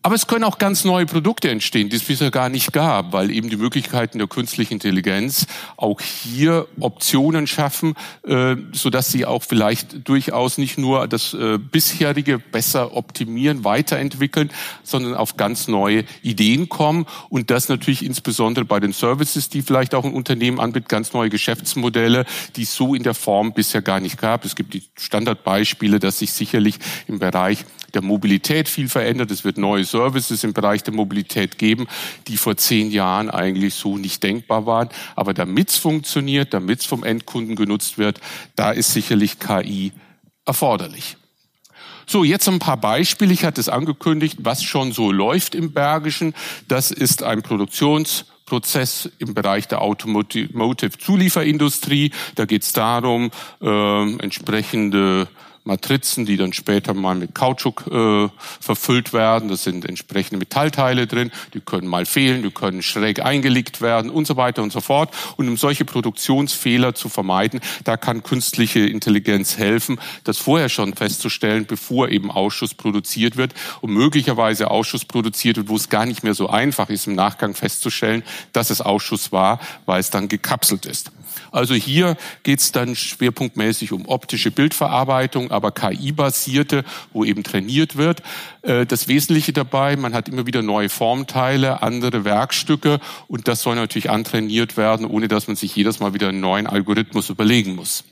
[0.03, 3.29] Aber es können auch ganz neue Produkte entstehen, die es bisher gar nicht gab, weil
[3.29, 5.45] eben die Möglichkeiten der künstlichen Intelligenz
[5.77, 11.59] auch hier Optionen schaffen, äh, so dass sie auch vielleicht durchaus nicht nur das äh,
[11.59, 14.49] bisherige besser optimieren, weiterentwickeln,
[14.81, 19.93] sondern auf ganz neue Ideen kommen und das natürlich insbesondere bei den Services, die vielleicht
[19.93, 22.25] auch ein Unternehmen anbietet, ganz neue Geschäftsmodelle,
[22.55, 24.45] die es so in der Form bisher gar nicht gab.
[24.45, 29.31] Es gibt die Standardbeispiele, dass sich sicherlich im Bereich der Mobilität viel verändert.
[29.31, 31.87] Es wird neue Services im Bereich der Mobilität geben,
[32.27, 34.89] die vor zehn Jahren eigentlich so nicht denkbar waren.
[35.15, 38.19] Aber damit es funktioniert, damit es vom Endkunden genutzt wird,
[38.55, 39.91] da ist sicherlich KI
[40.45, 41.17] erforderlich.
[42.11, 43.33] So, jetzt ein paar Beispiele.
[43.33, 46.33] Ich hatte es angekündigt, was schon so läuft im Bergischen.
[46.67, 52.11] Das ist ein Produktionsprozess im Bereich der Automotive-Zulieferindustrie.
[52.35, 53.31] Da geht es darum,
[53.61, 55.29] äh, entsprechende
[55.63, 58.29] Matrizen, die dann später mal mit Kautschuk äh,
[58.59, 59.49] verfüllt werden.
[59.49, 64.25] Da sind entsprechende Metallteile drin, die können mal fehlen, die können schräg eingelegt werden und
[64.25, 65.13] so weiter und so fort.
[65.37, 71.65] Und um solche Produktionsfehler zu vermeiden, da kann künstliche Intelligenz helfen, das vorher schon festzustellen,
[71.65, 76.33] bevor eben Ausschuss produziert wird und möglicherweise Ausschuss produziert wird, wo es gar nicht mehr
[76.33, 81.11] so einfach ist, im Nachgang festzustellen, dass es Ausschuss war, weil es dann gekapselt ist.
[81.51, 88.23] Also hier geht es dann schwerpunktmäßig um optische Bildverarbeitung, aber KI-basierte, wo eben trainiert wird.
[88.61, 93.75] Äh, das Wesentliche dabei, man hat immer wieder neue Formteile, andere Werkstücke und das soll
[93.75, 98.05] natürlich antrainiert werden, ohne dass man sich jedes Mal wieder einen neuen Algorithmus überlegen muss.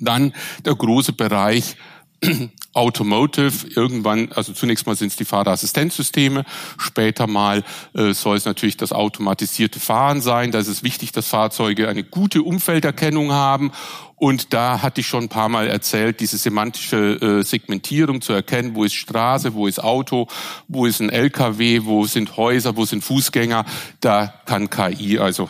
[0.00, 0.32] Dann
[0.64, 1.76] der große Bereich
[2.72, 6.44] Automotive, irgendwann, also zunächst mal sind es die Fahrerassistenzsysteme,
[6.76, 7.64] später mal
[7.94, 10.52] äh, soll es natürlich das automatisierte Fahren sein.
[10.52, 13.72] Da ist es wichtig, dass Fahrzeuge eine gute Umfelderkennung haben.
[14.16, 18.74] Und da hatte ich schon ein paar Mal erzählt, diese semantische äh, Segmentierung zu erkennen,
[18.74, 20.26] wo ist Straße, wo ist Auto,
[20.66, 23.64] wo ist ein LKW, wo sind Häuser, wo sind Fußgänger.
[24.00, 25.48] Da kann KI also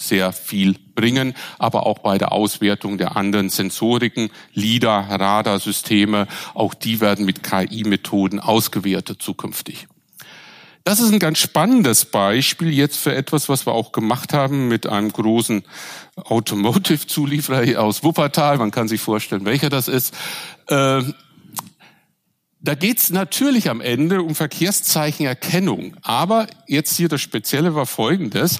[0.00, 7.00] sehr viel bringen, aber auch bei der Auswertung der anderen Sensoriken, LIDAR, Radarsysteme, auch die
[7.00, 9.86] werden mit KI-Methoden ausgewertet zukünftig.
[10.84, 14.86] Das ist ein ganz spannendes Beispiel jetzt für etwas, was wir auch gemacht haben mit
[14.86, 15.62] einem großen
[16.16, 18.56] Automotive-Zulieferer aus Wuppertal.
[18.56, 20.14] Man kann sich vorstellen, welcher das ist.
[20.68, 21.02] Äh,
[22.62, 25.96] da geht's natürlich am Ende um Verkehrszeichenerkennung.
[26.02, 28.58] Aber jetzt hier das Spezielle war Folgendes.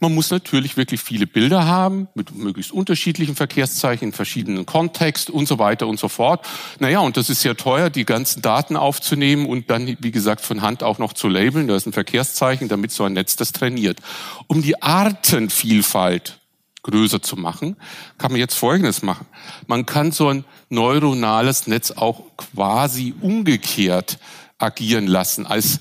[0.00, 5.48] Man muss natürlich wirklich viele Bilder haben mit möglichst unterschiedlichen Verkehrszeichen in verschiedenen Kontext und
[5.48, 6.46] so weiter und so fort.
[6.78, 10.62] Naja, und das ist sehr teuer, die ganzen Daten aufzunehmen und dann, wie gesagt, von
[10.62, 11.68] Hand auch noch zu labeln.
[11.68, 14.00] Da ist ein Verkehrszeichen, damit so ein Netz das trainiert.
[14.46, 16.40] Um die Artenvielfalt
[16.82, 17.76] größer zu machen,
[18.18, 19.26] kann man jetzt Folgendes machen.
[19.66, 24.18] Man kann so ein neuronales Netz auch quasi umgekehrt
[24.58, 25.80] agieren lassen, als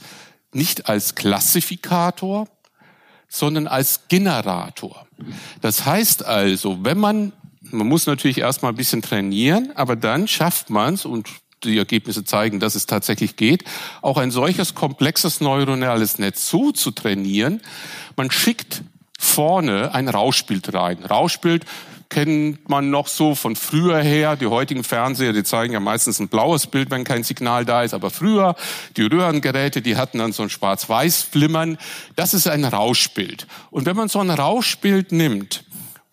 [0.52, 2.48] nicht als Klassifikator,
[3.36, 5.06] sondern als Generator.
[5.62, 10.70] Das heißt also, wenn man, man muss natürlich erstmal ein bisschen trainieren, aber dann schafft
[10.70, 11.30] man es und
[11.64, 13.64] die Ergebnisse zeigen, dass es tatsächlich geht,
[14.02, 17.62] auch ein solches komplexes neuronales Netz so zu trainieren.
[18.16, 18.84] Man schickt
[19.18, 21.03] vorne ein Rauschbild rein.
[21.03, 21.66] Rauschbild
[22.10, 24.36] kennt man noch so von früher her.
[24.36, 27.94] Die heutigen Fernseher, die zeigen ja meistens ein blaues Bild, wenn kein Signal da ist.
[27.94, 28.56] Aber früher,
[28.98, 31.77] die Röhrengeräte, die hatten dann so ein Schwarz-Weiß-Flimmern.
[32.15, 33.48] Das ist ein Rauschbild.
[33.72, 35.64] Und wenn man so ein Rauschbild nimmt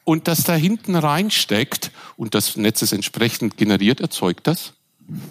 [0.05, 4.75] und das da hinten reinsteckt und das Netz ist entsprechend generiert, erzeugt das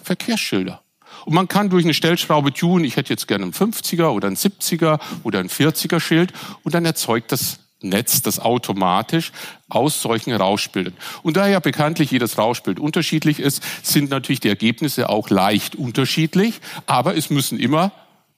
[0.04, 0.82] Verkehrsschilder.
[1.24, 4.36] Und man kann durch eine Stellschraube tun, ich hätte jetzt gerne einen 50er oder einen
[4.36, 6.32] 70er oder einen 40er Schild
[6.62, 9.32] und dann erzeugt das Netz, das automatisch
[9.68, 10.94] aus solchen Rauschbildern.
[11.22, 16.60] Und da ja bekanntlich jedes Rauschbild unterschiedlich ist, sind natürlich die Ergebnisse auch leicht unterschiedlich,
[16.86, 17.92] aber es müssen immer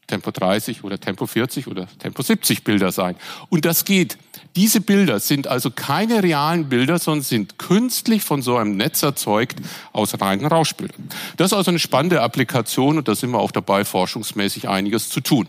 [0.06, 3.16] Tempo 30 oder Tempo 40 oder Tempo 70 Bilder sein.
[3.48, 4.18] Und das geht.
[4.56, 9.60] Diese Bilder sind also keine realen Bilder, sondern sind künstlich von so einem Netz erzeugt
[9.92, 11.08] aus reinen Rauschbildern.
[11.36, 15.20] Das ist also eine spannende Applikation und da sind wir auch dabei, forschungsmäßig einiges zu
[15.20, 15.48] tun.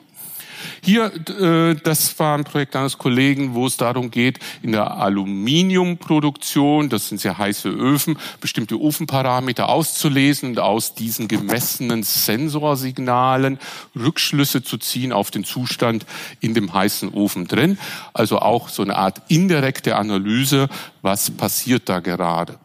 [0.85, 6.89] Hier, äh, das war ein Projekt eines Kollegen, wo es darum geht, in der Aluminiumproduktion,
[6.89, 13.57] das sind sehr heiße Öfen, bestimmte Ofenparameter auszulesen und aus diesen gemessenen Sensorsignalen
[13.95, 16.05] Rückschlüsse zu ziehen auf den Zustand
[16.39, 17.79] in dem heißen Ofen drin.
[18.13, 20.69] Also auch so eine Art indirekte Analyse,
[21.01, 22.59] was passiert da gerade.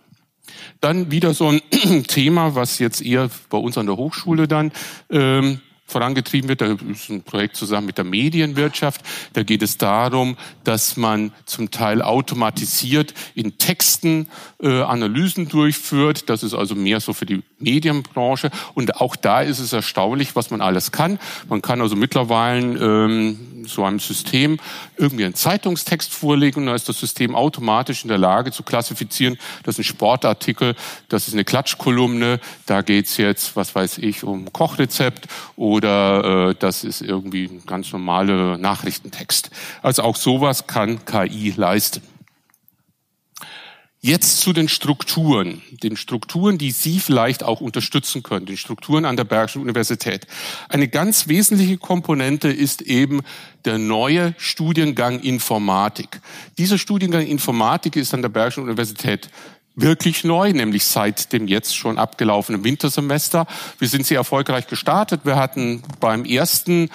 [0.82, 1.62] Dann wieder so ein
[2.06, 4.72] Thema, was jetzt eher bei uns an der Hochschule dann
[5.08, 6.60] ähm, vorangetrieben wird.
[6.60, 9.02] Da ist ein Projekt zusammen mit der Medienwirtschaft.
[9.32, 14.26] Da geht es darum, dass man zum Teil automatisiert in Texten
[14.62, 16.30] äh, Analysen durchführt.
[16.30, 18.50] Das ist also mehr so für die Medienbranche.
[18.74, 21.18] Und auch da ist es erstaunlich, was man alles kann.
[21.48, 23.38] Man kann also mittlerweile ähm,
[23.72, 24.58] so einem System
[24.96, 29.38] irgendwie einen Zeitungstext vorlegen und dann ist das System automatisch in der Lage zu klassifizieren,
[29.62, 30.74] das ist ein Sportartikel,
[31.08, 36.84] das ist eine Klatschkolumne, da geht's jetzt, was weiß ich, um Kochrezept oder äh, das
[36.84, 39.50] ist irgendwie ein ganz normaler Nachrichtentext.
[39.82, 42.02] Also auch sowas kann KI leisten.
[44.02, 49.18] Jetzt zu den Strukturen, den Strukturen, die Sie vielleicht auch unterstützen können, den Strukturen an
[49.18, 50.26] der Bergischen Universität.
[50.70, 53.20] Eine ganz wesentliche Komponente ist eben
[53.66, 56.22] der neue Studiengang Informatik.
[56.56, 59.28] Dieser Studiengang Informatik ist an der Bergischen Universität
[59.76, 63.46] wirklich neu, nämlich seit dem jetzt schon abgelaufenen Wintersemester.
[63.78, 65.22] Wir sind sehr erfolgreich gestartet.
[65.24, 66.88] Wir hatten beim ersten,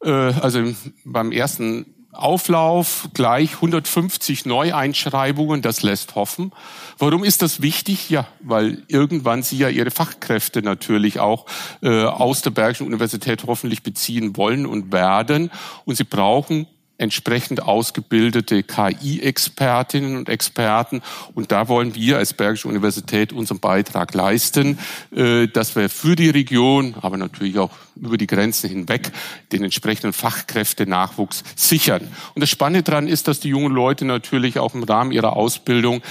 [0.00, 0.62] äh, also
[1.04, 1.86] beim ersten
[2.16, 6.52] Auflauf gleich 150 Neueinschreibungen, das lässt hoffen.
[6.98, 8.10] Warum ist das wichtig?
[8.10, 11.46] Ja, weil irgendwann Sie ja Ihre Fachkräfte natürlich auch
[11.82, 15.50] äh, aus der Bergischen Universität hoffentlich beziehen wollen und werden.
[15.84, 16.66] Und Sie brauchen
[16.98, 21.02] entsprechend ausgebildete KI-Expertinnen und Experten.
[21.34, 24.78] Und da wollen wir als Bergische Universität unseren Beitrag leisten,
[25.14, 29.12] äh, dass wir für die Region, aber natürlich auch über die Grenzen hinweg,
[29.52, 32.08] den entsprechenden Fachkräftenachwuchs sichern.
[32.34, 36.02] Und das Spannende daran ist, dass die jungen Leute natürlich auch im Rahmen ihrer Ausbildung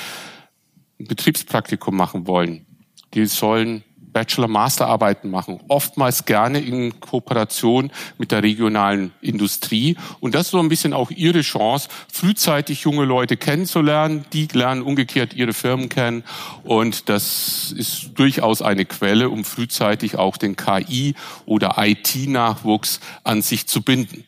[0.99, 2.65] ein Betriebspraktikum machen wollen.
[3.13, 3.83] Die sollen
[4.15, 9.97] Bachelor-Masterarbeiten machen, oftmals gerne in Kooperation mit der regionalen Industrie.
[10.21, 14.23] Und das ist so ein bisschen auch ihre Chance, frühzeitig junge Leute kennenzulernen.
[14.31, 16.23] Die lernen umgekehrt ihre Firmen kennen.
[16.63, 21.15] Und das ist durchaus eine Quelle, um frühzeitig auch den KI-
[21.45, 24.23] oder IT-Nachwuchs an sich zu binden.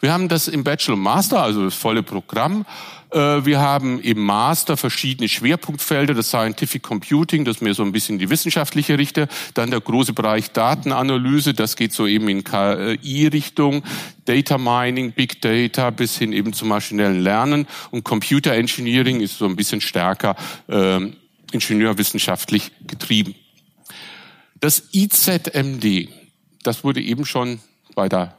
[0.00, 2.64] Wir haben das im Bachelor Master, also das volle Programm.
[3.10, 8.18] Äh, wir haben im Master verschiedene Schwerpunktfelder, das Scientific Computing, das mehr so ein bisschen
[8.18, 13.82] die wissenschaftliche Richtung, dann der große Bereich Datenanalyse, das geht so eben in KI-Richtung,
[14.24, 19.46] Data Mining, Big Data bis hin eben zum maschinellen Lernen und Computer Engineering ist so
[19.46, 20.36] ein bisschen stärker
[20.68, 21.00] äh,
[21.50, 23.34] ingenieurwissenschaftlich getrieben.
[24.60, 26.08] Das IZMD,
[26.62, 27.60] das wurde eben schon
[27.94, 28.37] bei der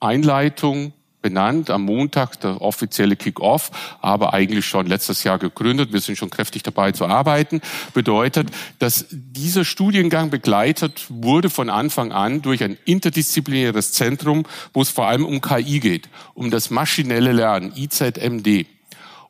[0.00, 3.70] Einleitung benannt, am Montag der offizielle Kick-off,
[4.00, 5.92] aber eigentlich schon letztes Jahr gegründet.
[5.92, 7.60] Wir sind schon kräftig dabei zu arbeiten.
[7.92, 8.48] Bedeutet,
[8.78, 15.06] dass dieser Studiengang begleitet wurde von Anfang an durch ein interdisziplinäres Zentrum, wo es vor
[15.06, 18.66] allem um KI geht, um das maschinelle Lernen, IZMD.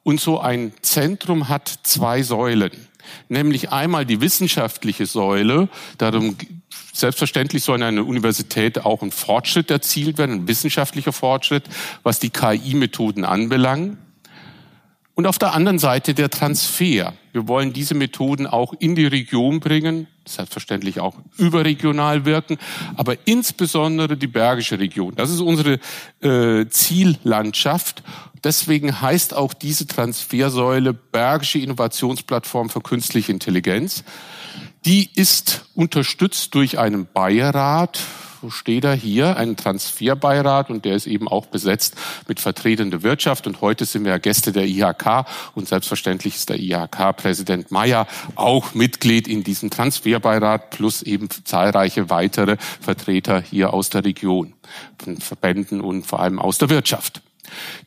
[0.02, 2.70] Und so ein Zentrum hat zwei Säulen
[3.28, 5.68] nämlich einmal die wissenschaftliche Säule.
[5.98, 6.36] Darum
[6.92, 11.64] selbstverständlich soll in einer Universität auch ein Fortschritt erzielt werden, ein wissenschaftlicher Fortschritt,
[12.02, 13.98] was die KI-Methoden anbelangt.
[15.14, 17.12] Und auf der anderen Seite der Transfer.
[17.32, 22.56] Wir wollen diese Methoden auch in die Region bringen, selbstverständlich auch überregional wirken,
[22.96, 25.14] aber insbesondere die Bergische Region.
[25.16, 25.78] Das ist unsere
[26.22, 28.02] äh, Ziellandschaft.
[28.42, 34.04] Deswegen heißt auch diese Transfersäule Bergische Innovationsplattform für künstliche Intelligenz.
[34.86, 38.00] Die ist unterstützt durch einen Beirat,
[38.40, 40.70] wo steht er hier, einen Transferbeirat.
[40.70, 41.96] Und der ist eben auch besetzt
[42.28, 43.46] mit Vertretern der Wirtschaft.
[43.46, 49.28] Und heute sind wir Gäste der IHK und selbstverständlich ist der IHK-Präsident Mayer auch Mitglied
[49.28, 54.54] in diesem Transferbeirat plus eben zahlreiche weitere Vertreter hier aus der Region,
[54.98, 57.20] von Verbänden und vor allem aus der Wirtschaft.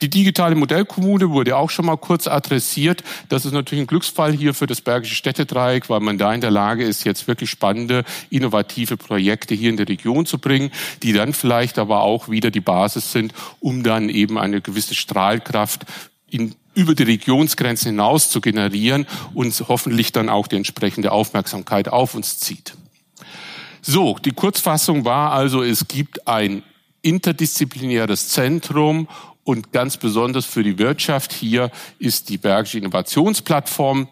[0.01, 3.03] Die digitale Modellkommune wurde auch schon mal kurz adressiert.
[3.29, 6.51] Das ist natürlich ein Glücksfall hier für das Bergische Städtedreieck, weil man da in der
[6.51, 10.71] Lage ist, jetzt wirklich spannende, innovative Projekte hier in der Region zu bringen,
[11.01, 15.85] die dann vielleicht aber auch wieder die Basis sind, um dann eben eine gewisse Strahlkraft
[16.29, 22.15] in, über die Regionsgrenzen hinaus zu generieren und hoffentlich dann auch die entsprechende Aufmerksamkeit auf
[22.15, 22.75] uns zieht.
[23.81, 26.63] So, die Kurzfassung war also, es gibt ein
[27.01, 29.07] interdisziplinäres Zentrum
[29.43, 34.07] und ganz besonders für die Wirtschaft hier ist die Bergische Innovationsplattform,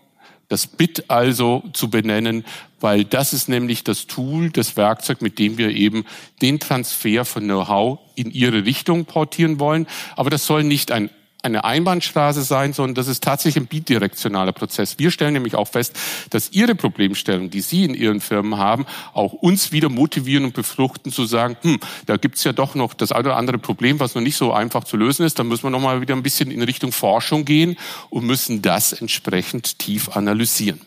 [0.50, 2.44] das BIT also zu benennen,
[2.82, 6.04] weil das ist nämlich das Tool, das Werkzeug, mit dem wir eben
[6.42, 9.88] den Transfer von Know-how in ihre Richtung portieren wollen.
[10.18, 11.10] Aber das soll nicht ein
[11.44, 15.00] eine Einbahnstraße sein, sondern das ist tatsächlich ein bidirektionaler Prozess.
[15.00, 15.98] Wir stellen nämlich auch fest,
[16.30, 21.12] dass Ihre Problemstellung, die Sie in Ihren Firmen haben, auch uns wieder motivieren und befruchten
[21.12, 24.22] zu sagen, hm, da gibt's ja doch noch das eine oder andere Problem, was noch
[24.22, 25.40] nicht so einfach zu lösen ist.
[25.40, 27.78] Da müssen wir noch mal wieder ein bisschen in Richtung Forschung gehen
[28.10, 30.82] und müssen das entsprechend tief analysieren.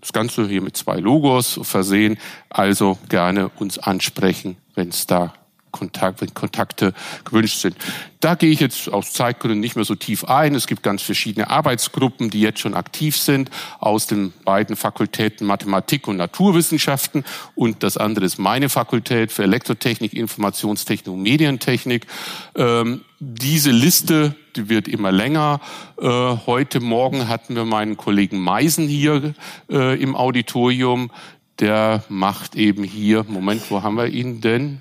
[0.00, 2.18] Das Ganze hier mit zwei Logos versehen.
[2.48, 5.34] Also gerne uns ansprechen, wenn es da
[5.70, 6.92] Kontakt, wenn Kontakte
[7.24, 7.76] gewünscht sind.
[8.20, 10.54] Da gehe ich jetzt aus Zeitgründen nicht mehr so tief ein.
[10.54, 16.06] Es gibt ganz verschiedene Arbeitsgruppen, die jetzt schon aktiv sind aus den beiden Fakultäten Mathematik
[16.06, 17.24] und Naturwissenschaften
[17.54, 22.06] und das andere ist meine Fakultät für Elektrotechnik, Informationstechnik und Medientechnik.
[22.54, 25.60] Ähm, diese Liste, die wird immer länger.
[26.00, 29.34] Äh, heute Morgen hatten wir meinen Kollegen Meisen hier
[29.70, 31.10] äh, im Auditorium.
[31.58, 34.80] Der macht eben hier, Moment, wo haben wir ihn denn?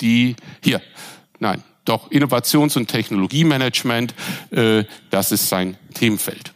[0.00, 0.80] Die hier,
[1.38, 4.14] nein, doch Innovations- und Technologiemanagement,
[4.50, 6.52] äh, das ist sein Themenfeld.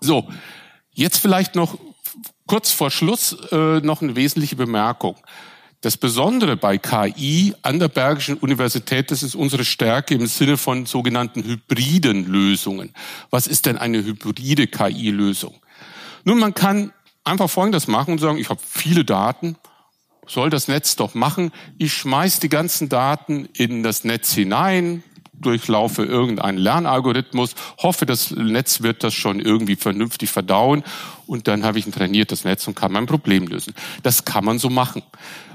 [0.00, 0.28] So,
[0.92, 1.78] jetzt vielleicht noch
[2.46, 5.16] kurz vor Schluss äh, noch eine wesentliche Bemerkung.
[5.80, 10.86] Das Besondere bei KI an der Bergischen Universität, das ist unsere Stärke im Sinne von
[10.86, 12.94] sogenannten hybriden Lösungen.
[13.30, 15.54] Was ist denn eine hybride KI-Lösung?
[16.24, 16.92] Nun, man kann
[17.24, 19.56] einfach Folgendes machen und sagen, ich habe viele Daten,
[20.26, 21.52] soll das Netz doch machen.
[21.78, 28.82] Ich schmeiß die ganzen Daten in das Netz hinein, durchlaufe irgendeinen Lernalgorithmus, hoffe, das Netz
[28.82, 30.84] wird das schon irgendwie vernünftig verdauen
[31.26, 33.74] und dann habe ich ein trainiertes Netz und kann mein Problem lösen.
[34.02, 35.02] Das kann man so machen.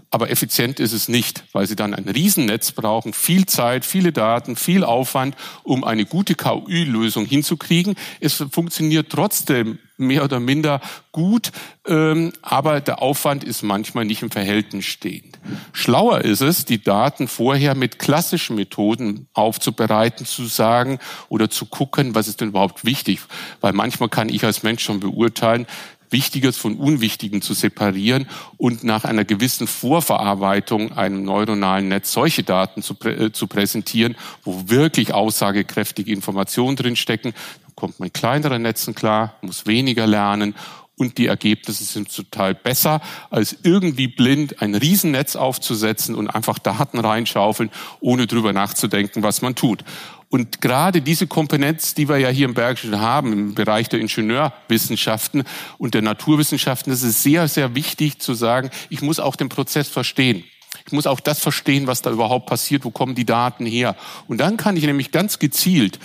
[0.09, 4.55] Aber effizient ist es nicht, weil sie dann ein Riesennetz brauchen, viel Zeit, viele Daten,
[4.55, 7.95] viel Aufwand, um eine gute KI-Lösung hinzukriegen.
[8.21, 10.79] Es funktioniert trotzdem mehr oder minder
[11.11, 11.51] gut,
[11.87, 15.39] ähm, aber der Aufwand ist manchmal nicht im Verhältnis stehend.
[15.73, 22.15] Schlauer ist es, die Daten vorher mit klassischen Methoden aufzubereiten, zu sagen oder zu gucken,
[22.15, 23.21] was ist denn überhaupt wichtig.
[23.59, 25.65] Weil manchmal kann ich als Mensch schon beurteilen,
[26.09, 28.27] Wichtiges von Unwichtigen zu separieren
[28.57, 34.69] und nach einer gewissen Vorverarbeitung einem neuronalen Netz solche Daten zu, äh, zu präsentieren, wo
[34.69, 37.33] wirklich aussagekräftige Informationen drinstecken.
[37.63, 40.55] Dann kommt man in kleineren Netzen klar, muss weniger lernen
[40.97, 46.99] und die Ergebnisse sind total besser, als irgendwie blind ein Riesennetz aufzusetzen und einfach Daten
[46.99, 47.69] reinschaufeln,
[47.99, 49.83] ohne drüber nachzudenken, was man tut.
[50.29, 55.43] Und gerade diese Komponenz, die wir ja hier im Bergischen haben, im Bereich der Ingenieurwissenschaften
[55.77, 59.87] und der Naturwissenschaften, das ist sehr, sehr wichtig zu sagen, ich muss auch den Prozess
[59.87, 60.43] verstehen.
[60.85, 63.95] Ich muss auch das verstehen, was da überhaupt passiert, wo kommen die Daten her.
[64.27, 65.99] Und dann kann ich nämlich ganz gezielt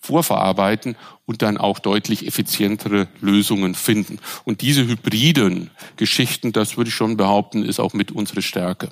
[0.00, 4.20] vorverarbeiten und dann auch deutlich effizientere Lösungen finden.
[4.44, 8.90] Und diese hybriden Geschichten, das würde ich schon behaupten, ist auch mit unsere Stärke.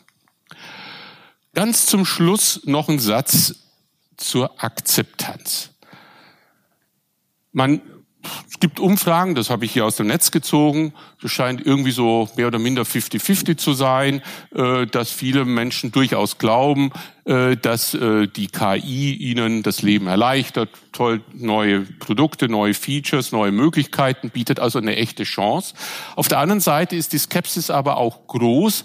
[1.55, 3.55] Ganz zum Schluss noch ein Satz
[4.16, 5.70] zur Akzeptanz.
[7.52, 7.80] Man,
[8.48, 12.28] es gibt Umfragen, das habe ich hier aus dem Netz gezogen, das scheint irgendwie so
[12.36, 14.22] mehr oder minder 50-50 zu sein,
[14.55, 16.90] äh, dass viele Menschen durchaus glauben,
[17.24, 23.52] äh, dass äh, die KI ihnen das Leben erleichtert, toll neue Produkte, neue Features, neue
[23.52, 25.74] Möglichkeiten bietet, also eine echte Chance.
[26.14, 28.84] Auf der anderen Seite ist die Skepsis aber auch groß,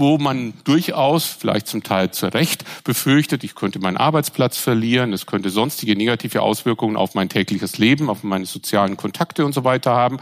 [0.00, 5.26] wo man durchaus, vielleicht zum Teil zu Recht, befürchtet, ich könnte meinen Arbeitsplatz verlieren, es
[5.26, 9.92] könnte sonstige negative Auswirkungen auf mein tägliches Leben, auf meine sozialen Kontakte und so weiter
[9.92, 10.18] haben.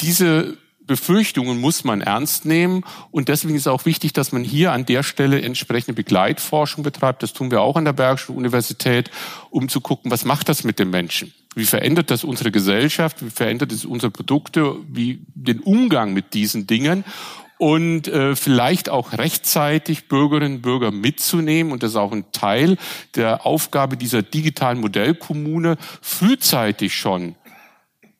[0.00, 0.56] Diese
[0.86, 2.84] Befürchtungen muss man ernst nehmen.
[3.10, 7.22] Und deswegen ist auch wichtig, dass man hier an der Stelle entsprechende Begleitforschung betreibt.
[7.22, 9.10] Das tun wir auch an der Bergischen Universität,
[9.50, 11.34] um zu gucken, was macht das mit den Menschen?
[11.54, 13.24] Wie verändert das unsere Gesellschaft?
[13.24, 14.76] Wie verändert es unsere Produkte?
[14.88, 17.04] Wie den Umgang mit diesen Dingen?
[17.58, 21.72] Und äh, vielleicht auch rechtzeitig Bürgerinnen und Bürger mitzunehmen.
[21.72, 22.76] Und das ist auch ein Teil
[23.14, 27.34] der Aufgabe dieser digitalen Modellkommune, frühzeitig schon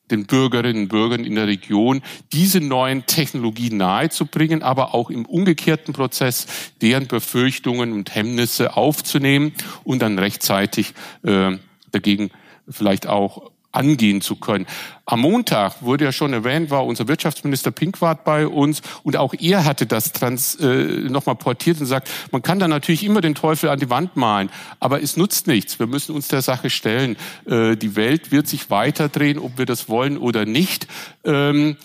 [0.09, 2.01] den Bürgerinnen und Bürgern in der Region
[2.31, 6.47] diese neuen Technologien nahezubringen, aber auch im umgekehrten Prozess
[6.81, 9.53] deren Befürchtungen und Hemmnisse aufzunehmen
[9.83, 10.93] und dann rechtzeitig
[11.23, 11.57] äh,
[11.91, 12.31] dagegen
[12.69, 14.65] vielleicht auch angehen zu können.
[15.05, 19.63] Am Montag wurde ja schon erwähnt, war unser Wirtschaftsminister Pinkwart bei uns und auch er
[19.63, 23.69] hatte das trans, äh, nochmal portiert und sagt, man kann da natürlich immer den Teufel
[23.69, 24.49] an die Wand malen,
[24.79, 25.79] aber es nutzt nichts.
[25.79, 27.15] Wir müssen uns der Sache stellen.
[27.45, 30.87] Äh, die Welt wird sich weiterdrehen, ob wir das wollen oder nicht.
[31.23, 31.77] Ähm,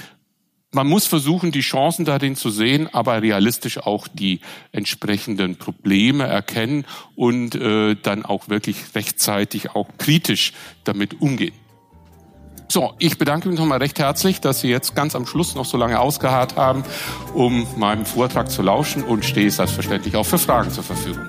[0.75, 4.41] man muss versuchen, die Chancen darin zu sehen, aber realistisch auch die
[4.73, 10.55] entsprechenden Probleme erkennen und äh, dann auch wirklich rechtzeitig auch kritisch
[10.85, 11.53] damit umgehen.
[12.69, 15.77] So, ich bedanke mich nochmal recht herzlich, dass Sie jetzt ganz am Schluss noch so
[15.77, 16.85] lange ausgeharrt haben,
[17.35, 21.27] um meinem Vortrag zu lauschen und stehe selbstverständlich auch für Fragen zur Verfügung.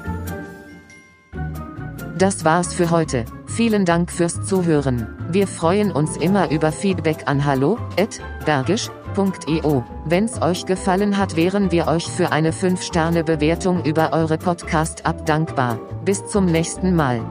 [2.18, 3.26] Das war's für heute.
[3.48, 5.08] Vielen Dank fürs Zuhören.
[5.30, 9.82] Wir freuen uns immer über Feedback an hallo@bergisch.eu.
[10.06, 15.80] Wenn's euch gefallen hat, wären wir euch für eine 5-Sterne-Bewertung über eure Podcast-App dankbar.
[16.06, 17.22] Bis zum nächsten Mal.